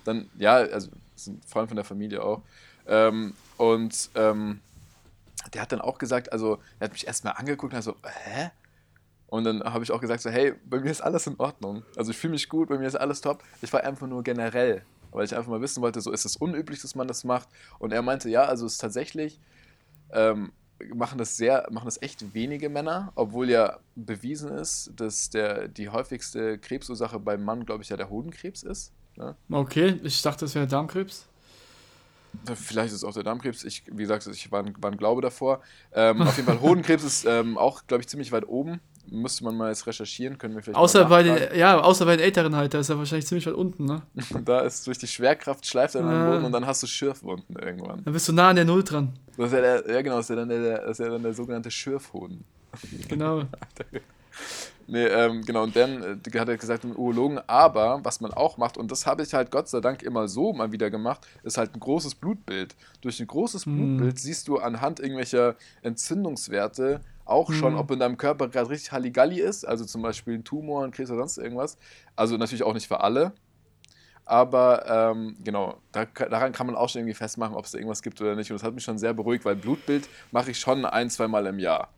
Dann, 0.06 0.29
ja, 0.38 0.56
also 0.56 0.89
ein 1.27 1.39
Freund 1.47 1.67
von 1.69 1.75
der 1.75 1.86
Familie 1.86 2.23
auch. 2.23 2.41
Ähm, 2.88 3.34
und 3.58 4.10
ähm, 4.15 4.60
der 5.53 5.62
hat 5.62 5.71
dann 5.71 5.82
auch 5.82 5.99
gesagt, 5.99 6.32
also 6.32 6.58
er 6.79 6.86
hat 6.86 6.93
mich 6.93 7.06
erstmal 7.06 7.34
angeguckt 7.34 7.73
und 7.73 7.77
hat 7.77 7.84
so, 7.84 7.95
hä? 8.25 8.49
Und 9.27 9.43
dann 9.45 9.63
habe 9.63 9.84
ich 9.84 9.91
auch 9.91 10.01
gesagt, 10.01 10.21
so, 10.21 10.32
hey, 10.32 10.53
bei 10.65 10.79
mir 10.79 10.89
ist 10.89 11.01
alles 11.01 11.27
in 11.27 11.36
Ordnung. 11.39 11.84
Also 11.95 12.10
ich 12.12 12.17
fühle 12.17 12.32
mich 12.32 12.49
gut, 12.49 12.69
bei 12.69 12.77
mir 12.77 12.88
ist 12.88 12.95
alles 12.95 13.21
top. 13.21 13.43
Ich 13.62 13.71
war 13.71 13.84
einfach 13.84 14.08
nur 14.08 14.23
generell, 14.23 14.84
weil 15.12 15.25
ich 15.25 15.36
einfach 15.36 15.49
mal 15.49 15.62
wissen 15.62 15.82
wollte, 15.82 16.01
so 16.01 16.12
ist 16.12 16.25
es 16.25 16.36
unüblich, 16.38 16.82
dass 16.82 16.95
man 16.95 17.08
das 17.08 17.23
macht. 17.23 17.47
Und 17.77 17.93
er 17.93 18.01
meinte, 18.01 18.29
ja, 18.29 18.45
also 18.45 18.65
es 18.65 18.73
ist 18.73 18.77
tatsächlich, 18.79 19.39
ähm, 20.12 20.51
machen 20.93 21.17
das 21.17 21.38
sehr, 21.38 21.67
machen 21.72 21.86
das 21.86 22.02
echt 22.02 22.34
wenige 22.34 22.69
Männer, 22.69 23.12
obwohl 23.15 23.50
ja 23.50 23.80
bewiesen 23.96 24.52
ist, 24.52 24.91
dass 24.96 25.30
der, 25.30 25.67
die 25.67 25.89
häufigste 25.89 26.58
Krebsursache 26.58 27.19
beim 27.19 27.43
Mann, 27.43 27.65
glaube 27.65 27.84
ich, 27.84 27.89
ja 27.89 27.98
der 27.98 28.10
Hodenkrebs 28.10 28.63
ist. 28.63 28.91
Ne? 29.15 29.36
Okay, 29.52 30.00
ich 30.04 30.22
dachte, 30.22 30.46
das 30.46 30.56
wäre 30.56 30.67
Darmkrebs. 30.67 31.28
Vielleicht 32.56 32.88
ist 32.88 32.98
es 32.98 33.04
auch 33.04 33.13
der 33.13 33.24
Darmkrebs. 33.24 33.63
Ich, 33.63 33.84
wie 33.88 34.02
gesagt, 34.02 34.26
ich 34.28 34.52
war 34.52 34.63
ein, 34.63 34.74
war 34.80 34.91
ein 34.91 34.98
Glaube 34.98 35.22
davor. 35.22 35.62
Ähm, 35.93 36.22
auf 36.22 36.36
jeden 36.36 36.48
Fall 36.48 36.62
Hodenkrebs 36.62 37.04
ist 37.04 37.26
ähm, 37.26 37.58
auch, 37.58 37.86
glaube 37.86 38.02
ich, 38.02 38.08
ziemlich 38.08 38.32
weit 38.32 38.48
oben. 38.48 38.82
Müsste 39.06 39.43
man 39.43 39.56
mal 39.56 39.69
jetzt 39.69 39.86
recherchieren, 39.86 40.38
können 40.38 40.56
wir 40.56 40.63
vielleicht 40.63 40.80
Außer 40.80 41.06
bei 41.06 41.24
den, 41.24 41.58
ja, 41.58 41.80
außer 41.80 42.06
bei 42.06 42.15
den 42.15 42.24
Älteren 42.24 42.56
halt, 42.56 42.74
da 42.74 42.80
ist 42.80 42.89
er 42.89 42.98
wahrscheinlich 42.98 43.28
ziemlich 43.28 43.46
weit 43.46 43.54
unten, 43.54 43.86
ne? 43.86 44.02
Da 44.46 44.62
ist 44.62 44.88
durch 44.88 44.98
die 44.98 45.08
Schwerkraft 45.08 45.65
schleift 45.65 45.96
er 45.96 46.06
an 46.06 46.10
den. 46.10 46.32
Boden 46.32 46.46
und 46.46 46.52
dann 46.54 46.65
hast 46.65 46.82
du 46.84 46.88
Schürfwunden 46.88 47.56
irgendwann. 47.58 48.04
Da 48.04 48.12
bist 48.12 48.28
du 48.30 48.34
nah 48.34 48.50
an 48.50 48.56
der 48.56 48.65
Null 48.65 48.84
dran. 48.84 49.19
Das 49.38 49.48
ist 49.48 49.54
ja, 49.54 49.62
der, 49.62 49.93
ja 49.93 50.02
genau, 50.02 50.17
das 50.17 50.26
ist 50.26 50.30
ja 50.30 50.36
dann 50.36 50.50
der, 50.50 50.82
das 50.82 51.00
ist 51.00 51.06
ja 51.06 51.12
dann 51.12 51.24
der 51.24 51.34
sogenannte 51.34 51.72
Schürfhoden. 51.72 52.43
Genau. 53.08 53.43
Nee, 54.88 55.06
ähm, 55.06 55.43
genau, 55.46 55.63
und 55.63 55.76
dann 55.76 56.22
äh, 56.26 56.39
hat 56.39 56.50
er 56.50 56.58
gesagt, 56.58 56.84
einen 56.84 56.96
Urologen, 56.96 57.39
aber 57.48 58.02
was 58.04 58.19
man 58.19 58.34
auch 58.34 58.58
macht, 58.58 58.78
und 58.78 58.91
das 58.91 59.06
habe 59.06 59.24
ich 59.24 59.34
halt 59.34 59.50
Gott 59.50 59.69
sei 59.69 59.80
Dank 59.80 60.04
immer 60.04 60.28
so 60.28 60.52
mal 60.52 60.72
wieder 60.72 60.89
gemacht, 60.89 61.26
ist 61.43 61.58
halt 61.58 61.74
ein 61.74 61.80
großes 61.80 62.15
Blutbild. 62.15 62.76
Durch 63.02 63.19
ein 63.19 63.28
großes 63.28 63.65
Hm. 63.65 63.76
Blutbild 63.76 64.19
siehst 64.19 64.48
du 64.48 64.58
anhand 64.58 65.00
irgendwelcher 65.00 65.56
Entzündungswerte 65.84 67.00
auch 67.26 67.54
schon, 67.54 67.74
Hm. 67.74 67.80
ob 67.80 67.91
in 67.91 68.00
deinem 68.00 68.17
Körper 68.17 68.50
gerade 68.50 68.69
richtig 68.69 68.91
Halligalli 68.91 69.39
ist, 69.39 69.65
also 69.65 69.86
zum 69.86 70.02
Beispiel 70.02 70.34
ein 70.34 70.43
Tumor, 70.43 70.84
ein 70.84 70.91
Krebs 70.91 71.10
oder 71.10 71.19
sonst 71.19 71.38
irgendwas. 71.38 71.78
Also 72.17 72.36
natürlich 72.36 72.63
auch 72.63 72.74
nicht 72.74 72.88
für 72.88 73.00
alle. 73.00 73.32
Aber 74.25 75.12
ähm, 75.13 75.36
genau, 75.43 75.77
da, 75.91 76.05
daran 76.05 76.53
kann 76.53 76.67
man 76.67 76.75
auch 76.75 76.89
schon 76.89 76.99
irgendwie 77.01 77.15
festmachen, 77.15 77.55
ob 77.55 77.65
es 77.65 77.71
da 77.71 77.77
irgendwas 77.77 78.01
gibt 78.01 78.21
oder 78.21 78.36
nicht. 78.36 78.49
Und 78.51 78.55
das 78.55 78.63
hat 78.63 78.73
mich 78.73 78.83
schon 78.83 78.97
sehr 78.97 79.13
beruhigt, 79.13 79.43
weil 79.43 79.55
Blutbild 79.55 80.07
mache 80.31 80.51
ich 80.51 80.59
schon 80.59 80.86
ein, 80.86 81.09
zwei 81.09 81.27
Mal 81.27 81.45
im 81.45 81.59
Jahr. 81.59 81.89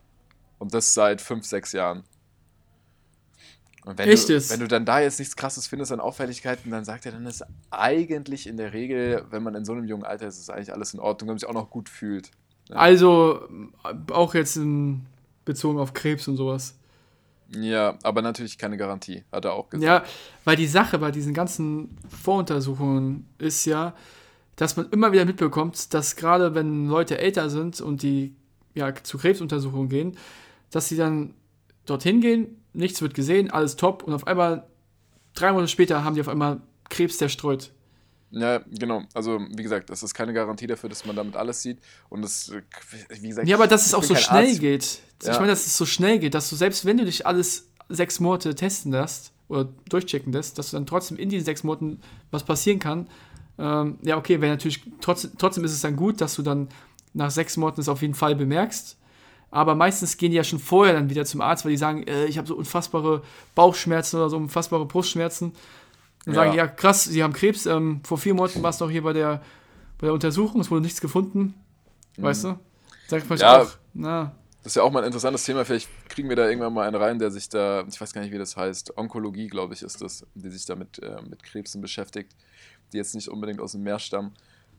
Und 0.57 0.73
das 0.73 0.93
seit 0.93 1.21
fünf, 1.21 1.45
sechs 1.45 1.71
Jahren. 1.71 2.03
Und 3.85 3.99
wenn 3.99 4.09
Echt 4.09 4.29
du, 4.29 4.33
jetzt? 4.33 4.51
wenn 4.51 4.59
du 4.59 4.67
dann 4.67 4.83
da 4.83 4.99
jetzt 4.99 5.19
nichts 5.19 5.35
krasses 5.35 5.67
findest 5.67 5.91
an 5.91 5.99
Auffälligkeiten, 5.99 6.71
dann 6.71 6.83
sagt 6.83 7.05
er, 7.05 7.11
dann 7.11 7.27
ist 7.27 7.45
eigentlich 7.69 8.47
in 8.47 8.57
der 8.57 8.73
Regel, 8.73 9.25
wenn 9.29 9.43
man 9.43 9.53
in 9.53 9.63
so 9.63 9.73
einem 9.73 9.85
jungen 9.85 10.03
Alter 10.03 10.25
ist, 10.25 10.39
ist 10.39 10.49
eigentlich 10.49 10.73
alles 10.73 10.95
in 10.95 10.99
Ordnung, 10.99 11.27
wenn 11.27 11.33
man 11.33 11.39
sich 11.39 11.47
auch 11.47 11.53
noch 11.53 11.69
gut 11.69 11.87
fühlt. 11.87 12.31
Also, 12.71 13.47
äh, 13.83 14.11
auch 14.11 14.33
jetzt 14.33 14.55
in, 14.55 15.05
bezogen 15.45 15.77
auf 15.77 15.93
Krebs 15.93 16.27
und 16.27 16.37
sowas. 16.37 16.75
Ja, 17.53 17.97
aber 18.03 18.21
natürlich 18.21 18.57
keine 18.57 18.77
Garantie, 18.77 19.23
hat 19.31 19.45
er 19.45 19.53
auch 19.53 19.69
gesagt. 19.69 19.85
Ja, 19.85 20.03
weil 20.43 20.55
die 20.55 20.67
Sache 20.67 20.97
bei 20.97 21.11
diesen 21.11 21.33
ganzen 21.33 21.97
Voruntersuchungen 22.09 23.27
ist 23.37 23.65
ja, 23.65 23.93
dass 24.55 24.77
man 24.77 24.89
immer 24.89 25.11
wieder 25.11 25.25
mitbekommt, 25.25 25.93
dass 25.93 26.15
gerade 26.15 26.55
wenn 26.55 26.87
Leute 26.87 27.17
älter 27.17 27.49
sind 27.49 27.81
und 27.81 28.01
die 28.01 28.35
ja 28.73 28.93
zu 28.95 29.17
Krebsuntersuchungen 29.17 29.89
gehen, 29.89 30.17
dass 30.71 30.89
sie 30.89 30.97
dann 30.97 31.33
dorthin 31.85 32.21
gehen, 32.21 32.61
nichts 32.73 33.01
wird 33.01 33.13
gesehen, 33.13 33.51
alles 33.51 33.75
top 33.75 34.03
und 34.03 34.13
auf 34.13 34.27
einmal 34.27 34.67
drei 35.33 35.51
Monate 35.51 35.69
später 35.69 36.03
haben 36.03 36.15
die 36.15 36.21
auf 36.21 36.29
einmal 36.29 36.61
Krebs 36.89 37.17
zerstreut. 37.17 37.71
Ja, 38.31 38.59
genau. 38.67 39.03
Also, 39.13 39.39
wie 39.55 39.63
gesagt, 39.63 39.89
das 39.89 40.03
ist 40.03 40.13
keine 40.13 40.33
Garantie 40.33 40.67
dafür, 40.67 40.89
dass 40.89 41.05
man 41.05 41.15
damit 41.15 41.35
alles 41.35 41.61
sieht. 41.61 41.79
Und 42.09 42.21
das, 42.21 42.51
wie 43.21 43.27
gesagt, 43.29 43.47
Ja, 43.47 43.55
aber 43.55 43.67
dass 43.67 43.81
es 43.83 43.89
ich 43.89 43.95
auch 43.95 44.03
so 44.03 44.15
schnell 44.15 44.47
Arzt. 44.49 44.59
geht. 44.59 44.99
Ich 45.21 45.27
Ja. 45.27 45.35
meine, 45.39 45.47
dass 45.47 45.65
es 45.65 45.77
so 45.77 45.85
schnell 45.85 46.19
geht, 46.19 46.33
dass 46.33 46.49
du 46.49 46.55
selbst 46.55 46.85
wenn 46.85 46.97
du 46.97 47.05
dich 47.05 47.25
alles 47.25 47.69
sechs 47.87 48.19
Monate 48.19 48.53
testen 48.55 48.91
lässt 48.91 49.31
oder 49.47 49.69
durchchecken 49.89 50.33
lässt, 50.33 50.57
dass 50.57 50.71
du 50.71 50.77
dann 50.77 50.85
trotzdem 50.85 51.17
in 51.17 51.29
diesen 51.29 51.45
sechs 51.45 51.63
Monaten 51.63 52.01
was 52.31 52.43
passieren 52.43 52.79
kann. 52.79 53.07
Ähm, 53.57 53.99
ja, 54.01 54.17
okay, 54.17 54.41
wäre 54.41 54.51
natürlich 54.51 54.81
trotzdem, 55.01 55.31
trotzdem 55.37 55.63
ist 55.63 55.71
es 55.71 55.81
dann 55.81 55.95
gut, 55.95 56.19
dass 56.19 56.35
du 56.35 56.41
dann 56.41 56.67
nach 57.13 57.31
sechs 57.31 57.55
Monaten 57.55 57.79
es 57.79 57.87
auf 57.87 58.01
jeden 58.01 58.15
Fall 58.15 58.35
bemerkst. 58.35 58.97
Aber 59.51 59.75
meistens 59.75 60.17
gehen 60.17 60.31
die 60.31 60.37
ja 60.37 60.43
schon 60.43 60.59
vorher 60.59 60.93
dann 60.95 61.09
wieder 61.09 61.23
zum 61.23 61.39
Arzt, 61.39 61.63
weil 61.63 61.71
die 61.71 61.77
sagen, 61.77 62.03
äh, 62.07 62.25
ich 62.25 62.37
habe 62.37 62.47
so 62.47 62.55
unfassbare 62.55 63.21
Bauchschmerzen 63.53 64.17
oder 64.17 64.29
so 64.29 64.35
unfassbare 64.35 64.85
Brustschmerzen. 64.85 65.53
Dann 66.25 66.33
Ja. 66.33 66.41
sagen 66.41 66.51
die, 66.51 66.57
ja 66.57 66.67
krass, 66.67 67.03
sie 67.05 67.23
haben 67.23 67.33
Krebs. 67.33 67.65
Ähm, 67.65 68.01
vor 68.03 68.17
vier 68.17 68.33
Monaten 68.33 68.61
warst 68.63 68.81
du 68.81 68.85
noch 68.85 68.91
hier 68.91 69.03
bei 69.03 69.13
der, 69.13 69.41
bei 69.99 70.07
der 70.07 70.13
Untersuchung, 70.13 70.61
es 70.61 70.71
wurde 70.71 70.81
nichts 70.81 71.01
gefunden. 71.01 71.53
Weißt 72.17 72.45
du? 72.45 72.59
Sagt 73.07 73.29
man 73.29 73.37
Mhm. 73.37 73.41
Ja. 73.41 73.61
auch, 73.61 73.71
na, 73.93 74.35
Das 74.63 74.71
ist 74.71 74.75
ja 74.77 74.83
auch 74.83 74.91
mal 74.91 74.99
ein 75.01 75.05
interessantes 75.05 75.43
Thema. 75.43 75.63
Vielleicht 75.63 75.87
kriegen 76.09 76.27
wir 76.27 76.35
da 76.35 76.47
irgendwann 76.47 76.73
mal 76.73 76.87
einen 76.87 76.95
rein, 76.95 77.19
der 77.19 77.29
sich 77.29 77.47
da, 77.49 77.85
ich 77.87 77.99
weiß 78.01 78.13
gar 78.13 78.21
nicht, 78.21 78.33
wie 78.33 78.37
das 78.39 78.57
heißt, 78.57 78.97
Onkologie, 78.97 79.47
glaube 79.47 79.75
ich, 79.75 79.83
ist 79.83 80.01
das, 80.01 80.25
die 80.33 80.49
sich 80.49 80.65
da 80.65 80.75
mit, 80.75 80.97
äh, 81.03 81.17
mit 81.29 81.43
Krebsen 81.43 81.81
beschäftigt, 81.81 82.35
die 82.91 82.97
jetzt 82.97 83.13
nicht 83.13 83.27
unbedingt 83.29 83.59
aus 83.61 83.73
dem 83.73 83.83
Meer 83.83 83.99
stammen. 83.99 84.33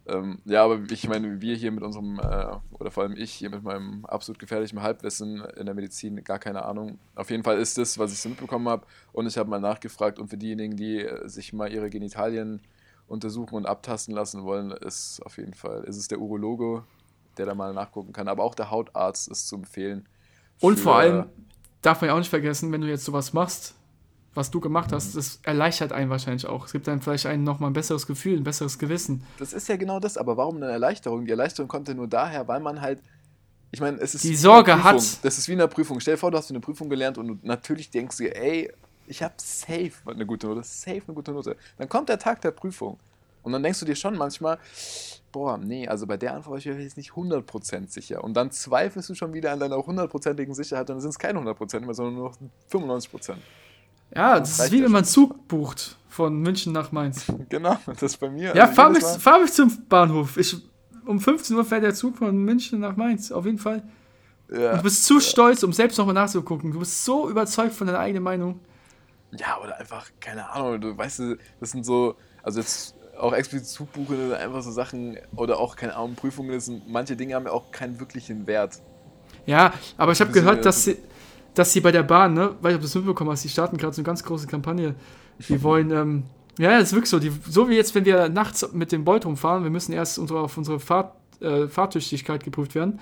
Ähm, 0.08 0.38
ja, 0.44 0.64
aber 0.64 0.80
ich 0.90 1.08
meine, 1.08 1.40
wir 1.40 1.56
hier 1.56 1.72
mit 1.72 1.82
unserem, 1.82 2.20
äh, 2.20 2.56
oder 2.78 2.90
vor 2.90 3.02
allem 3.02 3.16
ich 3.16 3.32
hier 3.32 3.50
mit 3.50 3.62
meinem 3.62 4.04
absolut 4.06 4.38
gefährlichen 4.38 4.80
Halbwissen 4.80 5.40
in 5.56 5.66
der 5.66 5.74
Medizin, 5.74 6.22
gar 6.22 6.38
keine 6.38 6.64
Ahnung. 6.64 6.98
Auf 7.16 7.30
jeden 7.30 7.42
Fall 7.42 7.58
ist 7.58 7.76
das, 7.76 7.98
was 7.98 8.12
ich 8.12 8.20
so 8.20 8.28
mitbekommen 8.28 8.68
habe. 8.68 8.86
Und 9.12 9.26
ich 9.26 9.36
habe 9.36 9.50
mal 9.50 9.60
nachgefragt. 9.60 10.18
Und 10.18 10.28
für 10.28 10.36
diejenigen, 10.36 10.76
die 10.76 11.00
äh, 11.00 11.28
sich 11.28 11.52
mal 11.52 11.72
ihre 11.72 11.90
Genitalien 11.90 12.60
untersuchen 13.08 13.54
und 13.54 13.66
abtasten 13.66 14.14
lassen 14.14 14.44
wollen, 14.44 14.70
ist 14.70 15.20
auf 15.24 15.38
jeden 15.38 15.54
Fall, 15.54 15.84
ist 15.84 15.96
es 15.96 16.08
der 16.08 16.20
Urologe, 16.20 16.84
der 17.36 17.46
da 17.46 17.54
mal 17.54 17.72
nachgucken 17.72 18.12
kann. 18.12 18.28
Aber 18.28 18.44
auch 18.44 18.54
der 18.54 18.70
Hautarzt 18.70 19.28
ist 19.28 19.48
zu 19.48 19.56
empfehlen. 19.56 20.08
Und 20.60 20.78
vor 20.78 20.96
allem 20.96 21.26
darf 21.82 22.00
man 22.00 22.08
ja 22.08 22.14
auch 22.14 22.18
nicht 22.18 22.30
vergessen, 22.30 22.72
wenn 22.72 22.80
du 22.80 22.88
jetzt 22.88 23.04
sowas 23.04 23.32
machst, 23.32 23.75
was 24.36 24.50
du 24.50 24.60
gemacht 24.60 24.92
hast, 24.92 25.16
das 25.16 25.40
erleichtert 25.42 25.92
einen 25.92 26.10
wahrscheinlich 26.10 26.46
auch. 26.46 26.66
Es 26.66 26.72
gibt 26.72 26.86
dann 26.86 27.00
vielleicht 27.00 27.26
einen 27.26 27.44
nochmal 27.44 27.70
ein 27.70 27.72
besseres 27.72 28.06
Gefühl, 28.06 28.36
ein 28.36 28.44
besseres 28.44 28.78
Gewissen. 28.78 29.24
Das 29.38 29.52
ist 29.52 29.68
ja 29.68 29.76
genau 29.76 30.00
das, 30.00 30.16
aber 30.16 30.36
warum 30.36 30.56
eine 30.56 30.66
Erleichterung? 30.66 31.24
Die 31.24 31.30
Erleichterung 31.30 31.68
kommt 31.68 31.88
ja 31.88 31.94
nur 31.94 32.08
daher, 32.08 32.46
weil 32.48 32.60
man 32.60 32.80
halt. 32.80 33.02
Ich 33.72 33.80
meine, 33.80 33.98
es 33.98 34.14
ist. 34.14 34.24
Die 34.24 34.30
wie 34.30 34.36
Sorge 34.36 34.72
eine 34.72 34.82
Prüfung. 34.82 35.00
hat. 35.00 35.24
Das 35.24 35.38
ist 35.38 35.48
wie 35.48 35.52
eine 35.52 35.68
Prüfung. 35.68 36.00
Stell 36.00 36.14
dir 36.14 36.18
vor, 36.18 36.30
du 36.30 36.38
hast 36.38 36.50
eine 36.50 36.60
Prüfung 36.60 36.88
gelernt 36.88 37.18
und 37.18 37.28
du 37.28 37.38
natürlich 37.42 37.90
denkst 37.90 38.16
dir, 38.18 38.36
ey, 38.36 38.72
ich 39.06 39.22
habe 39.22 39.34
safe 39.38 39.92
eine 40.06 40.26
gute 40.26 40.46
Note, 40.46 40.62
safe 40.62 41.02
eine 41.06 41.14
gute 41.14 41.32
Note. 41.32 41.56
Dann 41.78 41.88
kommt 41.88 42.08
der 42.08 42.18
Tag 42.18 42.40
der 42.42 42.50
Prüfung. 42.50 42.98
Und 43.42 43.52
dann 43.52 43.62
denkst 43.62 43.78
du 43.78 43.86
dir 43.86 43.94
schon 43.94 44.16
manchmal, 44.16 44.58
boah, 45.30 45.56
nee, 45.56 45.86
also 45.86 46.04
bei 46.04 46.16
der 46.16 46.34
Antwort 46.34 46.64
bin 46.64 46.78
ich 46.78 46.82
jetzt 46.82 46.96
nicht 46.96 47.12
100% 47.12 47.88
sicher. 47.88 48.24
Und 48.24 48.34
dann 48.34 48.50
zweifelst 48.50 49.08
du 49.08 49.14
schon 49.14 49.34
wieder 49.34 49.52
an 49.52 49.60
deiner 49.60 49.76
hundertprozentigen 49.76 50.52
Sicherheit 50.52 50.90
und 50.90 50.96
dann 50.96 51.00
sind 51.00 51.10
es 51.10 51.18
keine 51.18 51.38
100% 51.38 51.80
mehr, 51.80 51.94
sondern 51.94 52.14
nur 52.16 52.30
noch 52.30 52.36
95%. 52.72 53.36
Ja, 54.16 54.40
das 54.40 54.58
ist 54.58 54.72
wie 54.72 54.78
ja 54.78 54.84
wenn 54.84 54.92
man. 54.92 55.04
Zug 55.04 55.46
bucht 55.48 55.96
von 56.08 56.40
München 56.40 56.72
nach 56.72 56.92
Mainz. 56.92 57.26
Genau, 57.48 57.76
das 57.86 58.02
ist 58.02 58.16
bei 58.16 58.30
mir. 58.30 58.54
Ja, 58.54 58.64
also 58.64 58.74
fahr 58.74 58.90
mich, 58.90 59.04
fahr 59.04 59.38
mich 59.38 59.52
zum 59.52 59.86
Bahnhof. 59.88 60.36
Ich, 60.36 60.56
um 61.04 61.20
15 61.20 61.56
Uhr 61.56 61.64
fährt 61.64 61.84
der 61.84 61.94
Zug 61.94 62.16
von 62.16 62.36
München 62.36 62.80
nach 62.80 62.96
Mainz, 62.96 63.30
auf 63.30 63.44
jeden 63.44 63.58
Fall. 63.58 63.82
Ja. 64.50 64.72
Und 64.72 64.78
du 64.78 64.82
bist 64.84 65.04
zu 65.04 65.20
stolz, 65.20 65.62
um 65.62 65.72
selbst 65.72 65.98
nochmal 65.98 66.14
nachzugucken. 66.14 66.72
Du 66.72 66.78
bist 66.78 67.04
so 67.04 67.28
überzeugt 67.28 67.74
von 67.74 67.86
deiner 67.86 67.98
eigenen 67.98 68.22
Meinung. 68.22 68.60
Ja, 69.32 69.58
oder 69.62 69.78
einfach, 69.78 70.06
keine 70.20 70.48
Ahnung, 70.50 70.80
du 70.80 70.96
weißt, 70.96 71.22
das 71.60 71.70
sind 71.70 71.84
so, 71.84 72.16
also 72.42 72.60
jetzt 72.60 72.94
auch 73.18 73.32
explizit 73.32 73.68
Zugbuchen 73.68 74.26
oder 74.26 74.38
einfach 74.38 74.62
so 74.62 74.70
Sachen, 74.70 75.18
oder 75.34 75.58
auch, 75.58 75.76
keine 75.76 75.96
Ahnung, 75.96 76.14
Prüfungen, 76.14 76.52
das 76.52 76.66
sind, 76.66 76.88
manche 76.88 77.16
Dinge 77.16 77.34
haben 77.34 77.46
ja 77.46 77.52
auch 77.52 77.70
keinen 77.70 77.98
wirklichen 77.98 78.46
Wert. 78.46 78.80
Ja, 79.46 79.72
aber 79.96 80.12
ich 80.12 80.20
habe 80.20 80.32
gehört, 80.32 80.56
mehr 80.56 80.64
dass 80.64 80.84
sie, 80.84 80.96
dass 81.56 81.72
sie 81.72 81.80
bei 81.80 81.90
der 81.90 82.02
Bahn, 82.02 82.34
ne, 82.34 82.54
weil 82.60 82.72
ich 82.72 82.76
ob 82.76 82.82
du 82.82 82.86
das 82.86 82.94
mitbekommen 82.94 83.30
hast, 83.30 83.42
die 83.42 83.48
starten 83.48 83.78
gerade 83.78 83.94
so 83.94 84.00
eine 84.00 84.06
ganz 84.06 84.22
große 84.22 84.46
Kampagne. 84.46 84.94
Die 85.48 85.62
wollen, 85.62 85.90
ähm, 85.90 86.24
ja, 86.58 86.78
das 86.78 86.88
ist 86.88 86.92
wirklich 86.92 87.10
so. 87.10 87.18
Die, 87.18 87.32
so 87.48 87.68
wie 87.68 87.74
jetzt, 87.74 87.94
wenn 87.94 88.04
wir 88.04 88.28
nachts 88.28 88.72
mit 88.72 88.92
dem 88.92 89.04
Bolt 89.04 89.24
rumfahren, 89.24 89.64
wir 89.64 89.70
müssen 89.70 89.92
erst 89.92 90.18
unsere, 90.18 90.40
auf 90.40 90.56
unsere 90.58 90.78
Fahrt, 90.78 91.14
äh, 91.40 91.66
Fahrtüchtigkeit 91.66 92.44
geprüft 92.44 92.74
werden, 92.74 93.00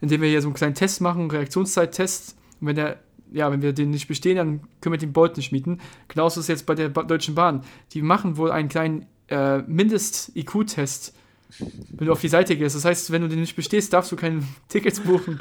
indem 0.00 0.20
wir 0.20 0.28
hier 0.28 0.42
so 0.42 0.48
einen 0.48 0.54
kleinen 0.54 0.74
Test 0.74 1.00
machen, 1.00 1.30
Reaktionszeittest. 1.30 2.36
Und 2.60 2.66
wenn 2.66 2.76
der, 2.76 2.98
ja, 3.32 3.52
wenn 3.52 3.62
wir 3.62 3.72
den 3.72 3.90
nicht 3.90 4.08
bestehen, 4.08 4.36
dann 4.36 4.60
können 4.80 4.94
wir 4.94 4.98
den 4.98 5.12
Bolt 5.12 5.36
nicht 5.36 5.52
mieten. 5.52 5.78
Genauso 6.08 6.40
ist 6.40 6.46
es 6.46 6.48
jetzt 6.48 6.66
bei 6.66 6.74
der 6.74 6.88
ba 6.88 7.04
Deutschen 7.04 7.36
Bahn. 7.36 7.62
Die 7.92 8.02
machen 8.02 8.36
wohl 8.36 8.50
einen 8.50 8.68
kleinen 8.68 9.06
äh, 9.28 9.58
Mindest-IQ-Test, 9.58 11.14
wenn 11.58 12.06
du 12.06 12.12
auf 12.12 12.20
die 12.20 12.28
Seite 12.28 12.56
gehst. 12.56 12.74
Das 12.74 12.84
heißt, 12.84 13.12
wenn 13.12 13.22
du 13.22 13.28
den 13.28 13.40
nicht 13.40 13.54
bestehst, 13.54 13.92
darfst 13.92 14.10
du 14.10 14.16
keine 14.16 14.42
Tickets 14.68 14.98
buchen. 14.98 15.38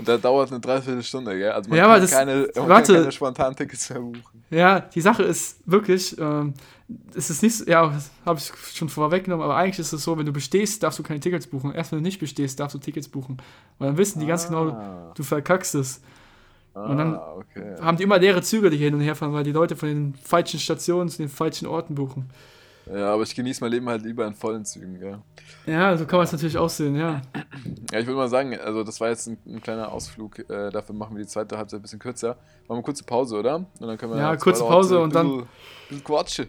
Und 0.00 0.08
da 0.08 0.16
dauert 0.18 0.50
eine 0.50 0.60
Dreiviertelstunde, 0.60 1.36
gell? 1.38 1.50
Also 1.52 1.68
man 1.68 1.78
Ja, 1.78 1.84
aber 1.84 1.92
kann 1.94 2.02
das- 2.02 2.10
keine, 2.10 2.48
man 2.56 2.68
warte. 2.68 2.92
kann 2.94 3.02
keine 3.02 3.12
spontanen 3.12 3.56
Tickets 3.56 3.90
mehr 3.90 4.00
buchen. 4.00 4.44
Ja, 4.50 4.80
die 4.80 5.00
Sache 5.00 5.22
ist 5.22 5.60
wirklich, 5.66 6.16
ähm, 6.18 6.54
es 7.14 7.30
ist 7.30 7.42
nicht, 7.42 7.54
so- 7.56 7.66
ja, 7.66 7.92
habe 8.26 8.38
ich 8.38 8.52
schon 8.74 8.88
vorweggenommen, 8.88 9.44
aber 9.44 9.56
eigentlich 9.56 9.78
ist 9.78 9.92
es 9.92 10.02
so, 10.02 10.16
wenn 10.18 10.26
du 10.26 10.32
bestehst, 10.32 10.82
darfst 10.82 10.98
du 10.98 11.02
keine 11.02 11.20
Tickets 11.20 11.46
buchen. 11.46 11.72
Erst 11.74 11.92
wenn 11.92 11.98
du 11.98 12.02
nicht 12.02 12.18
bestehst, 12.18 12.58
darfst 12.58 12.74
du 12.74 12.78
Tickets 12.78 13.08
buchen. 13.08 13.36
Und 13.78 13.86
dann 13.86 13.96
wissen 13.98 14.20
die 14.20 14.26
ganz 14.26 14.46
genau, 14.48 14.70
Ah, 14.70 15.12
du 15.14 15.22
verkackst 15.22 15.74
es. 15.76 16.00
Und 16.72 16.96
dann- 16.98 17.16
ah, 17.16 17.34
okay. 17.36 17.76
Haben 17.80 17.96
die 17.98 18.04
immer 18.04 18.18
leere 18.18 18.42
Züge, 18.42 18.70
die 18.70 18.76
hier 18.78 18.86
hin 18.86 18.94
und 18.94 19.00
her 19.02 19.14
fahren, 19.16 19.32
weil 19.32 19.44
die 19.44 19.52
Leute 19.52 19.76
von 19.76 19.88
den 19.88 20.14
falschen 20.22 20.58
Stationen 20.60 21.08
zu 21.08 21.18
den 21.18 21.28
falschen 21.28 21.66
Orten 21.66 21.94
buchen. 21.94 22.30
Ja, 22.92 23.12
aber 23.14 23.22
ich 23.22 23.34
genieße 23.34 23.62
mein 23.62 23.70
Leben 23.70 23.88
halt 23.88 24.02
lieber 24.02 24.26
in 24.26 24.34
vollen 24.34 24.64
Zügen, 24.64 24.98
gell? 24.98 25.18
Ja, 25.66 25.96
so 25.96 26.06
kann 26.06 26.16
man 26.18 26.24
es 26.24 26.32
natürlich 26.32 26.58
aussehen, 26.58 26.96
ja. 26.96 27.22
Ja, 27.92 27.98
ich 28.00 28.06
würde 28.06 28.16
mal 28.16 28.28
sagen, 28.28 28.58
also 28.58 28.82
das 28.82 29.00
war 29.00 29.10
jetzt 29.10 29.28
ein, 29.28 29.38
ein 29.46 29.60
kleiner 29.60 29.92
Ausflug, 29.92 30.38
äh, 30.50 30.70
dafür 30.70 30.94
machen 30.94 31.16
wir 31.16 31.22
die 31.22 31.28
zweite 31.28 31.56
Halbzeit 31.56 31.78
ein 31.78 31.82
bisschen 31.82 31.98
kürzer. 32.00 32.30
Machen 32.30 32.40
wir 32.68 32.74
eine 32.74 32.82
kurze 32.82 33.04
Pause, 33.04 33.36
oder? 33.38 33.56
Und 33.56 33.66
dann 33.80 33.96
können 33.96 34.14
wir 34.14 34.18
Ja, 34.20 34.34
kurze 34.36 34.64
Pause 34.64 34.98
und 35.00 35.14
dann- 35.14 35.28
bisschen- 35.28 35.48
bisschen 35.88 36.04
quatschen. 36.04 36.48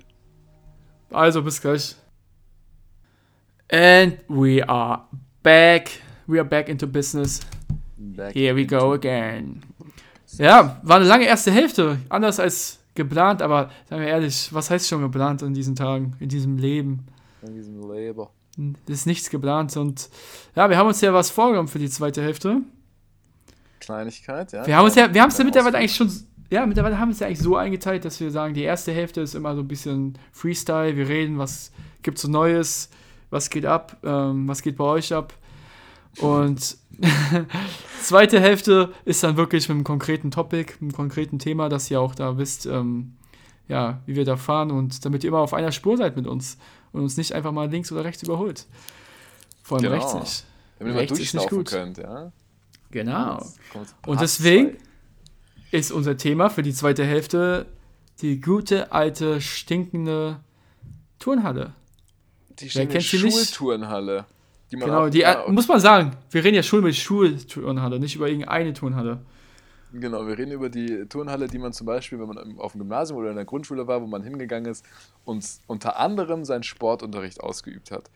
Also, 1.12 1.44
bis 1.44 1.62
gleich. 1.62 1.96
And 3.72 4.18
we 4.28 4.68
are 4.68 5.06
back. 5.44 5.90
We 6.28 6.40
are 6.40 6.48
back 6.48 6.70
into 6.70 6.88
business. 6.88 7.40
Back 7.98 8.34
Here 8.34 8.56
we 8.56 8.66
go 8.66 8.94
again. 8.94 9.62
Ja, 10.38 10.80
war 10.84 10.98
eine 10.98 11.06
lange 11.06 11.26
erste 11.26 11.52
Hälfte. 11.52 11.98
Anders 12.10 12.40
als 12.40 12.80
geplant, 12.96 13.42
aber 13.42 13.70
sagen 13.90 14.02
wir 14.02 14.10
ehrlich, 14.10 14.54
was 14.54 14.70
heißt 14.70 14.88
schon 14.88 15.02
geplant 15.02 15.42
in 15.42 15.54
diesen 15.54 15.76
Tagen, 15.76 16.16
in 16.20 16.30
diesem 16.30 16.58
Lem? 16.58 17.00
In 17.42 17.54
diesem 17.54 17.82
Labor. 17.82 18.32
ist 18.88 19.08
nichts 19.08 19.30
geplant. 19.30 19.76
Und 19.78 20.10
ja, 20.56 20.70
wir 20.70 20.78
haben 20.78 20.88
uns 20.88 21.02
ja 21.02 21.14
was 21.14 21.30
vorgenommen 21.30 21.68
für 21.68 21.80
die 21.80 21.90
zweite 21.90 22.22
Hälfte. 22.22 22.62
Kleinigkeit, 23.80 24.52
ja. 24.52 24.66
Wir 24.68 24.78
haben 24.78 24.86
uns 24.86 24.96
ja, 24.96 25.14
wir 25.14 25.22
haben 25.22 25.30
es 25.30 25.38
ja 25.38 25.44
mittlerweile 25.44 25.78
eigentlich 25.78 25.96
schon, 25.96 26.12
ja, 26.50 26.66
mittlerweile 26.66 27.00
haben 27.00 27.10
wir 27.10 27.14
es 27.14 27.20
ja 27.20 27.28
eigentlich 27.28 27.40
so 27.40 27.56
eingeteilt, 27.56 28.06
dass 28.06 28.20
wir 28.20 28.30
sagen, 28.30 28.54
die 28.54 28.64
erste 28.64 28.92
Hälfte 28.92 29.22
ist 29.22 29.34
immer 29.34 29.56
so 29.56 29.62
ein 29.62 29.68
bisschen 29.68 30.18
Freestyle, 30.32 30.96
wir 30.96 31.08
reden, 31.08 31.38
was 31.38 31.72
gibt's 32.04 32.22
so 32.22 32.28
Neues, 32.28 32.90
was 33.30 33.50
geht 33.50 33.66
ab, 33.66 33.98
ähm, 34.04 34.48
was 34.48 34.62
geht 34.62 34.78
bei 34.78 34.84
euch 34.84 35.14
ab. 35.14 35.34
Und 36.20 36.78
zweite 38.02 38.40
Hälfte 38.40 38.94
ist 39.06 39.24
dann 39.24 39.38
wirklich 39.38 39.68
mit 39.70 39.76
einem 39.76 39.84
konkreten 39.84 40.32
Topic, 40.32 40.74
mit 40.74 40.82
einem 40.82 40.92
konkreten 40.92 41.40
Thema, 41.40 41.70
dass 41.70 41.90
ihr 41.90 42.00
auch 42.02 42.16
da 42.16 42.38
wisst, 42.38 42.66
ähm, 42.66 43.14
ja, 43.68 44.02
wie 44.06 44.16
wir 44.16 44.26
da 44.26 44.38
fahren 44.38 44.72
und 44.72 45.06
damit 45.06 45.24
ihr 45.24 45.30
immer 45.30 45.40
auf 45.40 45.54
einer 45.54 45.72
Spur 45.72 45.98
seid 45.98 46.16
mit 46.16 46.28
uns 46.28 46.58
und 46.92 47.02
uns 47.02 47.18
nicht 47.18 47.34
einfach 47.34 47.52
mal 47.52 47.70
links 47.70 47.92
oder 47.92 48.04
rechts 48.04 48.24
überholt. 48.24 48.66
Vor 49.64 49.78
allem 49.78 49.84
Genau. 49.84 49.96
rechts 49.96 50.14
nicht. 50.14 50.46
Damit 50.80 50.92
ihr 50.92 50.96
mal 50.96 51.00
Rechts 51.00 51.20
ist 51.20 51.20
nicht 51.20 51.34
durchschnaufen 51.52 51.58
gut. 51.58 51.68
könnt, 51.70 51.98
ja. 51.98 52.32
Genau. 52.92 53.46
Und 54.06 54.20
deswegen 54.22 54.78
ist 55.72 55.92
unser 55.92 56.18
Thema 56.18 56.50
für 56.50 56.64
die 56.64 56.74
zweite 56.74 57.06
Hälfte 57.06 57.66
die 58.22 58.42
gute, 58.42 58.92
alte, 58.92 59.42
stinkende 59.42 60.42
Turnhalle. 61.20 61.74
Die 62.60 62.74
Wer 62.76 62.88
kennt 62.88 63.04
sie 63.04 63.24
nicht? 63.24 63.60
Die 64.72 64.78
Genau, 64.78 65.10
die 65.10 65.20
ja, 65.20 65.46
muss 65.48 65.68
man 65.68 65.80
sagen, 65.80 66.12
wir 66.30 66.44
reden 66.44 66.56
ja 66.56 66.64
schon 66.64 66.80
über 66.80 66.90
die 66.90 66.96
Schulturnhalle, 66.96 68.00
nicht 68.00 68.16
über 68.16 68.30
irgendeine 68.30 68.74
Turnhalle. 68.74 69.20
Genau, 69.94 70.26
wir 70.26 70.38
reden 70.38 70.54
über 70.54 70.70
die 70.70 71.06
Turnhalle, 71.10 71.48
die 71.48 71.58
man 71.58 71.74
zum 71.74 71.86
Beispiel, 71.86 72.18
wenn 72.20 72.28
man 72.28 72.58
auf 72.60 72.72
dem 72.72 72.80
Gymnasium 72.80 73.20
oder 73.20 73.30
in 73.32 73.36
der 73.36 73.44
Grundschule 73.46 73.88
war, 73.88 74.02
wo 74.02 74.08
man 74.08 74.24
hingegangen 74.24 74.72
ist 74.72 74.86
und 75.26 75.46
unter 75.68 76.00
anderem 76.00 76.46
seinen 76.46 76.64
Sportunterricht 76.64 77.42
ausgeübt 77.42 77.92
hat. 77.92 78.10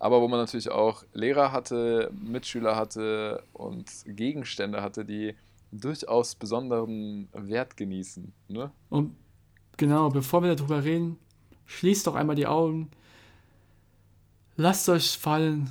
Aber 0.00 0.20
wo 0.20 0.28
man 0.28 0.40
natürlich 0.40 0.70
auch 0.70 1.04
Lehrer 1.12 1.52
hatte, 1.52 2.10
Mitschüler 2.20 2.74
hatte 2.74 3.44
und 3.52 3.88
Gegenstände 4.06 4.82
hatte, 4.82 5.04
die 5.04 5.36
durchaus 5.70 6.34
besonderen 6.34 7.28
Wert 7.32 7.76
genießen. 7.76 8.32
Ne? 8.48 8.72
Und 8.88 9.14
genau, 9.76 10.08
bevor 10.08 10.42
wir 10.42 10.56
darüber 10.56 10.82
reden, 10.82 11.16
schließt 11.66 12.06
doch 12.06 12.16
einmal 12.16 12.34
die 12.34 12.48
Augen. 12.48 12.90
Lasst 14.56 14.88
euch 14.88 15.16
fallen. 15.16 15.70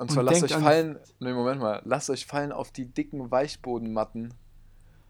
Und 0.00 0.10
zwar 0.10 0.22
Und 0.22 0.30
lasst 0.30 0.42
euch 0.44 0.52
fallen, 0.54 0.98
nee, 1.18 1.32
Moment 1.32 1.60
mal, 1.60 1.82
lasst 1.84 2.08
euch 2.08 2.24
fallen 2.26 2.52
auf 2.52 2.70
die 2.70 2.86
dicken 2.86 3.30
Weichbodenmatten, 3.30 4.32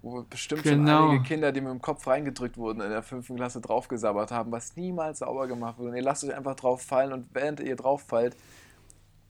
wo 0.03 0.22
bestimmt 0.24 0.64
Genau. 0.64 0.99
schon 1.03 1.11
einige 1.11 1.24
Kinder, 1.24 1.53
die 1.53 1.61
mit 1.61 1.70
dem 1.70 1.80
Kopf 1.80 2.07
reingedrückt 2.09 2.57
wurden, 2.59 2.80
in 2.80 2.91
der 2.91 3.03
fünften 3.05 3.36
Klasse 3.36 3.61
draufgesabbert 3.61 4.32
haben, 4.32 4.51
was 4.51 4.74
niemals 4.76 5.20
sauber 5.20 5.47
gemacht 5.47 5.78
wurde. 5.78 5.91
Und 5.91 5.97
ihr 5.97 6.03
lasst 6.03 6.24
euch 6.24 6.34
einfach 6.34 6.57
drauf 6.57 6.82
fallen 6.82 7.12
und 7.12 7.28
während 7.32 7.61
ihr 7.61 7.76
drauf 7.76 8.03
fallt, 8.03 8.36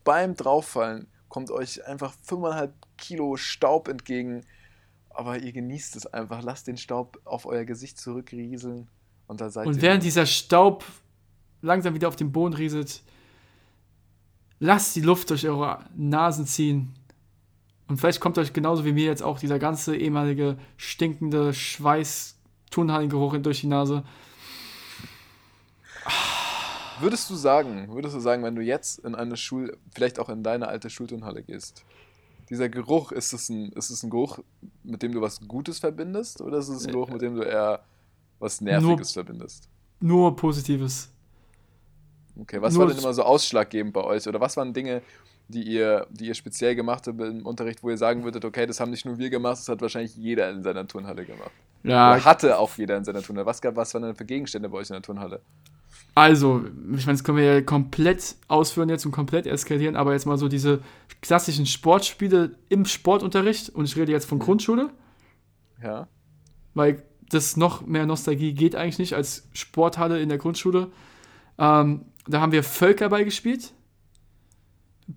beim 0.02 0.34
Drauffallen 0.34 1.08
kommt 1.28 1.50
euch 1.50 1.86
einfach 1.86 2.14
5,5 2.26 2.70
Kilo 2.96 3.36
Staub 3.36 3.88
entgegen, 3.88 4.40
aber 5.10 5.38
ihr 5.38 5.52
genießt 5.52 5.94
es 5.96 6.06
einfach. 6.06 6.42
Lasst 6.42 6.68
den 6.68 6.78
Staub 6.78 7.20
auf 7.26 7.44
euer 7.44 7.64
Gesicht 7.66 7.98
zurückrieseln 7.98 8.88
und 9.26 9.42
da 9.42 9.50
seid 9.50 9.66
Und 9.66 9.76
ihr. 9.76 9.82
während 9.82 10.04
dieser 10.04 10.24
Staub 10.24 10.84
langsam 11.60 11.92
wieder 11.94 12.08
auf 12.08 12.16
den 12.16 12.32
Boden 12.32 12.54
rieselt, 12.54 13.02
lasst 14.60 14.94
die 14.94 15.00
Luft 15.00 15.30
durch 15.30 15.48
eure 15.48 15.80
Nasen 15.96 16.46
ziehen. 16.46 16.94
Und 17.88 17.96
vielleicht 17.98 18.20
kommt 18.20 18.38
euch 18.38 18.52
genauso 18.52 18.84
wie 18.84 18.92
mir 18.92 19.06
jetzt 19.06 19.22
auch 19.22 19.40
dieser 19.40 19.58
ganze 19.58 19.96
ehemalige 19.96 20.56
stinkende 20.76 21.52
Schweiß 21.52 22.36
Turnhallengeruch 22.70 23.36
durch 23.38 23.62
die 23.62 23.66
Nase. 23.66 24.04
Würdest 27.00 27.28
du 27.30 27.34
sagen, 27.34 27.88
würdest 27.92 28.14
du 28.14 28.20
sagen, 28.20 28.44
wenn 28.44 28.54
du 28.54 28.62
jetzt 28.62 29.00
in 29.00 29.14
eine 29.14 29.36
Schul, 29.36 29.76
vielleicht 29.92 30.20
auch 30.20 30.28
in 30.28 30.42
deine 30.42 30.68
alte 30.68 30.90
Schulturnhalle 30.90 31.42
gehst, 31.42 31.84
dieser 32.50 32.68
Geruch, 32.68 33.10
ist 33.10 33.32
es 33.32 33.48
ein, 33.48 33.72
ist 33.72 33.90
es 33.90 34.02
ein 34.02 34.10
Geruch, 34.10 34.38
mit 34.84 35.02
dem 35.02 35.12
du 35.12 35.20
was 35.20 35.40
Gutes 35.40 35.78
verbindest 35.78 36.40
oder 36.42 36.58
ist 36.58 36.68
es 36.68 36.84
ein 36.84 36.92
Geruch, 36.92 37.08
mit 37.08 37.22
dem 37.22 37.36
du 37.36 37.42
eher 37.42 37.82
was 38.38 38.60
Nerviges 38.60 39.12
verbindest? 39.12 39.68
Nur 40.00 40.36
Positives. 40.36 41.10
Okay, 42.38 42.60
was 42.60 42.74
nur 42.74 42.84
war 42.84 42.92
denn 42.92 42.98
immer 42.98 43.14
so 43.14 43.22
ausschlaggebend 43.22 43.92
bei 43.92 44.02
euch? 44.02 44.26
Oder 44.26 44.40
was 44.40 44.56
waren 44.56 44.72
Dinge, 44.72 45.02
die 45.48 45.62
ihr, 45.62 46.06
die 46.10 46.26
ihr 46.26 46.34
speziell 46.34 46.74
gemacht 46.74 47.06
habt 47.06 47.20
im 47.20 47.46
Unterricht, 47.46 47.82
wo 47.82 47.90
ihr 47.90 47.96
sagen 47.96 48.24
würdet, 48.24 48.44
okay, 48.44 48.66
das 48.66 48.80
haben 48.80 48.90
nicht 48.90 49.04
nur 49.04 49.18
wir 49.18 49.30
gemacht, 49.30 49.58
das 49.58 49.68
hat 49.68 49.80
wahrscheinlich 49.80 50.16
jeder 50.16 50.50
in 50.50 50.62
seiner 50.62 50.86
Turnhalle 50.86 51.24
gemacht. 51.24 51.50
Ja, 51.82 52.12
Oder 52.12 52.24
hatte 52.24 52.58
auch 52.58 52.76
jeder 52.76 52.96
in 52.96 53.04
seiner 53.04 53.22
Turnhalle. 53.22 53.46
Was, 53.46 53.60
gab, 53.60 53.76
was 53.76 53.94
waren 53.94 54.02
denn 54.02 54.14
für 54.14 54.24
Gegenstände 54.24 54.68
bei 54.68 54.78
euch 54.78 54.90
in 54.90 54.94
der 54.94 55.02
Turnhalle? 55.02 55.40
also, 56.14 56.64
ich 56.96 57.06
meine, 57.06 57.16
das 57.16 57.24
können 57.24 57.38
wir 57.38 57.54
ja 57.54 57.60
komplett 57.62 58.36
ausführen 58.48 58.88
jetzt 58.88 59.06
und 59.06 59.12
komplett 59.12 59.46
eskalieren, 59.46 59.96
aber 59.96 60.12
jetzt 60.12 60.26
mal 60.26 60.38
so 60.38 60.48
diese 60.48 60.80
klassischen 61.22 61.66
Sportspiele 61.66 62.56
im 62.68 62.84
Sportunterricht 62.84 63.70
und 63.70 63.84
ich 63.84 63.96
rede 63.96 64.12
jetzt 64.12 64.26
von 64.28 64.38
Grundschule. 64.38 64.90
Ja? 65.82 66.08
weil 66.74 67.02
das 67.28 67.56
noch 67.56 67.86
mehr 67.86 68.06
Nostalgie 68.06 68.54
geht 68.54 68.74
eigentlich 68.74 68.98
nicht 68.98 69.14
als 69.14 69.48
Sporthalle 69.52 70.20
in 70.20 70.28
der 70.28 70.38
Grundschule. 70.38 70.88
Ähm, 71.60 72.06
da 72.26 72.40
haben 72.40 72.52
wir 72.52 72.64
Völkerball 72.64 73.24
gespielt, 73.24 73.74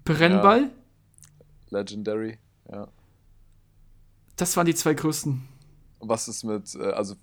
Brennball, 0.04 0.72
Legendary, 1.70 2.38
ja. 2.70 2.88
das 4.36 4.58
waren 4.58 4.66
die 4.66 4.76
zwei 4.76 4.94
größten. 4.94 5.48
Und 6.00 6.10
was 6.10 6.28
ist 6.28 6.44
mit, 6.44 6.76
äh, 6.76 6.92
also 6.92 7.16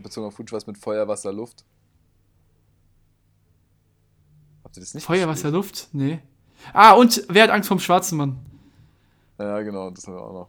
bezogen 0.00 0.28
auf 0.28 0.34
Food, 0.34 0.52
was 0.52 0.68
mit 0.68 0.78
Feuer, 0.78 1.08
Wasser, 1.08 1.32
Luft? 1.32 1.64
Habt 4.62 4.76
ihr 4.76 4.80
das 4.80 4.94
nicht 4.94 5.04
Feuer, 5.04 5.26
Wasser? 5.26 5.50
Luft? 5.50 5.88
Nee. 5.92 6.20
Ah, 6.72 6.92
und 6.92 7.24
wer 7.28 7.42
hat 7.44 7.50
Angst 7.50 7.68
vom 7.68 7.80
schwarzen 7.80 8.16
Mann? 8.16 8.38
Ja, 9.38 9.60
genau, 9.62 9.90
das 9.90 10.06
haben 10.06 10.14
wir 10.14 10.22
auch 10.22 10.32
noch. 10.32 10.48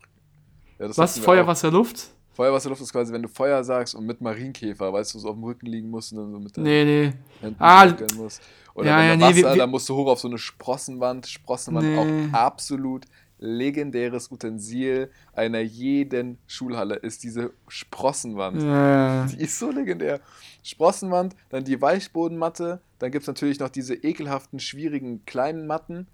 Ja, 0.77 0.95
Was? 0.97 1.17
Feuer, 1.17 1.45
auch. 1.45 1.47
Wasser, 1.47 1.71
Luft? 1.71 2.11
Feuer, 2.39 2.53
Wasser, 2.53 2.69
Luft 2.69 2.81
ist 2.81 2.93
quasi, 2.93 3.11
wenn 3.11 3.21
du 3.21 3.27
Feuer 3.27 3.61
sagst 3.65 3.95
und 3.95 4.05
mit 4.05 4.21
Marienkäfer, 4.21 4.93
weißt 4.93 5.13
du, 5.13 5.19
so 5.19 5.27
auf 5.27 5.35
dem 5.35 5.43
Rücken 5.43 5.65
liegen 5.65 5.89
musst 5.89 6.13
und 6.13 6.19
dann 6.19 6.31
so 6.31 6.39
mit 6.39 6.55
den 6.55 6.63
Nee, 6.63 6.85
nee. 6.85 7.13
Händen 7.41 7.57
Ah, 7.59 7.93
musst. 8.15 8.41
Oder 8.75 8.87
ja, 8.91 8.97
wenn 8.97 9.07
ja, 9.07 9.15
der 9.17 9.27
nee, 9.31 9.35
wir- 9.35 9.43
Wasser, 9.43 9.55
wir- 9.55 9.59
da 9.59 9.67
musst 9.67 9.89
du 9.89 9.95
hoch 9.97 10.07
auf 10.07 10.21
so 10.21 10.29
eine 10.29 10.37
Sprossenwand. 10.37 11.27
Sprossenwand 11.27 11.85
Nee. 11.85 11.97
auch 11.97 12.33
absolut 12.39 13.03
legendäres 13.39 14.31
Utensil 14.31 15.11
einer 15.33 15.59
jeden 15.59 16.37
Schulhalle 16.47 16.95
ist 16.95 17.23
diese 17.23 17.51
Sprossenwand. 17.67 18.61
Ja, 18.63 19.25
Die 19.25 19.41
ist 19.41 19.59
so 19.59 19.69
legendär. 19.69 20.21
Sprossenwand, 20.63 21.35
dann 21.49 21.65
die 21.65 21.81
Weichbodenmatte, 21.81 22.79
dann 22.99 23.11
gibt 23.11 23.23
es 23.23 23.27
natürlich 23.27 23.59
noch 23.59 23.67
diese 23.69 23.95
ekelhaften, 23.95 24.59
schwierigen 24.61 25.25
kleinen 25.25 25.67
Matten, 25.67 26.07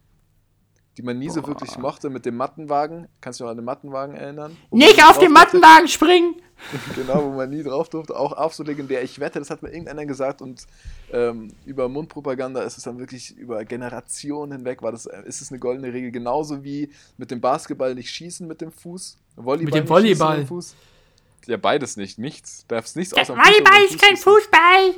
die 0.97 1.01
man 1.01 1.19
nie 1.19 1.29
so 1.29 1.41
Boah. 1.41 1.49
wirklich 1.49 1.77
mochte 1.77 2.09
mit 2.09 2.25
dem 2.25 2.35
Mattenwagen. 2.37 3.07
Kannst 3.21 3.39
du 3.39 3.43
dich 3.43 3.45
noch 3.45 3.51
an 3.51 3.57
den 3.57 3.65
Mattenwagen 3.65 4.15
erinnern? 4.15 4.57
Nicht 4.71 4.91
auf 4.91 4.95
den 4.95 5.03
drauf 5.03 5.17
durfte? 5.17 5.29
Mattenwagen 5.29 5.87
springen! 5.87 6.35
Genau, 6.95 7.25
wo 7.25 7.29
man 7.31 7.49
nie 7.49 7.63
drauf 7.63 7.89
durfte. 7.89 8.17
Auch 8.17 8.31
absolut 8.31 8.69
legendär. 8.69 9.03
Ich 9.03 9.19
wette, 9.19 9.39
das 9.39 9.49
hat 9.49 9.61
mir 9.61 9.69
irgendeiner 9.69 10.05
gesagt 10.05 10.41
und 10.41 10.65
ähm, 11.11 11.49
über 11.65 11.89
Mundpropaganda 11.89 12.61
ist 12.61 12.77
es 12.77 12.85
dann 12.85 12.97
wirklich 12.97 13.35
über 13.35 13.65
Generationen 13.65 14.53
hinweg, 14.53 14.81
war 14.81 14.93
das, 14.93 15.05
äh, 15.05 15.21
ist 15.25 15.41
es 15.41 15.51
eine 15.51 15.59
goldene 15.59 15.91
Regel. 15.91 16.11
Genauso 16.11 16.63
wie 16.63 16.89
mit 17.17 17.29
dem 17.29 17.41
Basketball 17.41 17.93
nicht 17.93 18.09
schießen 18.09 18.47
mit 18.47 18.61
dem 18.61 18.71
Fuß. 18.71 19.17
Volleyball 19.35 19.65
Mit 19.65 19.75
dem 19.75 19.89
Volleyball. 19.89 20.37
mit 20.37 20.45
dem 20.45 20.47
Fuß. 20.47 20.75
Ja, 21.47 21.57
beides 21.57 21.97
nicht. 21.97 22.17
Nichts. 22.17 22.65
Darfst 22.69 22.95
nichts 22.95 23.13
Das 23.13 23.29
außer 23.29 23.33
dem 23.33 23.43
Fuß 23.43 23.51
Volleyball 23.53 23.83
ist 23.89 24.01
kein. 24.01 24.17
Fußball! 24.17 24.95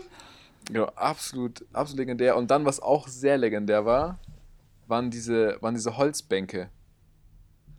Genau, 0.65 0.85
absolut, 0.95 1.65
absolut 1.73 1.99
legendär. 1.99 2.37
Und 2.37 2.51
dann, 2.51 2.65
was 2.65 2.79
auch 2.79 3.07
sehr 3.07 3.37
legendär 3.37 3.85
war, 3.85 4.19
waren 4.87 5.09
diese, 5.09 5.57
waren 5.61 5.75
diese 5.75 5.97
Holzbänke. 5.97 6.69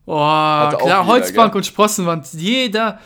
Oh, 0.07 0.19
Hatte 0.19 0.77
klar, 0.77 1.03
jeder, 1.03 1.07
Holzbank 1.07 1.53
gell? 1.53 1.59
und 1.59 1.65
Sprossenwand. 1.65 2.33
Jeder. 2.33 2.99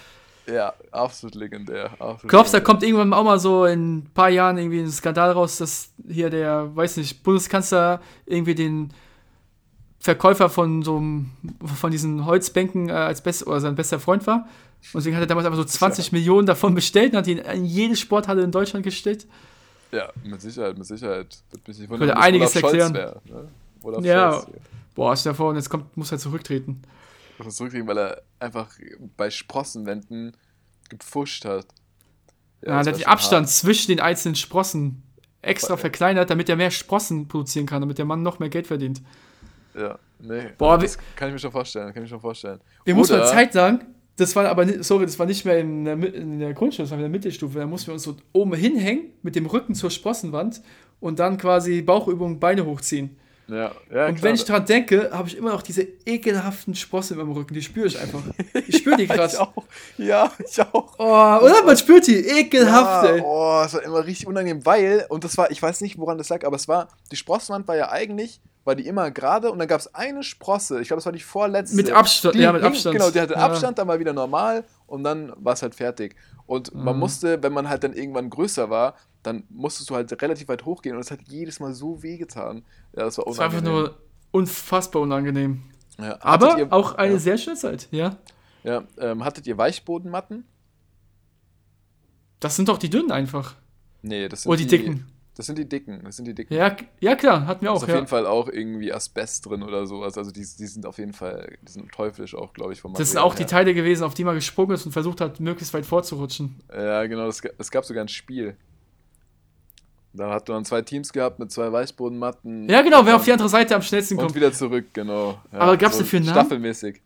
Ja, 0.47 0.73
absolut 0.91 1.35
legendär. 1.35 1.91
Absolut 1.99 2.29
Glaubst 2.29 2.53
du, 2.53 2.59
da 2.59 2.65
kommt 2.65 2.83
irgendwann 2.83 3.13
auch 3.13 3.25
mal 3.25 3.39
so 3.39 3.65
in 3.65 3.99
ein 3.99 4.11
paar 4.13 4.29
Jahren 4.29 4.59
irgendwie 4.59 4.81
ein 4.81 4.91
Skandal 4.91 5.33
raus, 5.33 5.59
dass 5.59 5.91
hier 6.09 6.31
der, 6.31 6.75
weiß 6.75 6.97
nicht, 6.99 7.23
Bundeskanzler 7.23 8.01
irgendwie 8.27 8.55
den 8.55 8.93
Verkäufer 9.99 10.49
von 10.49 10.83
so 10.83 11.01
von 11.77 11.91
diesen 11.93 12.27
Holzbänken 12.27 12.89
äh, 12.89 12.93
als 12.93 13.23
best 13.23 13.47
oder 13.47 13.61
sein 13.61 13.77
bester 13.77 14.01
Freund 14.01 14.27
war? 14.27 14.49
Und 14.93 14.95
deswegen 14.95 15.15
hat 15.15 15.23
er 15.23 15.29
damals 15.29 15.47
einfach 15.47 15.59
so 15.59 15.65
20 15.65 16.11
Millionen 16.11 16.47
davon 16.47 16.75
bestellt 16.75 17.13
und 17.13 17.19
hat 17.19 17.27
die 17.27 17.39
in, 17.39 17.65
jede 17.65 17.95
Sporthalle 17.95 18.43
in 18.43 18.51
Deutschland 18.51 18.85
gestellt. 18.85 19.27
Ja, 19.93 20.09
mit 20.25 20.41
Sicherheit, 20.41 20.77
mit 20.77 20.87
Sicherheit. 20.87 21.39
Würde 21.51 21.63
mich 21.69 21.79
nicht 21.79 21.91
wundern, 21.91 22.11
einiges 22.11 22.57
erklären. 22.57 22.95
wär, 22.95 23.21
ne? 23.27 23.49
Olaf 23.85 24.05
Ja. 24.05 24.43
Hier. 24.45 24.55
Boah, 24.95 25.17
stell 25.17 25.33
dir 25.33 25.37
vor, 25.37 25.51
und 25.51 25.57
jetzt 25.57 25.71
kommt, 25.71 25.97
muss 25.97 26.13
er 26.13 26.19
zurücktreten. 26.19 26.83
Muss 27.39 27.47
er 27.47 27.51
zurückkriegen, 27.51 27.87
weil 27.87 27.99
er 27.99 28.23
einfach 28.39 28.69
bei 29.17 29.31
Sprossenwänden 29.31 30.37
gepfuscht 30.89 31.45
hat. 31.45 31.67
Ja, 32.61 32.77
das 32.79 32.85
der 32.85 32.95
hat 32.95 33.01
den 33.01 33.07
Abstand 33.07 33.49
zwischen 33.49 33.89
den 33.89 34.01
einzelnen 34.01 34.37
Sprossen 34.37 35.03
extra 35.41 35.75
ja. 35.75 35.77
verkleinert, 35.79 36.31
damit 36.31 36.49
er 36.49 36.57
mehr 36.57 36.71
Sprossen 36.71 37.27
produzieren 37.27 37.67
kann, 37.67 37.81
damit 37.81 37.99
der 37.99 38.05
Mann 38.05 38.23
noch 38.23 38.39
mehr 38.39 38.51
Geld 38.51 38.67
verdient. 38.67 38.99
Hart. 38.99 39.23
Ja, 39.75 39.99
nee. 40.21 40.51
Boah, 40.59 40.79
das 40.79 40.99
kann 41.17 41.29
ich 41.29 41.35
mir 41.35 41.39
schon 41.39 41.53
vorstellen, 41.53 41.87
kann 41.87 42.03
ich 42.03 42.03
mir 42.03 42.09
schon 42.09 42.21
vorstellen. 42.21 42.61
Wir 42.85 42.95
muss 42.95 43.11
Oder- 43.11 43.21
mal 43.21 43.29
Zeit 43.29 43.53
sagen, 43.53 43.81
das 44.17 44.37
war 44.37 44.47
aber 44.47 44.67
nicht, 44.67 44.85
sorry, 44.85 45.07
das 45.07 45.19
war 45.19 45.27
nicht 45.27 45.45
mehr 45.45 45.59
in 45.59 45.85
der, 45.85 46.15
in 46.15 46.39
der 46.39 46.53
Grundschule, 46.53 46.85
das 46.85 46.91
war 46.91 46.99
in 46.99 47.03
der 47.05 47.11
Mittelstufe. 47.11 47.59
Da 47.59 47.67
mussten 47.67 47.89
wir 47.89 47.95
uns 47.95 48.03
so 48.03 48.17
oben 48.33 48.55
hinhängen 48.55 49.13
mit 49.23 49.35
dem 49.37 49.47
Rücken 49.47 49.75
zur 49.75 49.91
Sprossenwand 49.91 50.63
und 51.01 51.19
dann 51.19 51.39
quasi 51.39 51.81
Bauchübung, 51.81 52.39
Beine 52.39 52.67
hochziehen. 52.67 53.17
Ja, 53.49 53.73
ja 53.93 54.07
Und 54.07 54.15
klar. 54.15 54.23
wenn 54.23 54.35
ich 54.35 54.45
dran 54.45 54.65
denke, 54.65 55.11
habe 55.13 55.29
ich 55.29 55.37
immer 55.37 55.51
noch 55.53 55.63
diese 55.63 55.83
ekelhaften 56.07 56.75
Sprossen 56.75 57.19
im 57.21 57.33
Rücken. 57.33 57.55
Die 57.55 57.63
spüre 57.63 57.87
ich 57.87 57.99
einfach. 58.01 58.21
Ich 58.67 58.79
spüre 58.79 58.97
die 58.97 59.03
ich 59.05 59.09
gerade. 59.11 59.41
auch. 59.41 59.53
Ja, 59.99 60.31
ich 60.39 60.61
auch. 60.61 60.95
Oh, 60.99 61.45
oder? 61.45 61.63
Man 61.65 61.77
spürt 61.77 62.07
die. 62.07 62.17
Ekelhaft, 62.17 63.05
ja, 63.05 63.11
ey. 63.17 63.23
Oh, 63.25 63.63
es 63.67 63.75
war 63.75 63.83
immer 63.83 64.05
richtig 64.07 64.27
unangenehm, 64.27 64.65
weil, 64.65 65.07
und 65.09 65.25
das 65.25 65.37
war, 65.37 65.51
ich 65.51 65.61
weiß 65.63 65.81
nicht, 65.81 65.99
woran 65.99 66.19
das 66.19 66.29
lag, 66.29 66.45
aber 66.45 66.57
es 66.57 66.69
war, 66.69 66.89
die 67.11 67.17
Sprossenwand 67.17 67.67
war 67.69 67.77
ja 67.77 67.91
eigentlich, 67.91 68.41
war 68.65 68.77
die 68.77 68.87
immer 68.87 69.11
gerade 69.11 69.51
und 69.51 69.59
dann 69.59 69.67
gab 69.67 69.81
es 69.81 69.93
eine 69.95 70.23
Sprosse, 70.23 70.81
ich 70.81 70.87
glaube, 70.89 70.99
das 70.99 71.07
war 71.07 71.13
die 71.13 71.19
vorletzte. 71.21 71.75
Mit 71.77 71.91
Abstand, 71.91 72.37
ja, 72.37 72.53
mit 72.53 72.63
Abstand. 72.63 72.95
Genau, 72.97 73.11
die 73.11 73.21
hatte 73.21 73.35
Ja. 73.35 73.41
Abstand, 73.41 73.77
dann 73.79 73.89
war 73.89 73.99
wieder 73.99 74.13
normal 74.13 74.65
und 74.87 75.03
dann 75.03 75.33
war 75.37 75.55
es 75.55 75.63
halt 75.63 75.75
fertig. 75.75 76.15
Und 76.47 76.73
man 76.75 76.95
Mhm. 76.95 77.01
musste, 77.01 77.43
wenn 77.43 77.53
man 77.53 77.69
halt 77.69 77.83
dann 77.83 77.93
irgendwann 77.93 78.31
größer 78.31 78.71
war, 78.71 78.95
dann 79.23 79.45
musstest 79.51 79.89
du 79.91 79.95
halt 79.95 80.11
relativ 80.21 80.49
weit 80.49 80.65
hochgehen 80.65 80.95
und 80.97 81.01
es 81.01 81.11
hat 81.11 81.21
jedes 81.29 81.61
Mal 81.61 81.73
so 81.75 82.03
wehgetan. 82.03 82.65
Ja, 82.97 83.05
das 83.05 83.19
war 83.19 83.25
Das 83.27 83.39
war 83.39 83.45
einfach 83.47 83.61
unangenehm. 83.61 83.83
nur 83.85 83.99
unfassbar 84.31 85.03
unangenehm. 85.03 85.63
Ja, 85.99 86.19
Aber 86.21 86.59
ihr, 86.59 86.73
auch 86.73 86.95
eine 86.95 87.15
ja. 87.15 87.19
sehr 87.19 87.39
schöne 87.39 87.57
Zeit, 87.57 87.89
ja. 87.91 88.17
Ja, 88.65 88.85
ähm, 88.99 89.25
hattet 89.25 89.47
ihr 89.47 89.59
Weichbodenmatten? 89.59 90.45
Das 92.41 92.57
sind 92.57 92.69
doch 92.69 92.79
die 92.79 92.91
dünnen 92.91 93.13
einfach. 93.13 93.55
Nee, 94.03 94.29
das 94.29 94.43
sind 94.43 94.51
Oder 94.51 94.61
Oh, 94.61 94.65
die 94.65 94.67
dicken. 94.67 95.07
Das 95.35 95.47
sind 95.47 95.57
die 95.57 95.67
dicken, 95.67 96.03
das 96.05 96.17
sind 96.17 96.27
die 96.27 96.35
dicken. 96.35 96.53
Ja, 96.53 96.77
ja 97.01 97.15
klar, 97.17 97.47
hatten 97.47 97.63
wir 97.63 97.73
auch, 97.73 97.77
ist 97.77 97.85
auf 97.85 97.89
ja. 97.89 97.95
jeden 97.95 98.07
Fall 98.07 98.27
auch 98.27 98.49
irgendwie 98.49 98.93
Asbest 98.93 99.47
drin 99.47 99.63
oder 99.63 99.87
sowas. 99.87 100.19
Also 100.19 100.31
die, 100.31 100.41
die 100.41 100.67
sind 100.67 100.85
auf 100.85 100.99
jeden 100.99 101.15
Fall, 101.15 101.57
die 101.63 101.73
sind 101.73 101.91
teuflisch 101.91 102.35
auch, 102.35 102.53
glaube 102.53 102.75
ich, 102.75 102.83
vom 102.83 102.93
Das 102.93 103.13
sind 103.13 103.19
auch 103.19 103.35
die 103.35 103.41
her. 103.45 103.47
Teile 103.47 103.73
gewesen, 103.73 104.05
auf 104.05 104.13
die 104.13 104.25
man 104.25 104.35
gesprungen 104.35 104.73
ist 104.73 104.85
und 104.85 104.93
versucht 104.93 105.23
hat, 105.23 105.41
möglichst 105.41 105.73
weit 105.73 105.87
vorzurutschen. 105.87 106.61
Ja, 106.71 107.07
genau, 107.07 107.29
es, 107.29 107.41
es 107.57 107.71
gab 107.71 107.85
sogar 107.87 108.05
ein 108.05 108.09
Spiel. 108.09 108.57
Da 110.15 110.31
hat 110.31 110.47
man 110.49 110.65
zwei 110.65 110.83
Teams 110.83 111.13
gehabt 111.13 111.39
mit 111.39 111.51
zwei 111.51 111.73
Weißbodenmatten. 111.73 112.69
Ja, 112.69 112.83
genau, 112.83 113.05
wer 113.07 113.15
und 113.15 113.21
auf 113.21 113.25
die 113.25 113.33
andere 113.33 113.49
Seite 113.49 113.75
am 113.75 113.81
schnellsten 113.83 114.15
Und 114.19 114.25
kommt. 114.27 114.35
wieder 114.35 114.53
zurück, 114.53 114.87
genau. 114.93 115.41
Ja, 115.53 115.59
Aber 115.61 115.77
gab's 115.79 115.97
dafür 115.99 116.19
einen 116.19 116.27
Namen? 116.27 116.39
Staffelmäßig. 116.41 117.01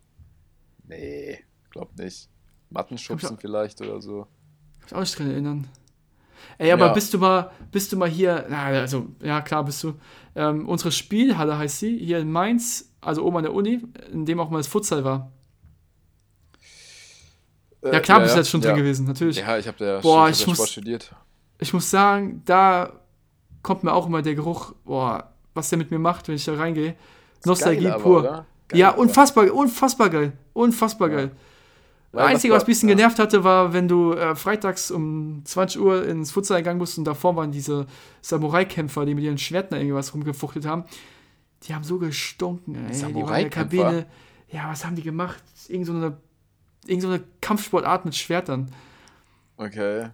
Nee, 0.89 1.39
glaub 1.71 1.97
nicht. 1.97 2.29
Mattenschubsen 2.71 3.39
vielleicht 3.39 3.81
oder 3.81 4.01
so. 4.01 4.27
Kann 4.81 4.85
mich 4.87 4.95
auch 4.95 5.01
nicht 5.01 5.19
dran 5.19 5.31
erinnern. 5.31 5.69
Ey, 6.59 6.73
aber 6.73 6.87
Ja. 6.87 6.93
bist 6.93 7.15
du 7.15 7.19
mal, 7.19 7.51
bist 7.71 7.93
du 7.93 7.97
mal 7.97 8.09
hier, 8.09 8.45
na, 8.49 8.65
also, 8.67 9.07
ja, 9.23 9.41
klar 9.41 9.65
bist 9.65 9.83
du. 9.85 9.95
Ähm, 10.35 10.69
unsere 10.69 10.91
Spielhalle 10.93 11.57
heißt 11.59 11.79
sie, 11.79 11.97
hier 11.99 12.19
in 12.19 12.31
Mainz, 12.31 12.93
also 13.01 13.25
oben 13.25 13.37
an 13.39 13.43
der 13.45 13.55
Uni, 13.55 13.83
in 14.13 14.27
dem 14.27 14.41
auch 14.41 14.51
mal 14.51 14.59
das 14.59 14.67
Futsal 14.67 15.05
war. 15.05 15.31
Äh, 17.83 17.93
Ja, 17.93 18.01
klar 18.01 18.21
bist 18.21 18.35
du 18.35 18.39
jetzt 18.39 18.51
schon 18.51 18.61
ja. 18.63 18.69
drin 18.71 18.79
gewesen, 18.79 19.07
natürlich. 19.07 19.37
Ja, 19.39 19.59
ich 19.59 19.67
habe 19.69 19.79
der, 19.79 20.01
Boah, 20.01 20.29
ich 20.29 20.41
ich 20.41 20.47
hab 20.47 20.55
der 20.55 20.63
muss- 20.63 20.71
studiert. 20.71 21.15
Ich 21.59 21.73
muss 21.73 21.91
sagen, 21.91 22.43
da 22.45 22.93
kommt 23.63 23.83
mir 23.85 23.93
auch 23.93 24.07
immer 24.07 24.23
der 24.23 24.35
Geruch, 24.35 24.75
boah, 24.85 25.33
was 25.55 25.71
der 25.71 25.79
mit 25.79 25.91
mir 25.91 25.99
macht, 25.99 26.29
wenn 26.29 26.35
ich 26.37 26.45
da 26.45 26.55
reingehe. 26.55 26.95
Nostalgie 27.45 27.85
Geil 27.85 27.93
aber, 27.93 28.03
pur. 28.03 28.19
oder? 28.21 28.47
Geil 28.69 28.81
ja, 28.81 28.89
aber. 28.91 28.99
unfassbar, 28.99 29.53
unfassbar 29.53 30.11
geil. 30.11 30.33
Unfassbar 30.53 31.09
Ja. 31.11 31.17
geil. 31.17 31.31
Das 32.13 32.25
Einzige, 32.29 32.55
was 32.55 32.63
ein 32.63 32.67
bisschen 32.67 32.89
ja. 32.89 32.95
genervt 32.95 33.19
hatte, 33.19 33.45
war, 33.45 33.75
wenn 33.75 33.89
du 33.89 34.13
äh, 34.15 34.35
freitags 34.35 34.91
um 34.91 35.43
20 35.45 35.81
Uhr 35.81 36.07
ins 36.07 36.31
Futsal 36.31 36.59
gegangen 36.59 36.79
bist 36.79 36.97
und 36.97 37.05
davor 37.05 37.37
waren 37.37 37.53
diese 37.53 37.87
Samurai-Kämpfer, 38.23 39.05
die 39.05 39.15
mit 39.15 39.25
ihren 39.25 39.37
Schwertern 39.37 39.81
irgendwas 39.81 40.15
rumgefuchtelt 40.15 40.65
haben. 40.65 40.85
Die 41.65 41.75
haben 41.75 41.85
so 41.85 41.99
gestunken, 41.99 42.75
ey. 42.75 42.81
Die 42.81 42.85
waren 42.85 42.87
in 42.87 42.89
der 42.89 42.99
Samurai-Kämpfer? 43.01 43.77
Kabine. 43.83 44.07
Ja, 44.49 44.71
was 44.71 44.87
haben 44.87 44.97
die 44.97 45.03
gemacht? 45.03 45.43
Irgend 45.69 45.87
so 45.87 45.93
eine, 45.93 46.17
irgend 46.87 47.03
so 47.03 47.09
eine 47.09 47.23
Kampfsportart 47.43 48.05
mit 48.07 48.15
Schwertern. 48.17 48.71
Okay. 49.59 50.09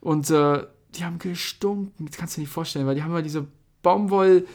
Und 0.00 0.28
äh, 0.30 0.66
die 0.94 1.04
haben 1.04 1.18
gestunken. 1.18 2.06
Das 2.06 2.16
kannst 2.16 2.36
du 2.36 2.40
dir 2.40 2.44
nicht 2.44 2.52
vorstellen, 2.52 2.86
weil 2.86 2.94
die 2.94 3.02
haben 3.02 3.12
ja 3.14 3.22
diese 3.22 3.46
Baumwoll 3.82 4.46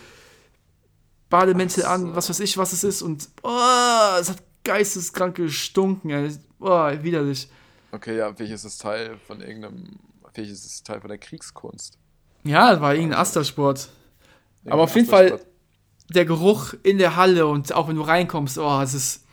Bademäntel 1.30 1.84
so. 1.84 1.90
an, 1.90 2.16
was 2.16 2.30
weiß 2.30 2.40
ich, 2.42 2.58
was 2.58 2.74
es 2.74 2.84
ist. 2.84 3.02
Und 3.02 3.30
oh, 3.44 4.18
es 4.20 4.30
hat 4.30 4.44
geisteskrank 4.64 5.36
gestunken, 5.36 6.10
ey. 6.10 6.32
Oh, 6.60 6.90
widerlich. 7.02 7.50
Okay, 7.92 8.18
ja, 8.18 8.38
welches 8.38 8.66
ist 8.66 8.82
Teil 8.82 9.18
von 9.28 9.42
irgendeinem, 9.42 9.98
welches 10.34 10.66
ist 10.66 10.86
Teil 10.86 11.02
von 11.02 11.10
der 11.10 11.18
Kriegskunst? 11.18 11.98
Ja, 12.44 12.72
das 12.72 12.82
war 12.82 12.94
irgendein 12.96 13.20
Astersport. 13.20 13.90
Aber 14.66 14.84
auf 14.84 14.96
jeden 14.96 15.08
Irgendein 15.10 15.38
Fall- 15.40 15.46
Der 16.14 16.26
Geruch 16.26 16.74
in 16.84 16.98
der 16.98 17.16
Halle 17.16 17.48
und 17.48 17.72
auch 17.74 17.88
wenn 17.88 17.96
du 17.96 18.02
reinkommst, 18.02 18.58
oh, 18.58 18.82
es 18.82 18.94
ist, 18.94 19.24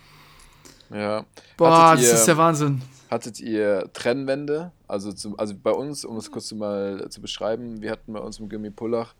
Ja. 0.90 1.24
boah, 1.57 1.96
das 1.96 2.07
ist 2.12 2.24
der 2.26 2.36
Wahnsinn. 2.36 2.82
Hattet 3.11 3.40
ihr 3.40 3.90
Trennwände? 3.92 4.72
Also, 4.86 5.12
zum, 5.12 5.38
also 5.38 5.54
bei 5.54 5.70
uns, 5.70 6.04
um 6.04 6.16
es 6.16 6.30
kurz 6.30 6.52
mal 6.52 7.09
zu 7.09 7.20
beschreiben, 7.20 7.80
wir 7.80 7.90
hatten 7.90 8.12
bei 8.12 8.20
uns 8.20 8.38
im 8.38 8.48
Gimmi 8.48 8.70
Pullach, 8.70 9.14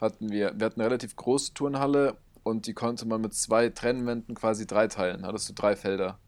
hatten 0.00 0.30
wir, 0.30 0.52
wir 0.56 0.66
hatten 0.66 0.80
eine 0.80 0.88
relativ 0.90 1.14
große 1.16 1.52
Turnhalle 1.54 2.16
und 2.42 2.66
die 2.66 2.74
konnte 2.74 3.06
man 3.06 3.20
mit 3.20 3.34
zwei 3.34 3.68
Trennwänden 3.68 4.34
quasi 4.34 4.66
dreiteilen. 4.66 5.26
Hattest 5.26 5.48
du 5.48 5.52
drei 5.52 5.76
Felder. 5.76 6.18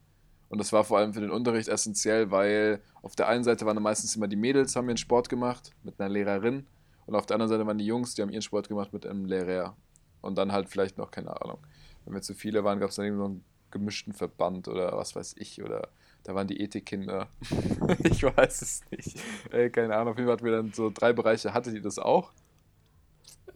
Und 0.48 0.58
das 0.58 0.72
war 0.72 0.84
vor 0.84 0.98
allem 0.98 1.12
für 1.12 1.20
den 1.20 1.30
Unterricht 1.30 1.68
essentiell, 1.68 2.30
weil 2.30 2.80
auf 3.02 3.16
der 3.16 3.28
einen 3.28 3.44
Seite 3.44 3.66
waren 3.66 3.82
meistens 3.82 4.14
immer 4.14 4.28
die 4.28 4.36
Mädels, 4.36 4.76
haben 4.76 4.88
ihren 4.88 4.96
Sport 4.96 5.28
gemacht 5.28 5.72
mit 5.82 5.98
einer 5.98 6.08
Lehrerin. 6.08 6.66
Und 7.06 7.14
auf 7.14 7.26
der 7.26 7.34
anderen 7.34 7.50
Seite 7.50 7.66
waren 7.66 7.78
die 7.78 7.86
Jungs, 7.86 8.14
die 8.14 8.22
haben 8.22 8.30
ihren 8.30 8.42
Sport 8.42 8.68
gemacht 8.68 8.92
mit 8.92 9.06
einem 9.06 9.24
Lehrer. 9.24 9.76
Und 10.20 10.38
dann 10.38 10.52
halt 10.52 10.68
vielleicht 10.68 10.98
noch, 10.98 11.10
keine 11.10 11.40
Ahnung. 11.40 11.58
Wenn 12.04 12.14
wir 12.14 12.22
zu 12.22 12.34
viele 12.34 12.62
waren, 12.64 12.78
gab 12.78 12.90
es 12.90 12.96
dann 12.96 13.06
irgendwie 13.06 13.22
so 13.22 13.28
einen 13.28 13.44
gemischten 13.70 14.12
Verband 14.12 14.68
oder 14.68 14.96
was 14.96 15.16
weiß 15.16 15.34
ich. 15.38 15.62
Oder 15.62 15.88
da 16.26 16.34
waren 16.34 16.48
die 16.48 16.60
Ethikkinder. 16.60 17.28
ich 18.02 18.22
weiß 18.24 18.62
es 18.62 18.80
nicht. 18.90 19.16
Ey, 19.52 19.70
keine 19.70 19.94
Ahnung. 19.94 20.08
Auf 20.08 20.18
jeden 20.18 20.26
Fall 20.26 20.34
hatten 20.34 20.44
wir 20.44 20.52
dann 20.52 20.72
so 20.72 20.90
drei 20.92 21.12
Bereiche. 21.12 21.54
Hattet 21.54 21.74
ihr 21.74 21.82
das 21.82 22.00
auch? 22.00 22.32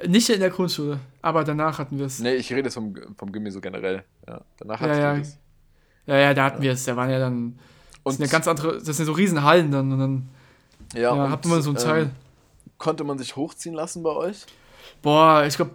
Nicht 0.07 0.31
in 0.31 0.39
der 0.39 0.51
Grundschule, 0.51 1.01
aber 1.21 1.43
danach 1.43 1.79
hatten 1.81 1.99
wir 1.99 2.07
es. 2.07 2.21
Nee, 2.21 2.37
ich 2.37 2.51
rede 2.53 2.63
jetzt 2.63 2.75
vom, 2.75 2.95
vom 3.17 3.33
Gimmi 3.33 3.51
so 3.51 3.61
generell. 3.61 4.05
Ja, 4.27 4.43
danach 4.57 4.81
Ja, 4.81 4.87
hattet 4.87 5.03
ja. 5.03 5.15
ihr 5.15 5.19
das. 5.19 5.39
Ja, 6.07 6.17
ja, 6.17 6.35
da 6.35 6.45
hatten 6.45 6.63
wir 6.63 6.73
es. 6.73 6.85
Da 6.85 6.97
waren 6.97 7.11
ja 7.11 7.19
dann, 7.19 7.59
das 7.59 7.99
Und, 8.05 8.13
sind 8.13 8.27
ja 8.27 8.31
ganz 8.31 8.47
andere, 8.47 8.81
das 8.81 8.97
sind 8.97 9.07
so 9.07 9.13
Riesenhallen 9.13 9.73
dann 9.73 9.93
und 9.93 9.99
dann 9.99 10.29
ja, 10.95 11.01
ja, 11.01 11.11
und, 11.11 11.31
hat 11.31 11.45
man 11.47 11.61
so 11.63 11.71
einen 11.71 11.79
Teil. 11.79 12.03
Ähm, 12.05 12.11
konnte 12.79 13.03
man 13.03 13.19
sich 13.19 13.35
hochziehen 13.35 13.75
lassen 13.75 14.05
bei 14.05 14.11
euch? 14.11 14.47
Boah, 15.03 15.45
ich 15.45 15.57
glaube, 15.57 15.73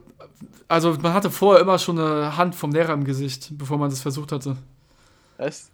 also 0.69 0.93
man 0.93 1.13
hatte 1.13 1.29
vorher 1.29 1.61
immer 1.61 1.77
schon 1.77 1.99
eine 1.99 2.37
Hand 2.37 2.55
vom 2.55 2.71
Lehrer 2.71 2.93
im 2.93 3.03
Gesicht, 3.03 3.49
bevor 3.57 3.77
man 3.77 3.89
das 3.89 4.01
versucht 4.01 4.31
hatte. 4.31 4.55
Echt? 5.37 5.65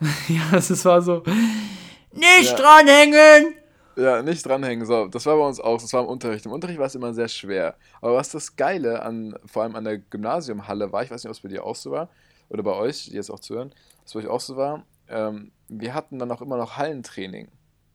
Ja, 0.28 0.42
das 0.52 0.84
war 0.84 1.02
so. 1.02 1.22
Nicht 2.12 2.50
Ja. 2.50 2.56
dranhängen! 2.56 3.54
Ja, 3.96 4.22
nicht 4.22 4.46
dranhängen. 4.46 4.86
So, 4.86 5.06
das 5.08 5.26
war 5.26 5.36
bei 5.36 5.46
uns 5.46 5.60
auch. 5.60 5.80
Das 5.80 5.92
war 5.92 6.02
im 6.02 6.08
Unterricht. 6.08 6.46
Im 6.46 6.52
Unterricht 6.52 6.78
war 6.78 6.86
es 6.86 6.94
immer 6.94 7.12
sehr 7.12 7.28
schwer. 7.28 7.74
Aber 8.00 8.14
was 8.14 8.30
das 8.30 8.56
Geile 8.56 9.02
an, 9.02 9.34
vor 9.44 9.62
allem 9.62 9.76
an 9.76 9.84
der 9.84 9.98
Gymnasiumhalle 9.98 10.90
war, 10.92 11.02
ich 11.02 11.10
weiß 11.10 11.22
nicht, 11.22 11.30
ob 11.30 11.36
es 11.36 11.40
bei 11.40 11.48
dir 11.48 11.64
auch 11.64 11.76
so 11.76 11.90
war, 11.90 12.08
oder 12.48 12.62
bei 12.62 12.72
euch, 12.72 13.04
die 13.06 13.12
jetzt 13.14 13.30
auch 13.30 13.40
zuhören, 13.40 13.72
was 14.04 14.12
bei 14.14 14.20
euch 14.20 14.28
auch 14.28 14.40
so 14.40 14.56
war, 14.56 14.84
ähm, 15.08 15.50
wir 15.68 15.92
hatten 15.92 16.18
dann 16.18 16.30
auch 16.32 16.40
immer 16.40 16.56
noch 16.56 16.76
Hallentraining. 16.78 17.48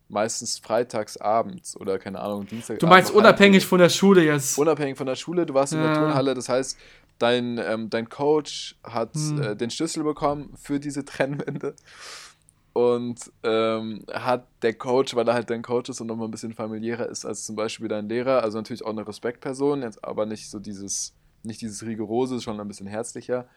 Meistens 0.08 0.60
freitags 0.60 1.18
abends 1.18 1.76
oder 1.76 1.97
keine 1.97 2.20
Ahnung, 2.20 2.45
Dienstag. 2.45 2.78
Du 2.78 2.86
meinst 2.86 3.10
unabhängig 3.12 3.66
von 3.66 3.80
der 3.80 3.89
Schule 3.89 4.24
jetzt. 4.24 4.60
Unabhängig 4.60 4.95
von 4.97 5.08
der 5.08 5.16
Schule, 5.16 5.47
du 5.47 5.56
warst 5.56 5.74
in 5.74 5.80
der 5.80 5.89
Ja. 5.89 5.95
Turnhalle, 5.95 6.36
das 6.36 6.47
heißt, 6.47 6.78
dein, 7.20 7.57
ähm, 7.57 7.89
dein 7.89 8.09
Coach 8.09 8.78
hat 8.84 9.16
Hm. 9.16 9.41
äh, 9.41 9.55
den 9.55 9.70
Schlüssel 9.70 10.03
bekommen 10.03 10.53
für 10.55 10.80
diese 10.80 11.05
Trennwände. 11.05 11.76
Und 12.74 13.32
ähm, 13.43 14.03
hat 14.11 14.47
der 14.61 14.74
Coach, 14.74 15.16
weil 15.16 15.26
er 15.30 15.34
halt 15.34 15.49
dein 15.49 15.61
Coach 15.61 15.89
ist 15.89 16.01
und 16.01 16.07
nochmal 16.07 16.28
ein 16.28 16.32
bisschen 16.32 16.53
familiärer 16.53 17.07
ist 17.07 17.26
als 17.26 17.45
zum 17.45 17.55
Beispiel 17.55 17.88
dein 17.88 18.09
Lehrer, 18.09 18.43
also 18.43 18.57
natürlich 18.57 18.84
auch 18.84 18.89
eine 18.89 19.07
Respektperson, 19.07 19.82
jetzt 19.82 20.03
aber 20.03 20.26
nicht 20.26 20.49
so 20.49 20.59
dieses, 20.59 21.13
nicht 21.43 21.61
dieses 21.61 21.86
rigorose, 21.86 22.41
schon 22.41 22.59
ein 22.59 22.68
bisschen 22.68 22.88
herzlicher, 22.88 23.47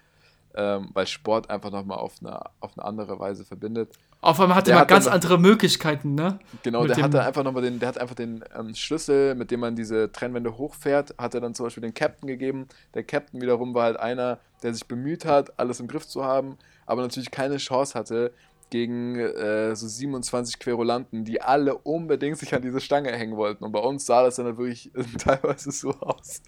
ähm, 0.54 0.88
weil 0.94 1.06
Sport 1.06 1.50
einfach 1.50 1.70
nochmal 1.70 1.98
auf 1.98 2.14
eine, 2.20 2.40
auf 2.60 2.76
eine 2.76 2.84
andere 2.86 3.18
Weise 3.20 3.44
verbindet. 3.44 3.90
Auf 4.20 4.40
einmal 4.40 4.56
hatte 4.56 4.66
Der 4.66 4.74
man 4.76 4.80
hat 4.82 4.88
ganz 4.88 5.04
dann- 5.04 5.14
andere 5.14 5.38
Möglichkeiten, 5.38 6.14
ne? 6.16 6.40
Genau, 6.64 6.82
Mit 6.82 6.96
der 6.96 7.04
hatte 7.04 7.22
einfach 7.22 7.44
nochmal 7.44 7.62
den, 7.62 7.78
der 7.78 7.88
hat 7.88 7.98
einfach 7.98 8.16
den 8.16 8.44
ähm, 8.58 8.74
Schlüssel, 8.74 9.34
mit 9.36 9.50
dem 9.52 9.60
man 9.60 9.76
diese 9.76 10.10
Trennwände 10.10 10.58
hochfährt, 10.58 11.14
hat 11.18 11.34
er 11.34 11.40
dann 11.40 11.54
zum 11.54 11.66
Beispiel 11.66 11.82
den 11.82 11.94
Captain 11.94 12.26
gegeben. 12.26 12.66
Der 12.94 13.04
Captain 13.04 13.40
wiederum 13.40 13.74
war 13.74 13.84
halt 13.84 13.96
einer, 13.98 14.38
der 14.64 14.74
sich 14.74 14.86
bemüht 14.86 15.24
hat, 15.24 15.58
alles 15.60 15.78
im 15.78 15.86
Griff 15.86 16.06
zu 16.08 16.24
haben, 16.24 16.58
aber 16.86 17.02
natürlich 17.02 17.30
keine 17.30 17.58
Chance 17.58 17.96
hatte 17.96 18.32
gegen 18.70 19.18
äh, 19.18 19.74
so 19.74 19.86
27 19.86 20.58
Querulanten, 20.58 21.24
die 21.24 21.40
alle 21.40 21.76
unbedingt 21.76 22.38
sich 22.38 22.54
an 22.54 22.62
diese 22.62 22.80
Stange 22.80 23.12
hängen 23.12 23.36
wollten. 23.36 23.64
Und 23.64 23.72
bei 23.72 23.80
uns 23.80 24.06
sah 24.06 24.22
das 24.22 24.36
dann 24.36 24.46
halt 24.46 24.58
wirklich 24.58 24.90
teilweise 25.18 25.70
so 25.72 25.90
aus. 26.00 26.42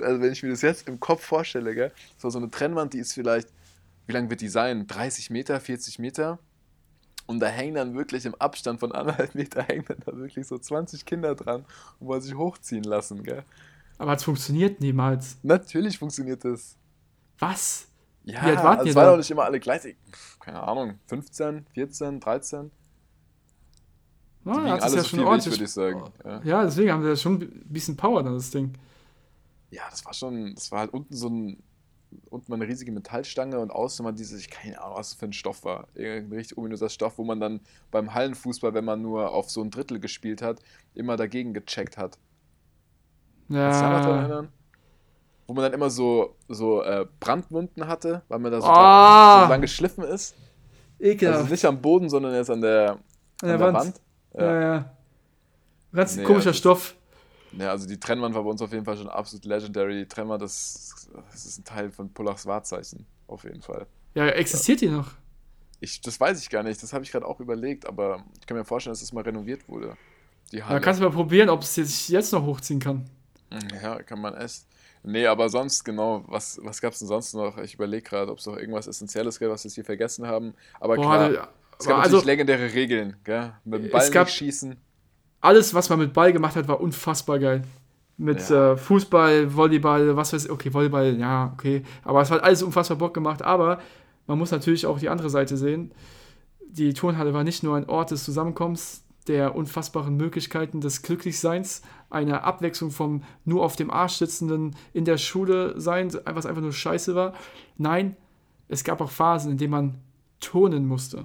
Also 0.00 0.20
wenn 0.20 0.32
ich 0.32 0.42
mir 0.42 0.50
das 0.50 0.62
jetzt 0.62 0.88
im 0.88 1.00
Kopf 1.00 1.24
vorstelle, 1.24 1.74
gell, 1.74 1.92
das 2.14 2.24
war 2.24 2.30
so 2.30 2.38
eine 2.38 2.50
Trennwand, 2.50 2.94
die 2.94 2.98
ist 2.98 3.12
vielleicht, 3.12 3.48
wie 4.06 4.12
lang 4.12 4.30
wird 4.30 4.40
die 4.40 4.48
sein? 4.48 4.86
30 4.86 5.30
Meter, 5.30 5.60
40 5.60 5.98
Meter? 5.98 6.38
Und 7.26 7.40
da 7.40 7.48
hängen 7.48 7.74
dann 7.74 7.94
wirklich 7.96 8.24
im 8.24 8.34
Abstand 8.36 8.80
von 8.80 8.92
anderthalb 8.92 9.34
Meter 9.34 9.62
hängen 9.68 9.84
dann 9.88 9.98
da 10.04 10.16
wirklich 10.16 10.46
so 10.46 10.58
20 10.58 11.04
Kinder 11.04 11.34
dran 11.34 11.64
und 11.98 12.06
wollen 12.06 12.20
sich 12.20 12.34
hochziehen 12.34 12.84
lassen, 12.84 13.22
gell? 13.22 13.44
Aber 13.98 14.12
es 14.12 14.24
funktioniert 14.24 14.80
niemals. 14.80 15.38
Natürlich 15.42 15.98
funktioniert 15.98 16.44
das. 16.44 16.76
Was? 17.38 17.88
Ja, 18.26 18.42
Wie 18.44 18.46
alt 18.50 18.62
wart 18.64 18.78
also 18.80 18.90
es 18.90 18.96
waren 18.96 19.04
da? 19.06 19.12
auch 19.12 19.16
nicht 19.16 19.30
immer 19.30 19.44
alle 19.44 19.60
gleich. 19.60 19.96
Keine 20.40 20.62
Ahnung, 20.62 20.98
15, 21.06 21.66
14, 21.74 22.20
13. 22.20 22.70
Die 24.44 24.50
Ah, 24.50 24.56
wiegen 24.56 24.70
hat 24.70 24.78
das 24.78 24.84
alle 24.84 24.96
ja 24.96 25.02
so 25.02 25.08
schon 25.08 25.18
viel 25.20 25.26
ordentlich. 25.28 25.54
würde 25.54 25.64
ich 25.64 25.70
sagen. 25.72 26.04
Ja. 26.24 26.40
Ja, 26.44 26.64
deswegen 26.64 26.92
haben 26.92 27.02
wir 27.04 27.16
schon 27.16 27.34
ein 27.40 27.62
bisschen 27.68 27.96
Power 27.96 28.22
dann, 28.22 28.34
das 28.34 28.50
Ding. 28.50 28.72
ja, 29.70 29.82
das 29.90 30.04
war 30.04 30.12
schon, 30.12 30.54
das 30.54 30.70
war 30.72 30.80
halt 30.80 30.92
unten 30.92 31.14
so 31.14 31.28
ein, 31.28 31.62
unten 32.30 32.50
mal 32.50 32.56
eine 32.56 32.66
riesige 32.68 32.92
Metallstange 32.92 33.58
und 33.58 33.70
außen 33.70 34.02
mal 34.04 34.12
dieses, 34.12 34.40
ich 34.40 34.50
keine 34.50 34.80
Ahnung, 34.82 34.96
was 34.96 35.10
das 35.10 35.18
für 35.18 35.26
ein 35.26 35.32
Stoff 35.32 35.64
war. 35.64 35.88
Irgendein 35.94 36.38
richtig 36.38 36.58
ominöser 36.58 36.88
Stoff, 36.88 37.18
wo 37.18 37.24
man 37.24 37.40
dann 37.40 37.60
beim 37.90 38.12
Hallenfußball, 38.14 38.74
wenn 38.74 38.84
man 38.84 39.02
nur 39.02 39.32
auf 39.32 39.50
so 39.50 39.62
ein 39.62 39.70
Drittel 39.70 39.98
gespielt 40.00 40.42
hat, 40.42 40.60
immer 40.94 41.16
dagegen 41.16 41.52
gecheckt 41.54 41.96
hat. 41.96 42.18
Kannst 43.48 43.80
du 43.82 43.86
daran 43.86 44.02
Ja. 44.04 44.18
erinnern? 44.20 44.48
Wo 45.46 45.54
man 45.54 45.62
dann 45.64 45.72
immer 45.74 45.90
so, 45.90 46.34
so 46.48 46.82
äh, 46.82 47.06
Brandwunden 47.20 47.86
hatte, 47.86 48.22
weil 48.28 48.38
man 48.40 48.50
da 48.52 48.60
so, 48.60 48.66
Ah! 48.66 49.44
so 49.44 49.50
lang 49.50 49.60
geschliffen 49.60 50.02
ist. 50.04 50.34
Ekelhaft. 50.98 51.38
Also 51.40 51.50
nicht 51.50 51.64
am 51.64 51.80
Boden, 51.80 52.08
sondern 52.08 52.34
jetzt 52.34 52.50
an 52.50 52.60
der, 52.60 52.98
an 53.42 53.48
der 53.48 53.60
Wand. 53.60 54.00
Ja. 54.34 54.44
ja, 54.44 54.60
ja. 54.60 54.96
Ganz 55.92 56.16
Nee, 56.16 56.24
komischer 56.24 56.48
also- 56.48 56.58
Stoff. 56.58 56.96
Ja, 57.52 57.70
also 57.70 57.86
die 57.86 57.98
Trennwand 57.98 58.34
war 58.34 58.42
bei 58.42 58.50
uns 58.50 58.60
auf 58.60 58.72
jeden 58.72 58.84
Fall 58.84 58.96
schon 58.98 59.08
absolut 59.08 59.44
legendary. 59.46 59.94
Die 60.00 60.08
Trennwand, 60.08 60.42
das, 60.42 61.08
das 61.30 61.46
ist 61.46 61.58
ein 61.58 61.64
Teil 61.64 61.90
von 61.90 62.12
Pullachs 62.12 62.44
Wahrzeichen, 62.44 63.06
auf 63.28 63.44
jeden 63.44 63.62
Fall. 63.62 63.86
Ja, 64.14 64.26
existiert 64.26 64.80
die 64.82 64.88
noch? 64.88 65.12
Ich, 65.80 66.00
das 66.02 66.18
weiß 66.20 66.42
ich 66.42 66.50
gar 66.50 66.62
nicht, 66.62 66.82
das 66.82 66.92
habe 66.92 67.04
ich 67.04 67.12
gerade 67.12 67.24
auch 67.24 67.38
überlegt, 67.40 67.86
aber 67.86 68.24
ich 68.40 68.46
kann 68.46 68.56
mir 68.58 68.64
vorstellen, 68.64 68.92
dass 68.92 69.00
es 69.02 69.12
mal 69.12 69.22
renoviert 69.22 69.68
wurde. 69.68 69.96
Die 70.52 70.58
Da 70.58 70.68
Halle. 70.68 70.80
kannst 70.80 71.00
du 71.00 71.04
mal 71.04 71.10
probieren, 71.12 71.48
ob 71.48 71.62
es 71.62 71.74
sich 71.74 72.08
jetzt 72.08 72.32
noch 72.32 72.44
hochziehen 72.44 72.80
kann. 72.80 73.08
Ja, 73.82 74.02
kann 74.02 74.20
man 74.20 74.34
echt. 74.34 74.66
Nee, 75.08 75.24
aber 75.26 75.48
sonst, 75.48 75.84
genau, 75.84 76.24
was, 76.26 76.58
was 76.64 76.80
gab 76.80 76.92
es 76.92 76.98
denn 76.98 77.06
sonst 77.08 77.32
noch? 77.32 77.56
Ich 77.58 77.74
überlege 77.74 78.02
gerade, 78.02 78.30
ob 78.32 78.38
es 78.38 78.46
noch 78.46 78.56
irgendwas 78.56 78.88
Essentielles 78.88 79.38
gab, 79.38 79.50
was 79.50 79.62
wir 79.64 79.70
hier 79.70 79.84
vergessen 79.84 80.26
haben. 80.26 80.52
Aber 80.80 80.96
Boah, 80.96 81.02
klar, 81.04 81.30
da- 81.30 81.48
es 81.78 81.86
gab 81.86 81.98
natürlich 81.98 82.14
also- 82.16 82.26
legendäre 82.26 82.72
Regeln, 82.74 83.16
gell? 83.22 83.52
Mit 83.64 83.80
dem 83.80 83.86
Es 83.86 83.92
Ball 83.92 84.10
gab- 84.10 84.28
schießen. 84.28 84.76
Alles, 85.40 85.72
was 85.74 85.88
man 85.90 86.00
mit 86.00 86.12
Ball 86.12 86.32
gemacht 86.32 86.56
hat, 86.56 86.66
war 86.66 86.80
unfassbar 86.80 87.38
geil. 87.38 87.62
Mit 88.16 88.48
Ja. 88.50 88.72
äh, 88.72 88.76
Fußball, 88.76 89.54
Volleyball, 89.54 90.16
was 90.16 90.32
weiß 90.32 90.46
ich. 90.46 90.50
Okay, 90.50 90.72
Volleyball, 90.74 91.16
ja, 91.20 91.52
okay. 91.54 91.84
Aber 92.02 92.20
es 92.22 92.30
hat 92.30 92.42
alles 92.42 92.62
unfassbar 92.64 92.96
Bock 92.98 93.14
gemacht. 93.14 93.42
Aber 93.42 93.78
man 94.26 94.38
muss 94.38 94.50
natürlich 94.50 94.86
auch 94.86 94.98
die 94.98 95.08
andere 95.08 95.30
Seite 95.30 95.56
sehen. 95.56 95.92
Die 96.68 96.94
Turnhalle 96.94 97.32
war 97.32 97.44
nicht 97.44 97.62
nur 97.62 97.76
ein 97.76 97.88
Ort 97.88 98.10
des 98.10 98.24
Zusammenkommens, 98.24 99.04
der 99.28 99.54
unfassbaren 99.56 100.16
Möglichkeiten 100.16 100.80
des 100.80 101.02
Glücklichseins, 101.02 101.82
einer 102.10 102.44
Abwechslung 102.44 102.90
vom 102.90 103.22
nur 103.44 103.64
auf 103.64 103.76
dem 103.76 103.90
Arsch 103.90 104.14
sitzenden 104.14 104.76
in 104.92 105.04
der 105.04 105.18
Schule 105.18 105.78
sein, 105.80 106.12
was 106.24 106.46
einfach 106.46 106.62
nur 106.62 106.72
scheiße 106.72 107.14
war. 107.14 107.34
Nein, 107.76 108.16
es 108.68 108.84
gab 108.84 109.00
auch 109.00 109.10
Phasen, 109.10 109.52
in 109.52 109.58
denen 109.58 109.70
man 109.72 109.94
turnen 110.40 110.86
musste. 110.86 111.24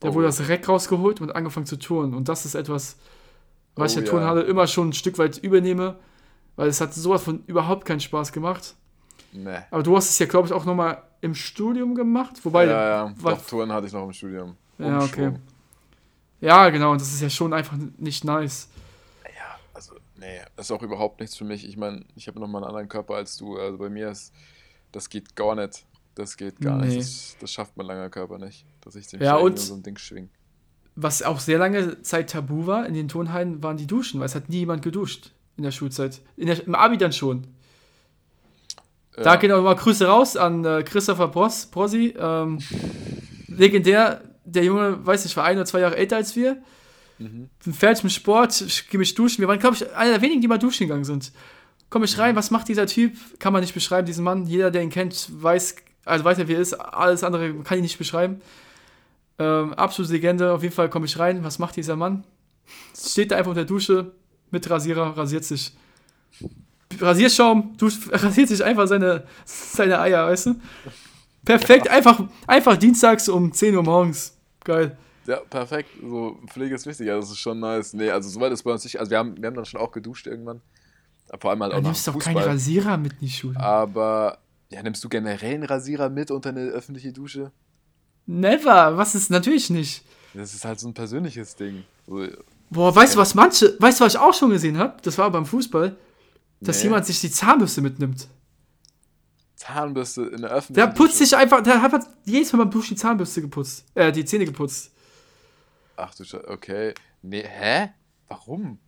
Da 0.00 0.08
Oh. 0.08 0.14
wurde 0.14 0.26
das 0.26 0.48
Reck 0.48 0.68
rausgeholt 0.68 1.20
und 1.20 1.34
angefangen 1.34 1.66
zu 1.66 1.78
turnen. 1.78 2.14
Und 2.14 2.28
das 2.28 2.44
ist 2.44 2.54
etwas, 2.54 2.96
was 3.76 3.92
ich 3.92 3.98
Oh, 3.98 4.00
der 4.00 4.06
ja. 4.06 4.10
Turnhalle 4.10 4.42
immer 4.42 4.66
schon 4.66 4.88
ein 4.90 4.92
Stück 4.92 5.18
weit 5.18 5.38
übernehme, 5.38 5.96
weil 6.56 6.68
es 6.68 6.80
hat 6.80 6.92
sowas 6.94 7.22
von 7.22 7.42
überhaupt 7.46 7.84
keinen 7.84 8.00
Spaß 8.00 8.32
gemacht. 8.32 8.74
Nee. 9.32 9.58
Aber 9.70 9.82
du 9.82 9.96
hast 9.96 10.10
es 10.10 10.18
ja, 10.18 10.26
glaube 10.26 10.46
ich, 10.46 10.52
auch 10.52 10.64
nochmal 10.64 11.02
im 11.20 11.34
Studium 11.34 11.94
gemacht. 11.94 12.44
Wobei, 12.44 12.66
ja, 12.66 13.06
ja, 13.06 13.14
doch, 13.22 13.44
Touren 13.46 13.72
hatte 13.72 13.86
ich 13.86 13.92
noch 13.92 14.04
im 14.04 14.12
Studium. 14.12 14.56
Ja, 14.78 14.98
okay. 14.98 15.28
Umschwung. 15.28 15.42
Ja, 16.40 16.68
genau, 16.70 16.92
und 16.92 17.00
das 17.00 17.12
ist 17.12 17.20
ja 17.22 17.30
schon 17.30 17.52
einfach 17.52 17.76
nicht 17.98 18.24
nice. 18.24 18.68
Ja, 19.24 19.58
also, 19.72 19.94
nee, 20.16 20.40
das 20.56 20.66
ist 20.66 20.70
auch 20.72 20.82
überhaupt 20.82 21.20
nichts 21.20 21.36
für 21.36 21.44
mich. 21.44 21.66
Ich 21.68 21.76
meine, 21.76 22.04
ich 22.16 22.28
habe 22.28 22.38
nochmal 22.40 22.62
einen 22.62 22.68
anderen 22.68 22.88
Körper 22.88 23.14
als 23.14 23.36
du. 23.36 23.56
Also 23.58 23.78
bei 23.78 23.88
mir 23.88 24.10
ist, 24.10 24.32
das 24.92 25.08
geht 25.08 25.34
gar 25.36 25.54
nicht. 25.54 25.84
Das 26.14 26.36
geht 26.36 26.60
gar 26.60 26.76
Nee. 26.78 26.86
nicht. 26.96 26.98
Das, 27.00 27.36
das 27.40 27.52
schafft 27.52 27.76
mein 27.76 27.86
langer 27.86 28.08
Körper 28.10 28.38
nicht. 28.38 28.64
Dass 28.82 28.94
ich 28.94 29.06
den 29.08 29.20
Ja, 29.22 29.36
und- 29.36 29.58
so 29.58 29.74
ein 29.74 29.82
Ding 29.82 29.96
schwing. 29.98 30.28
Was 30.96 31.22
auch 31.22 31.40
sehr 31.40 31.58
lange 31.58 32.02
Zeit 32.02 32.30
tabu 32.30 32.66
war 32.66 32.86
in 32.86 32.94
den 32.94 33.08
Turnhallen, 33.08 33.62
waren 33.64 33.76
die 33.76 33.86
Duschen, 33.88 34.20
weil 34.20 34.26
es 34.26 34.36
hat 34.36 34.48
nie 34.48 34.58
jemand 34.58 34.82
geduscht 34.82 35.32
in 35.56 35.64
der 35.64 35.72
Schulzeit. 35.72 36.20
In 36.36 36.46
der, 36.46 36.64
Im 36.64 36.76
Abi 36.76 36.96
dann 36.98 37.12
schon. 37.12 37.48
Da 39.16 39.22
Ja. 39.34 39.36
gehen 39.36 39.50
auch 39.50 39.62
mal 39.62 39.74
Grüße 39.74 40.06
raus 40.06 40.36
an 40.36 40.64
äh, 40.64 40.84
Christopher 40.84 41.26
Bros, 41.28 41.66
Brosi. 41.66 42.14
Ähm, 42.16 42.58
legendär, 43.48 44.20
der 44.44 44.64
Junge, 44.64 45.04
weiß 45.04 45.24
nicht, 45.24 45.36
war 45.36 45.44
ein 45.44 45.56
oder 45.56 45.66
zwei 45.66 45.80
Jahre 45.80 45.96
älter 45.96 46.16
als 46.16 46.36
wir. 46.36 46.56
Mhm. 47.18 47.48
Bin 47.64 47.74
fertig 47.74 48.04
mit 48.04 48.12
Sport, 48.12 48.60
ich 48.60 48.88
gehe 48.88 48.98
mich 48.98 49.14
duschen. 49.14 49.40
Wir 49.40 49.48
waren, 49.48 49.58
glaube 49.58 49.76
ich, 49.76 49.94
einer 49.94 50.12
der 50.12 50.22
wenigen, 50.22 50.40
die 50.40 50.48
mal 50.48 50.58
duschen 50.58 50.86
gegangen 50.86 51.04
sind. 51.04 51.32
Komme 51.90 52.06
ich 52.06 52.18
rein, 52.18 52.34
was 52.34 52.50
macht 52.50 52.68
dieser 52.68 52.86
Typ? 52.86 53.14
Kann 53.38 53.52
man 53.52 53.62
nicht 53.62 53.74
beschreiben, 53.74 54.06
diesen 54.06 54.24
Mann. 54.24 54.46
Jeder, 54.46 54.70
der 54.70 54.82
ihn 54.82 54.90
kennt, 54.90 55.28
weiß, 55.30 55.76
also 56.04 56.24
weiß 56.24 56.38
ja, 56.38 56.48
wie 56.48 56.54
er 56.54 56.60
ist. 56.60 56.74
Alles 56.74 57.22
andere 57.22 57.54
kann 57.62 57.78
ich 57.78 57.82
nicht 57.82 57.98
beschreiben. 57.98 58.40
Ähm, 59.38 59.74
absolute 59.74 60.12
Legende. 60.12 60.52
Auf 60.52 60.62
jeden 60.62 60.74
Fall 60.74 60.90
komme 60.90 61.06
ich 61.06 61.18
rein. 61.18 61.44
Was 61.44 61.58
macht 61.58 61.76
dieser 61.76 61.96
Mann? 61.96 62.24
Steht 62.96 63.30
da 63.30 63.36
einfach 63.36 63.50
unter 63.50 63.62
der 63.62 63.68
Dusche 63.68 64.12
mit 64.50 64.68
Rasierer, 64.68 65.16
rasiert 65.16 65.44
sich. 65.44 65.72
Rasierschaum, 67.00 67.76
dusch, 67.76 67.98
rasiert 68.10 68.48
sich 68.48 68.64
einfach 68.64 68.86
seine, 68.86 69.24
seine 69.44 70.00
Eier, 70.00 70.26
weißt 70.26 70.46
du? 70.46 70.54
Perfekt, 71.44 71.88
einfach, 71.88 72.22
einfach 72.46 72.76
dienstags 72.76 73.28
um 73.28 73.52
10 73.52 73.76
Uhr 73.76 73.82
morgens. 73.82 74.36
Geil. 74.64 74.96
Ja, 75.26 75.36
perfekt. 75.40 75.90
So, 76.02 76.38
Pflege 76.48 76.74
ist 76.74 76.86
wichtig. 76.86 77.08
Also, 77.10 77.20
das 77.22 77.30
ist 77.30 77.38
schon 77.38 77.60
nice. 77.60 77.94
Nee, 77.94 78.10
also, 78.10 78.28
soweit 78.28 78.52
ist 78.52 78.62
bei 78.62 78.72
uns 78.72 78.84
nicht. 78.84 78.98
Also, 78.98 79.10
wir 79.10 79.18
haben, 79.18 79.36
wir 79.40 79.46
haben 79.46 79.54
dann 79.54 79.64
schon 79.64 79.80
auch 79.80 79.90
geduscht 79.92 80.26
irgendwann. 80.26 80.60
Vor 81.40 81.50
allem 81.50 81.62
halt 81.62 81.72
auch 81.72 81.78
Du 81.78 81.84
nimmst 81.84 82.06
doch 82.06 82.18
keinen 82.18 82.36
Rasierer 82.38 82.96
mit 82.98 83.12
in 83.14 83.18
die 83.20 83.30
Schule. 83.30 83.58
Aber, 83.58 84.38
ja, 84.70 84.82
nimmst 84.82 85.02
du 85.02 85.08
generell 85.08 85.54
einen 85.54 85.64
Rasierer 85.64 86.10
mit 86.10 86.30
unter 86.30 86.50
eine 86.50 86.60
öffentliche 86.66 87.12
Dusche? 87.12 87.52
Never, 88.26 88.96
was 88.96 89.14
ist 89.14 89.30
natürlich 89.30 89.70
nicht. 89.70 90.04
Das 90.34 90.54
ist 90.54 90.64
halt 90.64 90.80
so 90.80 90.88
ein 90.88 90.94
persönliches 90.94 91.56
Ding. 91.56 91.84
So, 92.06 92.26
Boah, 92.70 92.94
weißt 92.94 93.14
du, 93.14 93.18
was 93.18 93.34
manche, 93.34 93.76
weißt 93.78 94.00
du, 94.00 94.04
was 94.04 94.14
ich 94.14 94.18
auch 94.20 94.34
schon 94.34 94.50
gesehen 94.50 94.78
habe? 94.78 94.96
Das 95.02 95.16
war 95.18 95.30
beim 95.30 95.46
Fußball, 95.46 95.96
dass 96.60 96.78
Nee. 96.78 96.84
jemand 96.84 97.06
sich 97.06 97.20
die 97.20 97.30
Zahnbürste 97.30 97.82
mitnimmt. 97.82 98.28
Zahnbürste 99.56 100.22
in 100.22 100.40
der 100.42 100.50
Der 100.50 100.50
öffentlichen 100.58 100.94
putzt 100.94 101.18
sich 101.18 101.36
einfach, 101.36 101.62
der 101.62 101.80
hat 101.82 102.06
jedes 102.24 102.52
Mal 102.52 102.60
beim 102.64 102.70
Duschen 102.70 102.94
die 102.96 103.00
Zahnbürste 103.00 103.40
geputzt, 103.42 103.84
äh, 103.94 104.10
die 104.12 104.24
Zähne 104.24 104.44
geputzt. 104.44 104.92
Ach 105.96 106.14
du 106.14 106.24
Scheiße, 106.24 106.48
okay. 106.48 106.92
Nee, 107.22 107.44
hä? 107.46 107.90
Warum? 108.28 108.78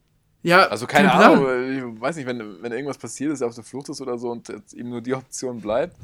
Ja, 0.43 0.67
Also 0.69 0.87
keine 0.87 1.09
Plan. 1.09 1.33
Ahnung, 1.39 1.95
ich 1.95 2.01
weiß 2.01 2.17
nicht, 2.17 2.27
wenn, 2.27 2.63
wenn 2.63 2.73
irgendwas 2.73 2.99
passiert 2.99 3.33
ist, 3.33 3.41
er 3.41 3.49
auf 3.49 3.55
der 3.55 3.65
Flucht 3.65 3.89
ist 3.89 4.01
oder 4.01 4.19
so 4.19 4.31
und 4.31 4.49
jetzt 4.49 4.73
ihm 4.75 4.91
nur 4.91 5.01
die 5.01 5.15
Option 5.15 5.61
bleibt, 5.61 5.97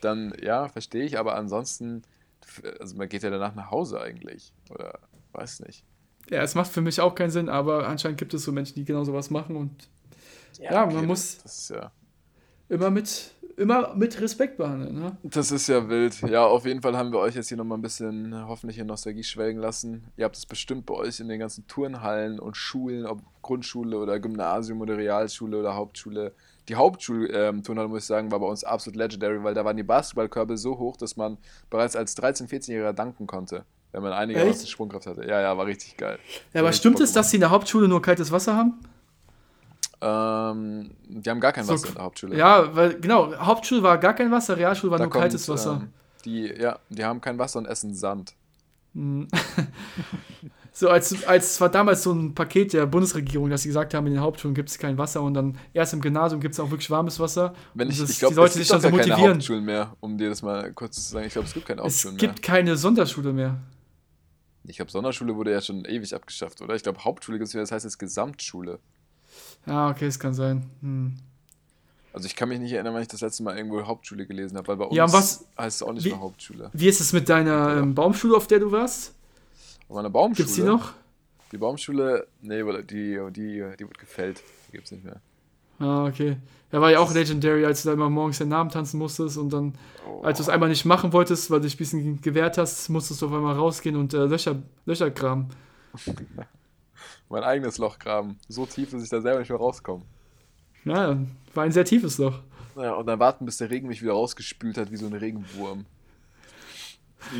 dann 0.00 0.32
ja, 0.42 0.68
verstehe 0.68 1.04
ich, 1.04 1.18
aber 1.18 1.34
ansonsten, 1.36 2.02
also 2.80 2.96
man 2.96 3.08
geht 3.08 3.22
ja 3.22 3.30
danach 3.30 3.54
nach 3.54 3.70
Hause 3.70 4.00
eigentlich. 4.00 4.52
Oder 4.70 4.98
weiß 5.32 5.60
nicht. 5.60 5.84
Ja, 6.30 6.42
es 6.42 6.54
macht 6.54 6.70
für 6.70 6.80
mich 6.80 7.00
auch 7.00 7.14
keinen 7.14 7.30
Sinn, 7.30 7.48
aber 7.48 7.88
anscheinend 7.88 8.18
gibt 8.18 8.32
es 8.34 8.44
so 8.44 8.52
Menschen, 8.52 8.74
die 8.76 8.84
genau 8.84 9.04
sowas 9.04 9.30
machen 9.30 9.56
und 9.56 9.88
Ja, 10.58 10.86
man 10.86 11.06
muss- 11.06 11.38
Das 11.42 11.58
ist 11.62 11.70
ja. 11.70 11.90
Immer 12.70 12.90
mit, 12.90 13.32
immer 13.56 13.94
mit 13.94 14.18
Respekt 14.20 14.56
behandeln. 14.56 14.98
Ne? 14.98 15.16
Das 15.22 15.50
ist 15.50 15.68
ja 15.68 15.88
wild. 15.88 16.20
Ja, 16.22 16.46
auf 16.46 16.64
jeden 16.64 16.80
Fall 16.80 16.96
haben 16.96 17.12
wir 17.12 17.18
euch 17.18 17.34
jetzt 17.34 17.48
hier 17.48 17.56
nochmal 17.56 17.76
ein 17.76 17.82
bisschen 17.82 18.32
äh, 18.32 18.36
hoffentlich 18.46 18.78
in 18.78 18.86
Nostalgie 18.86 19.24
schwelgen 19.24 19.60
lassen. 19.60 20.04
Ihr 20.16 20.24
habt 20.24 20.36
es 20.36 20.46
bestimmt 20.46 20.86
bei 20.86 20.94
euch 20.94 21.20
in 21.20 21.28
den 21.28 21.40
ganzen 21.40 21.66
Turnhallen 21.66 22.38
und 22.38 22.56
Schulen, 22.56 23.06
ob 23.06 23.20
Grundschule 23.42 23.98
oder 23.98 24.20
Gymnasium 24.20 24.80
oder 24.80 24.96
Realschule 24.96 25.58
oder 25.58 25.74
Hauptschule. 25.74 26.32
Die 26.68 26.76
Hauptschul-Turnhalle, 26.76 27.88
muss 27.88 28.02
ich 28.02 28.06
sagen, 28.06 28.30
war 28.30 28.38
bei 28.38 28.46
uns 28.46 28.62
absolut 28.62 28.96
legendary, 28.96 29.42
weil 29.42 29.54
da 29.54 29.64
waren 29.64 29.76
die 29.76 29.82
Basketballkörbe 29.82 30.56
so 30.56 30.78
hoch, 30.78 30.96
dass 30.96 31.16
man 31.16 31.36
bereits 31.68 31.96
als 31.96 32.16
13-, 32.16 32.48
14-Jähriger 32.48 32.92
danken 32.92 33.26
konnte, 33.26 33.64
wenn 33.90 34.02
man 34.02 34.12
einigermaßen? 34.12 34.68
Sprungkraft 34.68 35.06
hatte. 35.06 35.26
Ja, 35.26 35.40
ja, 35.40 35.58
war 35.58 35.66
richtig 35.66 35.96
geil. 35.96 36.20
Ja, 36.54 36.60
aber 36.60 36.72
stimmt 36.72 37.00
es, 37.00 37.12
dass 37.12 37.30
sie 37.30 37.38
in 37.38 37.40
der 37.40 37.50
Hauptschule 37.50 37.88
nur 37.88 38.00
kaltes 38.00 38.30
Wasser 38.30 38.54
haben? 38.54 38.78
Ähm, 40.02 40.90
die 41.08 41.28
haben 41.28 41.40
gar 41.40 41.52
kein 41.52 41.64
So- 41.64 41.74
Wasser 41.74 41.88
in 41.88 41.94
der 41.94 42.02
Hauptschule. 42.04 42.36
Ja, 42.36 42.74
weil, 42.74 42.98
genau, 43.00 43.34
Hauptschule 43.36 43.82
war 43.82 43.98
gar 43.98 44.14
kein 44.14 44.30
Wasser, 44.30 44.56
Realschule 44.56 44.90
war 44.92 44.98
Da 44.98 45.04
nur 45.04 45.10
kommt, 45.10 45.22
kaltes 45.22 45.48
Wasser. 45.48 45.80
Ähm, 45.82 45.88
die, 46.24 46.46
ja, 46.46 46.78
die 46.88 47.04
haben 47.04 47.20
kein 47.20 47.38
Wasser 47.38 47.58
und 47.58 47.66
essen 47.66 47.94
Sand. 47.94 48.34
Hm. 48.94 49.28
so, 50.72 50.88
als, 50.88 51.24
als 51.24 51.50
es 51.52 51.60
war 51.60 51.68
damals 51.68 52.02
so 52.02 52.12
ein 52.12 52.34
Paket 52.34 52.72
der 52.72 52.86
Bundesregierung, 52.86 53.50
dass 53.50 53.62
sie 53.62 53.68
gesagt 53.68 53.92
haben, 53.94 54.06
in 54.06 54.14
den 54.14 54.22
Hauptschulen 54.22 54.54
gibt 54.54 54.68
es 54.70 54.78
kein 54.78 54.96
Wasser 54.98 55.22
und 55.22 55.34
dann 55.34 55.58
erst 55.74 55.92
im 55.92 56.00
Gymnasium 56.00 56.40
gibt 56.40 56.54
es 56.54 56.60
auch 56.60 56.70
wirklich 56.70 56.90
warmes 56.90 57.20
Wasser. 57.20 57.54
Wenn 57.74 57.90
ich, 57.90 57.98
das- 57.98 58.10
ich 58.10 58.18
glaube, 58.20 58.42
es 58.44 58.54
gibt 58.54 58.70
dann 58.70 58.80
so 58.80 58.90
keine. 58.90 59.16
Hauptschulen 59.16 59.64
mehr, 59.64 59.94
um 60.00 60.16
dir 60.16 60.28
das 60.30 60.42
mal 60.42 60.72
kurz 60.72 60.96
zu 60.96 61.12
sagen. 61.12 61.26
Ich 61.26 61.32
glaube, 61.32 61.46
es 61.48 61.54
gibt 61.54 61.66
keine 61.66 61.80
Es 61.82 61.84
Hauptschulen 61.84 62.16
gibt 62.16 62.42
keine 62.42 62.76
Sonderschule 62.76 63.32
mehr. 63.32 63.48
mehr. 63.50 63.60
Ich 64.64 64.76
glaube, 64.76 64.90
Sonderschule 64.90 65.34
wurde 65.36 65.52
ja 65.52 65.60
schon 65.60 65.84
ewig 65.84 66.14
abgeschafft, 66.14 66.60
oder? 66.60 66.74
Ich 66.74 66.82
glaube, 66.82 67.02
Hauptschule 67.04 67.38
gibt 67.38 67.48
es 67.48 67.54
wieder, 67.54 67.62
das 67.62 67.72
heißt 67.72 67.84
jetzt 67.84 67.98
Gesamtschule. 67.98 68.78
Ja, 69.66 69.90
okay, 69.90 70.06
es 70.06 70.18
kann 70.18 70.34
sein. 70.34 70.64
Hm. 70.80 71.14
Also 72.12 72.26
ich 72.26 72.34
kann 72.34 72.48
mich 72.48 72.58
nicht 72.58 72.72
erinnern, 72.72 72.94
wann 72.94 73.02
ich 73.02 73.08
das 73.08 73.20
letzte 73.20 73.42
Mal 73.44 73.56
irgendwo 73.56 73.86
Hauptschule 73.86 74.26
gelesen 74.26 74.56
habe, 74.56 74.66
weil 74.68 74.76
bei 74.76 74.84
uns 74.86 74.96
Ja, 74.96 75.12
was- 75.12 75.44
heißt 75.56 75.76
es 75.76 75.82
auch 75.86 75.92
nicht 75.92 76.04
wie- 76.04 76.10
mehr 76.10 76.20
Hauptschule. 76.20 76.70
Wie 76.72 76.88
ist 76.88 77.00
es 77.00 77.12
mit 77.12 77.28
deiner 77.28 77.76
ähm, 77.76 77.94
Baumschule, 77.94 78.36
auf 78.36 78.46
der 78.48 78.58
du 78.58 78.72
warst? 78.72 79.14
Auf 79.88 79.94
meiner 79.96 80.10
Baumschule. 80.10 80.44
Gibt's 80.46 80.54
die 80.56 80.62
noch? 80.62 80.92
Die 81.52 81.58
Baumschule, 81.58 82.26
nee, 82.42 82.62
die, 82.82 83.18
die, 83.30 83.62
die 83.78 83.84
wird 83.84 83.98
gefällt. 83.98 84.42
Die 84.68 84.72
gibt 84.72 84.86
es 84.86 84.92
nicht 84.92 85.04
mehr. 85.04 85.20
Ah, 85.78 86.06
okay. 86.06 86.36
Ja, 86.72 86.80
war 86.80 86.90
ja 86.90 86.98
auch 87.00 87.12
legendary, 87.12 87.64
als 87.64 87.82
du 87.82 87.88
da 87.88 87.94
immer 87.94 88.10
morgens 88.10 88.38
den 88.38 88.48
Namen 88.48 88.70
tanzen 88.70 88.98
musstest 88.98 89.36
und 89.38 89.52
dann, 89.52 89.74
Oh. 90.08 90.22
als 90.22 90.38
du 90.38 90.42
es 90.44 90.48
einmal 90.48 90.68
nicht 90.68 90.84
machen 90.84 91.12
wolltest, 91.12 91.50
weil 91.50 91.58
du 91.60 91.64
dich 91.66 91.74
ein 91.74 91.78
bisschen 91.78 92.20
gewehrt 92.20 92.58
hast, 92.58 92.88
musstest 92.88 93.22
du 93.22 93.26
auf 93.26 93.32
einmal 93.32 93.54
rausgehen 93.56 93.96
und 93.96 94.14
äh, 94.14 94.24
Löcher, 94.26 94.56
Löcher 94.86 95.10
graben. 95.10 95.48
Mein 97.30 97.42
eigenes 97.44 97.78
Loch 97.78 97.98
graben. 97.98 98.38
So 98.48 98.66
tief, 98.66 98.90
dass 98.90 99.02
ich 99.02 99.08
da 99.08 99.20
selber 99.20 99.38
nicht 99.38 99.48
mehr 99.48 99.58
rauskomme. 99.58 100.02
Ja, 100.84 101.16
war 101.54 101.64
ein 101.64 101.72
sehr 101.72 101.84
tiefes 101.84 102.18
Loch. 102.18 102.40
Ja, 102.76 102.92
und 102.94 103.06
dann 103.06 103.18
warten, 103.18 103.44
bis 103.46 103.56
der 103.56 103.70
Regen 103.70 103.88
mich 103.88 104.02
wieder 104.02 104.12
rausgespült 104.12 104.76
hat, 104.78 104.90
wie 104.90 104.96
so 104.96 105.06
ein 105.06 105.12
Regenwurm. 105.14 105.86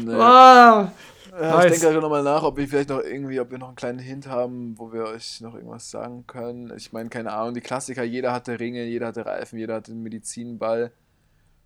Nee. 0.05 0.13
Ah, 0.15 0.93
Ja, 1.33 1.57
Nice. 1.57 1.65
ich 1.67 1.71
denke 1.73 1.87
gerade 1.87 2.01
nochmal 2.01 2.23
nach, 2.23 2.43
ob 2.43 2.57
wir 2.57 2.67
vielleicht 2.69 2.89
noch 2.91 3.01
irgendwie, 3.01 3.41
ob 3.41 3.51
wir 3.51 3.59
noch 3.59 3.69
einen 3.69 3.77
kleinen 3.77 3.99
Hint 4.01 4.27
haben, 4.27 4.77
wo 4.79 4.93
wir 4.93 5.05
euch 5.05 5.41
noch 5.41 5.55
irgendwas 5.55 5.91
sagen 5.91 6.27
können. 6.27 6.73
Ich 6.77 6.93
meine, 6.93 7.09
keine 7.09 7.33
Ahnung, 7.33 7.55
die 7.55 7.61
Klassiker, 7.61 8.03
jeder 8.03 8.33
hatte 8.33 8.59
Ringe, 8.59 8.85
jeder 8.85 9.07
hatte 9.09 9.25
Reifen, 9.25 9.59
jeder 9.59 9.75
hatte 9.77 9.93
einen 9.93 10.03
Medizinball. 10.03 10.93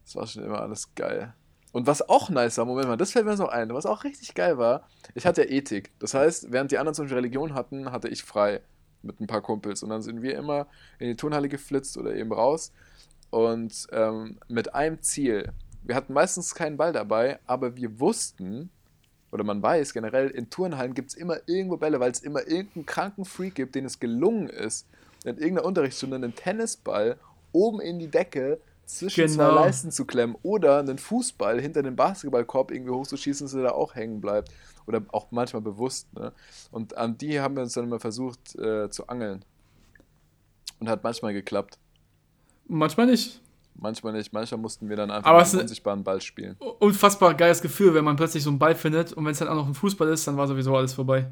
Das 0.04 0.16
war 0.16 0.26
schon 0.26 0.44
immer 0.44 0.60
alles 0.60 0.94
geil. 0.94 1.32
Und 1.74 1.88
was 1.88 2.08
auch 2.08 2.30
nice 2.30 2.56
war, 2.56 2.66
Moment 2.66 2.86
mal, 2.86 2.96
das 2.96 3.10
fällt 3.10 3.26
mir 3.26 3.34
noch 3.34 3.48
ein, 3.48 3.74
was 3.74 3.84
auch 3.84 4.04
richtig 4.04 4.32
geil 4.36 4.58
war, 4.58 4.86
ich 5.16 5.26
hatte 5.26 5.42
ja 5.42 5.50
Ethik. 5.50 5.90
Das 5.98 6.14
heißt, 6.14 6.52
während 6.52 6.70
die 6.70 6.78
anderen 6.78 6.94
zum 6.94 7.06
Beispiel 7.06 7.16
Religion 7.16 7.52
hatten, 7.52 7.90
hatte 7.90 8.06
ich 8.06 8.22
frei 8.22 8.60
mit 9.02 9.20
ein 9.20 9.26
paar 9.26 9.42
Kumpels. 9.42 9.82
Und 9.82 9.88
dann 9.88 10.00
sind 10.00 10.22
wir 10.22 10.36
immer 10.36 10.68
in 11.00 11.08
die 11.08 11.16
Turnhalle 11.16 11.48
geflitzt 11.48 11.98
oder 11.98 12.14
eben 12.14 12.32
raus. 12.32 12.70
Und 13.30 13.88
ähm, 13.90 14.38
mit 14.46 14.72
einem 14.72 15.02
Ziel. 15.02 15.52
Wir 15.82 15.96
hatten 15.96 16.12
meistens 16.12 16.54
keinen 16.54 16.76
Ball 16.76 16.92
dabei, 16.92 17.40
aber 17.44 17.74
wir 17.74 17.98
wussten, 17.98 18.70
oder 19.32 19.42
man 19.42 19.60
weiß 19.60 19.94
generell, 19.94 20.30
in 20.30 20.50
Turnhallen 20.50 20.94
gibt 20.94 21.10
es 21.10 21.16
immer 21.16 21.38
irgendwo 21.46 21.76
Bälle, 21.76 21.98
weil 21.98 22.12
es 22.12 22.20
immer 22.20 22.46
irgendeinen 22.46 22.86
kranken 22.86 23.24
Freak 23.24 23.56
gibt, 23.56 23.74
den 23.74 23.84
es 23.84 23.98
gelungen 23.98 24.48
ist, 24.48 24.86
in 25.24 25.38
irgendeiner 25.38 25.66
Unterrichtsstunde 25.66 26.14
einen 26.14 26.36
Tennisball 26.36 27.18
oben 27.50 27.80
in 27.80 27.98
die 27.98 28.12
Decke 28.12 28.60
zwischen 28.86 29.28
zwei 29.28 29.44
Genau. 29.48 29.54
Leisten 29.56 29.90
zu 29.90 30.04
klemmen 30.04 30.36
oder 30.42 30.78
einen 30.78 30.98
Fußball 30.98 31.60
hinter 31.60 31.82
den 31.82 31.96
Basketballkorb 31.96 32.70
irgendwie 32.70 32.92
hochzuschießen, 32.92 33.46
dass 33.46 33.54
er 33.54 33.62
da 33.62 33.70
auch 33.72 33.94
hängen 33.94 34.20
bleibt. 34.20 34.50
Oder 34.86 35.00
auch 35.12 35.28
manchmal 35.30 35.62
bewusst. 35.62 36.12
Ne? 36.14 36.32
Und 36.70 36.96
an 36.98 37.16
die 37.16 37.40
haben 37.40 37.56
wir 37.56 37.62
uns 37.62 37.72
dann 37.72 37.84
immer 37.84 38.00
versucht 38.00 38.54
äh, 38.58 38.90
zu 38.90 39.06
angeln. 39.06 39.42
Und 40.80 40.88
hat 40.88 41.02
manchmal 41.02 41.32
geklappt. 41.32 41.78
manchmal 42.68 43.06
nicht. 43.06 43.40
Manchmal 43.76 44.12
nicht. 44.12 44.32
Manchmal 44.32 44.60
mussten 44.60 44.88
wir 44.88 44.96
dann 44.96 45.10
einfach 45.10 45.30
Aber 45.30 45.42
ist- 45.42 45.54
unsichtbaren 45.54 46.04
Ball 46.04 46.20
spielen. 46.20 46.56
Unfassbar 46.78 47.34
geiles 47.34 47.60
Gefühl, 47.62 47.94
wenn 47.94 48.04
man 48.04 48.16
plötzlich 48.16 48.42
so 48.42 48.50
einen 48.50 48.58
Ball 48.58 48.74
findet 48.74 49.12
und 49.14 49.24
wenn 49.24 49.32
es 49.32 49.38
dann 49.38 49.48
auch 49.48 49.54
noch 49.56 49.66
ein 49.66 49.74
Fußball 49.74 50.08
ist, 50.08 50.26
dann 50.28 50.36
war 50.36 50.46
sowieso 50.46 50.76
alles 50.76 50.92
vorbei. 50.92 51.30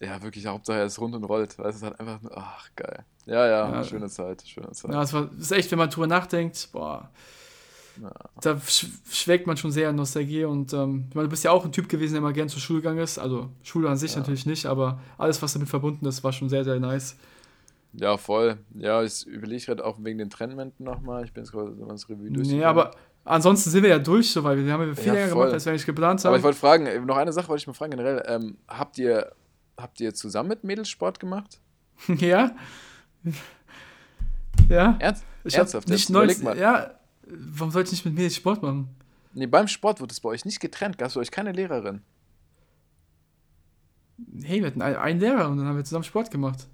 Ja, 0.00 0.22
wirklich, 0.22 0.46
Hauptsache 0.46 0.78
er 0.78 0.86
ist 0.86 0.98
rund 1.00 1.14
und 1.14 1.24
rollt. 1.24 1.58
Weißt, 1.58 1.78
es 1.78 1.82
hat 1.84 1.98
einfach 2.00 2.20
nur, 2.22 2.36
ach, 2.36 2.68
geil. 2.76 3.04
Ja, 3.26 3.46
ja, 3.46 3.72
Ja. 3.72 3.84
schöne 3.84 4.08
Zeit, 4.08 4.42
schöne 4.46 4.70
Zeit. 4.72 4.90
Ja, 4.92 5.02
es 5.02 5.12
war 5.12 5.28
ist 5.38 5.52
echt, 5.52 5.70
wenn 5.70 5.78
man 5.78 5.88
drüber 5.90 6.06
nachdenkt, 6.06 6.68
boah. 6.72 7.10
Ja. 8.02 8.10
Da 8.40 8.58
sch 8.60 8.86
schwelgt 9.08 9.46
man 9.46 9.56
schon 9.56 9.70
sehr 9.70 9.90
in 9.90 9.96
Nostalgie 9.96 10.44
und 10.44 10.72
ähm, 10.72 11.06
ich 11.08 11.14
meine, 11.14 11.28
du 11.28 11.30
bist 11.30 11.44
ja 11.44 11.52
auch 11.52 11.64
ein 11.64 11.70
Typ 11.70 11.88
gewesen, 11.88 12.14
der 12.14 12.22
mal 12.22 12.32
gern 12.32 12.48
zur 12.48 12.60
Schule 12.60 12.80
gegangen 12.80 12.98
ist. 12.98 13.18
Also 13.18 13.50
Schule 13.62 13.88
an 13.88 13.96
sich 13.96 14.12
Ja. 14.14 14.18
natürlich 14.18 14.46
nicht, 14.46 14.66
aber 14.66 14.98
alles, 15.16 15.40
was 15.42 15.52
damit 15.52 15.68
verbunden 15.68 16.04
ist, 16.06 16.24
war 16.24 16.32
schon 16.32 16.48
sehr, 16.48 16.64
sehr 16.64 16.80
nice. 16.80 17.16
Ja, 17.92 18.16
voll. 18.16 18.58
Ja, 18.74 19.04
ich 19.04 19.24
überlege 19.28 19.64
gerade 19.66 19.84
auch 19.84 19.96
wegen 20.00 20.18
den 20.18 20.28
Trennwänden 20.28 20.84
nochmal. 20.84 21.24
Ich 21.24 21.32
bin 21.32 21.44
jetzt 21.44 21.52
gerade 21.52 21.72
so 21.76 21.86
das 21.86 22.08
Revue 22.08 22.32
durch. 22.32 22.48
Nee, 22.48 22.64
aber 22.64 22.90
ansonsten 23.24 23.70
sind 23.70 23.84
wir 23.84 23.90
ja 23.90 24.00
durch, 24.00 24.32
so, 24.32 24.42
weil 24.42 24.56
wir 24.66 24.72
haben 24.72 24.88
ja 24.88 24.94
viel 24.96 25.06
Ja, 25.06 25.12
länger 25.12 25.28
voll. 25.28 25.38
gemacht, 25.42 25.52
als 25.54 25.64
wir 25.64 25.70
eigentlich 25.70 25.86
geplant 25.86 26.20
Aber 26.26 26.30
haben. 26.32 26.38
ich 26.40 26.42
wollte 26.44 26.58
fragen, 26.58 26.86
äh, 26.86 26.98
noch 26.98 27.16
eine 27.16 27.32
Sache 27.32 27.46
wollte 27.48 27.60
ich 27.60 27.66
mal 27.68 27.74
fragen 27.74 27.92
generell. 27.92 28.24
Ähm, 28.26 28.56
habt, 28.66 28.98
ihr, 28.98 29.30
habt 29.76 30.00
ihr 30.00 30.14
zusammen 30.14 30.48
mit 30.48 30.64
Mädels 30.64 30.88
Sport 30.88 31.20
gemacht? 31.20 31.60
ja. 32.08 32.54
Ja. 34.68 34.96
Ernst? 34.98 35.24
Ich 35.44 35.54
Ernsthaft? 35.54 35.88
nicht 35.88 36.00
jetzt? 36.00 36.10
Überleg 36.10 36.42
19, 36.42 36.44
mal. 36.44 36.58
ja. 36.58 36.94
Warum 37.26 37.70
sollte 37.70 37.88
ich 37.88 37.92
nicht 37.92 38.04
mit 38.04 38.14
mir 38.14 38.30
Sport 38.30 38.62
machen? 38.62 38.88
Nee, 39.32 39.46
beim 39.46 39.68
Sport 39.68 40.00
wurde 40.00 40.12
es 40.12 40.20
bei 40.20 40.28
euch 40.28 40.44
nicht 40.44 40.60
getrennt. 40.60 40.98
Gab 40.98 41.08
es 41.08 41.14
bei 41.14 41.20
euch 41.20 41.30
keine 41.30 41.52
Lehrerin? 41.52 42.02
Hey, 44.42 44.60
wir 44.60 44.68
hatten 44.68 44.82
einen, 44.82 45.20
Lehrer 45.20 45.48
und 45.48 45.58
dann 45.58 45.66
haben 45.66 45.76
wir 45.76 45.84
zusammen 45.84 46.04
Sport 46.04 46.30
gemacht. 46.30 46.66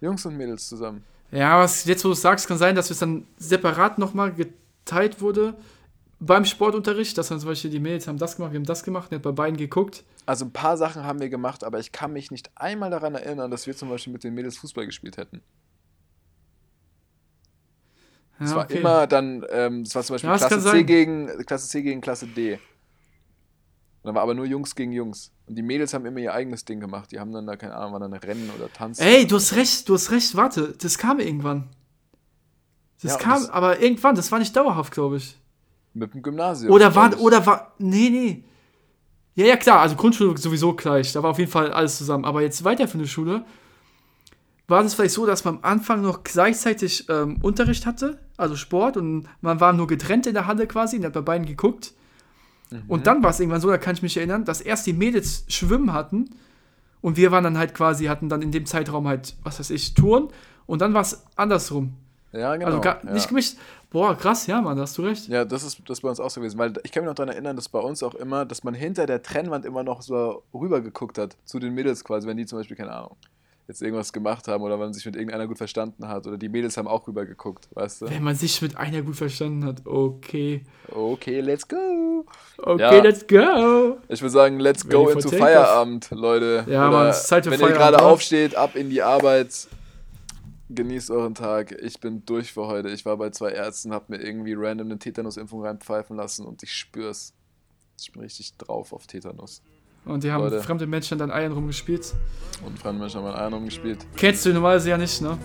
Jungs 0.00 0.26
und 0.26 0.36
Mädels 0.36 0.68
zusammen. 0.68 1.02
Ja, 1.30 1.58
was 1.58 1.84
jetzt, 1.86 2.04
wo 2.04 2.08
du 2.08 2.12
es 2.12 2.20
sagst, 2.20 2.46
kann 2.46 2.58
sein, 2.58 2.74
dass 2.74 2.90
es 2.90 2.98
dann 2.98 3.26
separat 3.38 3.98
nochmal 3.98 4.32
geteilt 4.32 5.20
wurde 5.20 5.56
beim 6.26 6.44
Sportunterricht, 6.44 7.16
dass 7.18 7.28
dann 7.28 7.40
zum 7.40 7.48
Beispiel 7.50 7.70
die 7.70 7.80
Mädels 7.80 8.06
haben 8.08 8.18
das 8.18 8.36
gemacht, 8.36 8.52
wir 8.52 8.58
haben 8.58 8.64
das 8.66 8.82
gemacht, 8.84 9.10
und 9.10 9.16
hat 9.16 9.22
bei 9.22 9.32
beiden 9.32 9.56
geguckt. 9.56 10.04
Also 10.26 10.44
ein 10.44 10.52
paar 10.52 10.76
Sachen 10.76 11.04
haben 11.04 11.20
wir 11.20 11.28
gemacht, 11.28 11.64
aber 11.64 11.78
ich 11.78 11.92
kann 11.92 12.12
mich 12.12 12.30
nicht 12.30 12.50
einmal 12.56 12.90
daran 12.90 13.14
erinnern, 13.14 13.50
dass 13.50 13.66
wir 13.66 13.76
zum 13.76 13.88
Beispiel 13.90 14.12
mit 14.12 14.24
den 14.24 14.34
Mädels 14.34 14.56
Fußball 14.58 14.86
gespielt 14.86 15.16
hätten. 15.16 15.42
Ja, 18.40 18.46
Es 18.46 18.54
war 18.54 18.64
okay. 18.64 18.78
immer 18.80 19.06
dann, 19.06 19.44
ähm, 19.50 19.82
es 19.82 19.94
war 19.94 20.02
zum 20.02 20.14
Beispiel 20.14 20.30
Ja, 20.30 20.36
Klasse, 20.36 20.56
C 20.56 20.60
sein. 20.62 20.86
gegen, 20.86 21.26
Klasse 21.46 21.68
C 21.68 21.82
gegen 21.82 22.00
Klasse 22.00 22.26
D. 22.26 22.54
Und 22.54 22.60
dann 24.08 24.14
war 24.16 24.22
aber 24.22 24.34
nur 24.34 24.44
Jungs 24.46 24.74
gegen 24.74 24.92
Jungs. 24.92 25.30
Und 25.46 25.56
die 25.56 25.62
Mädels 25.62 25.94
haben 25.94 26.04
immer 26.04 26.18
ihr 26.20 26.34
eigenes 26.34 26.64
Ding 26.64 26.80
gemacht. 26.80 27.10
Die 27.12 27.20
haben 27.20 27.32
dann 27.32 27.46
da, 27.46 27.56
keine 27.56 27.74
Ahnung, 27.74 27.92
waren 27.92 28.10
dann 28.10 28.12
Rennen 28.20 28.50
oder 28.50 28.70
Tanzen. 28.72 29.02
Ey, 29.02 29.26
du 29.26 29.36
hast 29.36 29.54
recht, 29.54 29.88
du 29.88 29.94
hast 29.94 30.10
recht, 30.10 30.36
warte, 30.36 30.74
das 30.76 30.98
kam 30.98 31.20
irgendwann. 31.20 31.70
Das 33.02 33.12
Ja, 33.12 33.18
kam, 33.18 33.40
das- 33.42 33.50
aber 33.50 33.80
irgendwann, 33.80 34.14
das 34.14 34.30
war 34.32 34.38
nicht 34.38 34.54
dauerhaft, 34.56 34.92
glaube 34.92 35.16
ich. 35.18 35.38
Mit 35.94 36.12
dem 36.12 36.22
Gymnasium. 36.22 36.72
Oder 36.72 36.94
war, 36.94 37.18
oder 37.20 37.46
war, 37.46 37.72
nee, 37.78 38.10
nee. 38.10 38.44
Ja, 39.36 39.46
ja, 39.46 39.56
klar, 39.56 39.80
also 39.80 39.96
Grundschule 39.96 40.36
sowieso 40.36 40.74
gleich, 40.74 41.12
da 41.12 41.22
war 41.22 41.30
auf 41.30 41.38
jeden 41.38 41.50
Fall 41.50 41.72
alles 41.72 41.98
zusammen. 41.98 42.24
Aber 42.24 42.42
jetzt 42.42 42.64
weiter 42.64 42.86
für 42.86 42.98
eine 42.98 43.06
Schule, 43.06 43.44
war 44.66 44.82
das 44.82 44.94
vielleicht 44.94 45.14
so, 45.14 45.26
dass 45.26 45.44
man 45.44 45.56
am 45.56 45.64
Anfang 45.64 46.02
noch 46.02 46.22
gleichzeitig 46.24 47.08
ähm, 47.08 47.38
Unterricht 47.42 47.86
hatte, 47.86 48.18
also 48.36 48.56
Sport, 48.56 48.96
und 48.96 49.28
man 49.40 49.60
war 49.60 49.72
nur 49.72 49.86
getrennt 49.86 50.26
in 50.26 50.34
der 50.34 50.46
Halle 50.46 50.66
quasi 50.66 50.96
und 50.96 51.04
hat 51.04 51.12
bei 51.12 51.20
beiden 51.20 51.46
geguckt. 51.46 51.92
Mhm. 52.70 52.82
Und 52.88 53.06
dann 53.06 53.22
war 53.22 53.30
es 53.30 53.40
irgendwann 53.40 53.60
so, 53.60 53.68
da 53.68 53.78
kann 53.78 53.94
ich 53.94 54.02
mich 54.02 54.16
erinnern, 54.16 54.44
dass 54.44 54.60
erst 54.60 54.86
die 54.86 54.92
Mädels 54.92 55.44
Schwimmen 55.48 55.92
hatten 55.92 56.30
und 57.00 57.16
wir 57.16 57.30
waren 57.30 57.44
dann 57.44 57.58
halt 57.58 57.74
quasi, 57.74 58.06
hatten 58.06 58.28
dann 58.28 58.40
in 58.40 58.52
dem 58.52 58.66
Zeitraum 58.66 59.06
halt, 59.06 59.36
was 59.42 59.60
weiß 59.60 59.70
ich, 59.70 59.94
Touren 59.94 60.28
und 60.66 60.80
dann 60.80 60.94
war 60.94 61.02
es 61.02 61.24
andersrum. 61.36 61.94
Ja, 62.32 62.56
genau. 62.56 62.66
also 62.66 62.80
gar, 62.80 63.04
ja. 63.04 63.12
nicht 63.12 63.28
gemischt. 63.28 63.56
Boah, 63.94 64.16
krass, 64.18 64.48
ja, 64.48 64.60
Mann, 64.60 64.76
da 64.76 64.82
hast 64.82 64.98
du 64.98 65.02
recht. 65.02 65.28
Ja, 65.28 65.44
das 65.44 65.62
ist 65.62 65.78
das 65.86 65.98
ist 65.98 66.02
bei 66.02 66.08
uns 66.08 66.18
auch 66.18 66.28
so 66.28 66.40
gewesen, 66.40 66.58
weil 66.58 66.72
ich 66.82 66.90
kann 66.90 67.04
mich 67.04 67.08
noch 67.08 67.14
daran 67.14 67.32
erinnern, 67.32 67.54
dass 67.54 67.68
bei 67.68 67.78
uns 67.78 68.02
auch 68.02 68.16
immer, 68.16 68.44
dass 68.44 68.64
man 68.64 68.74
hinter 68.74 69.06
der 69.06 69.22
Trennwand 69.22 69.64
immer 69.64 69.84
noch 69.84 70.02
so 70.02 70.42
rüber 70.52 70.80
geguckt 70.80 71.16
hat 71.16 71.36
zu 71.44 71.60
den 71.60 71.74
Mädels 71.74 72.02
quasi, 72.02 72.26
wenn 72.26 72.36
die 72.36 72.44
zum 72.44 72.58
Beispiel, 72.58 72.76
keine 72.76 72.90
Ahnung, 72.92 73.14
jetzt 73.68 73.82
irgendwas 73.82 74.12
gemacht 74.12 74.48
haben 74.48 74.64
oder 74.64 74.74
wenn 74.74 74.86
man 74.86 74.92
sich 74.94 75.06
mit 75.06 75.14
irgendeiner 75.14 75.46
gut 75.46 75.58
verstanden 75.58 76.08
hat 76.08 76.26
oder 76.26 76.36
die 76.36 76.48
Mädels 76.48 76.76
haben 76.76 76.88
auch 76.88 77.06
rüber 77.06 77.24
geguckt, 77.24 77.68
weißt 77.72 78.02
du? 78.02 78.10
Wenn 78.10 78.24
man 78.24 78.34
sich 78.34 78.60
mit 78.62 78.76
einer 78.76 79.00
gut 79.02 79.14
verstanden 79.14 79.64
hat, 79.64 79.86
okay. 79.86 80.64
Okay, 80.92 81.38
let's 81.40 81.68
go. 81.68 82.26
Okay, 82.58 82.80
Ja. 82.96 83.00
let's 83.00 83.24
go. 83.28 83.98
Ich 84.08 84.20
würde 84.20 84.30
sagen, 84.32 84.58
let's 84.58 84.88
go 84.88 85.08
into. 85.08 85.28
Feierabend, 85.28 86.10
Leute. 86.10 86.64
Ja, 86.68 86.90
Mann, 86.90 87.06
es 87.10 87.20
ist 87.20 87.28
Zeit 87.28 87.44
für 87.44 87.52
wenn 87.52 87.60
Feierabend, 87.60 87.78
ihr 87.78 87.84
gerade 87.92 87.96
ne? 87.98 88.10
aufsteht, 88.10 88.56
ab 88.56 88.74
in 88.74 88.90
die 88.90 89.02
Arbeit. 89.02 89.68
Genießt 90.70 91.10
euren 91.10 91.34
Tag. 91.34 91.72
Ich 91.72 92.00
bin 92.00 92.24
durch 92.24 92.52
für 92.52 92.66
heute. 92.66 92.88
Ich 92.88 93.04
war 93.04 93.18
bei 93.18 93.28
zwei 93.30 93.50
Ärzten, 93.50 93.92
hab 93.92 94.08
mir 94.08 94.16
irgendwie 94.16 94.54
random 94.54 94.86
eine 94.86 94.98
Tetanusimpfung 94.98 95.62
reinpfeifen 95.62 96.16
lassen 96.16 96.46
und 96.46 96.62
ich 96.62 96.72
spür's. 96.72 97.34
Ich 98.00 98.12
bin 98.12 98.22
richtig 98.22 98.56
drauf 98.56 98.94
auf 98.94 99.06
Tetanus. 99.06 99.62
Und 100.04 100.22
die 100.22 100.30
haben 100.30 100.44
Leute. 100.44 100.60
fremde 100.60 100.86
Menschen 100.86 101.20
an 101.20 101.30
Eiern 101.30 101.52
rumgespielt. 101.52 102.14
Und 102.64 102.78
fremde 102.78 103.00
Menschen 103.00 103.20
an 103.24 103.34
Eiern 103.34 103.52
rumgespielt. 103.54 103.98
Kennst 104.16 104.44
du 104.44 104.52
normalerweise 104.52 104.90
ja 104.90 104.98
nicht, 104.98 105.20
ne? 105.22 105.38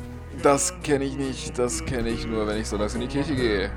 Das 0.44 0.74
kenne 0.84 1.04
ich 1.04 1.18
nicht, 1.18 1.58
das 1.60 1.84
kenne 1.84 2.10
ich 2.10 2.26
nur, 2.26 2.48
wenn 2.48 2.58
ich 2.58 2.66
so 2.66 2.72
sonntags 2.72 2.96
in 2.96 3.02
die 3.02 3.08
Kirche 3.08 3.36
gehe. 3.36 3.72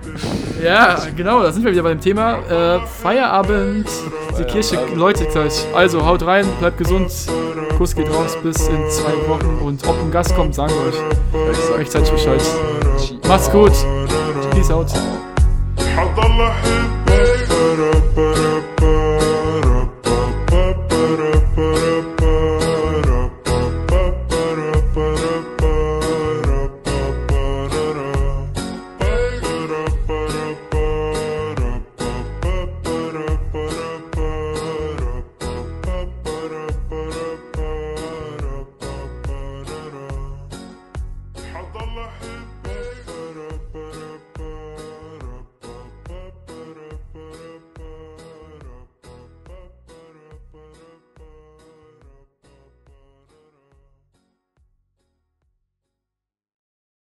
Ja, 0.62 0.96
genau, 1.16 1.42
da 1.42 1.50
sind 1.50 1.64
wir 1.64 1.72
wieder 1.72 1.82
bei 1.82 1.88
dem 1.90 2.00
Thema. 2.00 2.38
Äh, 2.38 2.86
Feierabend. 2.86 3.88
Feierabend, 3.88 4.38
die 4.38 4.44
Kirche 4.44 4.78
läutet 4.94 5.30
gleich. 5.30 5.64
Also 5.74 6.04
haut 6.06 6.24
rein, 6.24 6.46
bleibt 6.60 6.78
gesund. 6.78 7.10
Kuss 7.78 7.96
geht 7.96 8.08
raus 8.10 8.36
bis 8.44 8.68
in 8.68 8.90
zwei 8.90 9.28
Wochen 9.28 9.58
und 9.64 9.84
ob 9.88 9.98
ein 10.00 10.10
Gast 10.12 10.36
kommt, 10.36 10.54
sagen 10.54 10.72
wir 10.72 10.88
euch. 10.88 11.50
Ich 11.50 11.58
sag 11.58 11.72
euch 11.74 11.78
Rechtzeitig 11.80 12.10
Bescheid. 12.12 12.42
Macht's 13.26 13.50
gut. 13.50 13.72
Peace 14.52 14.70
out. 14.70 14.92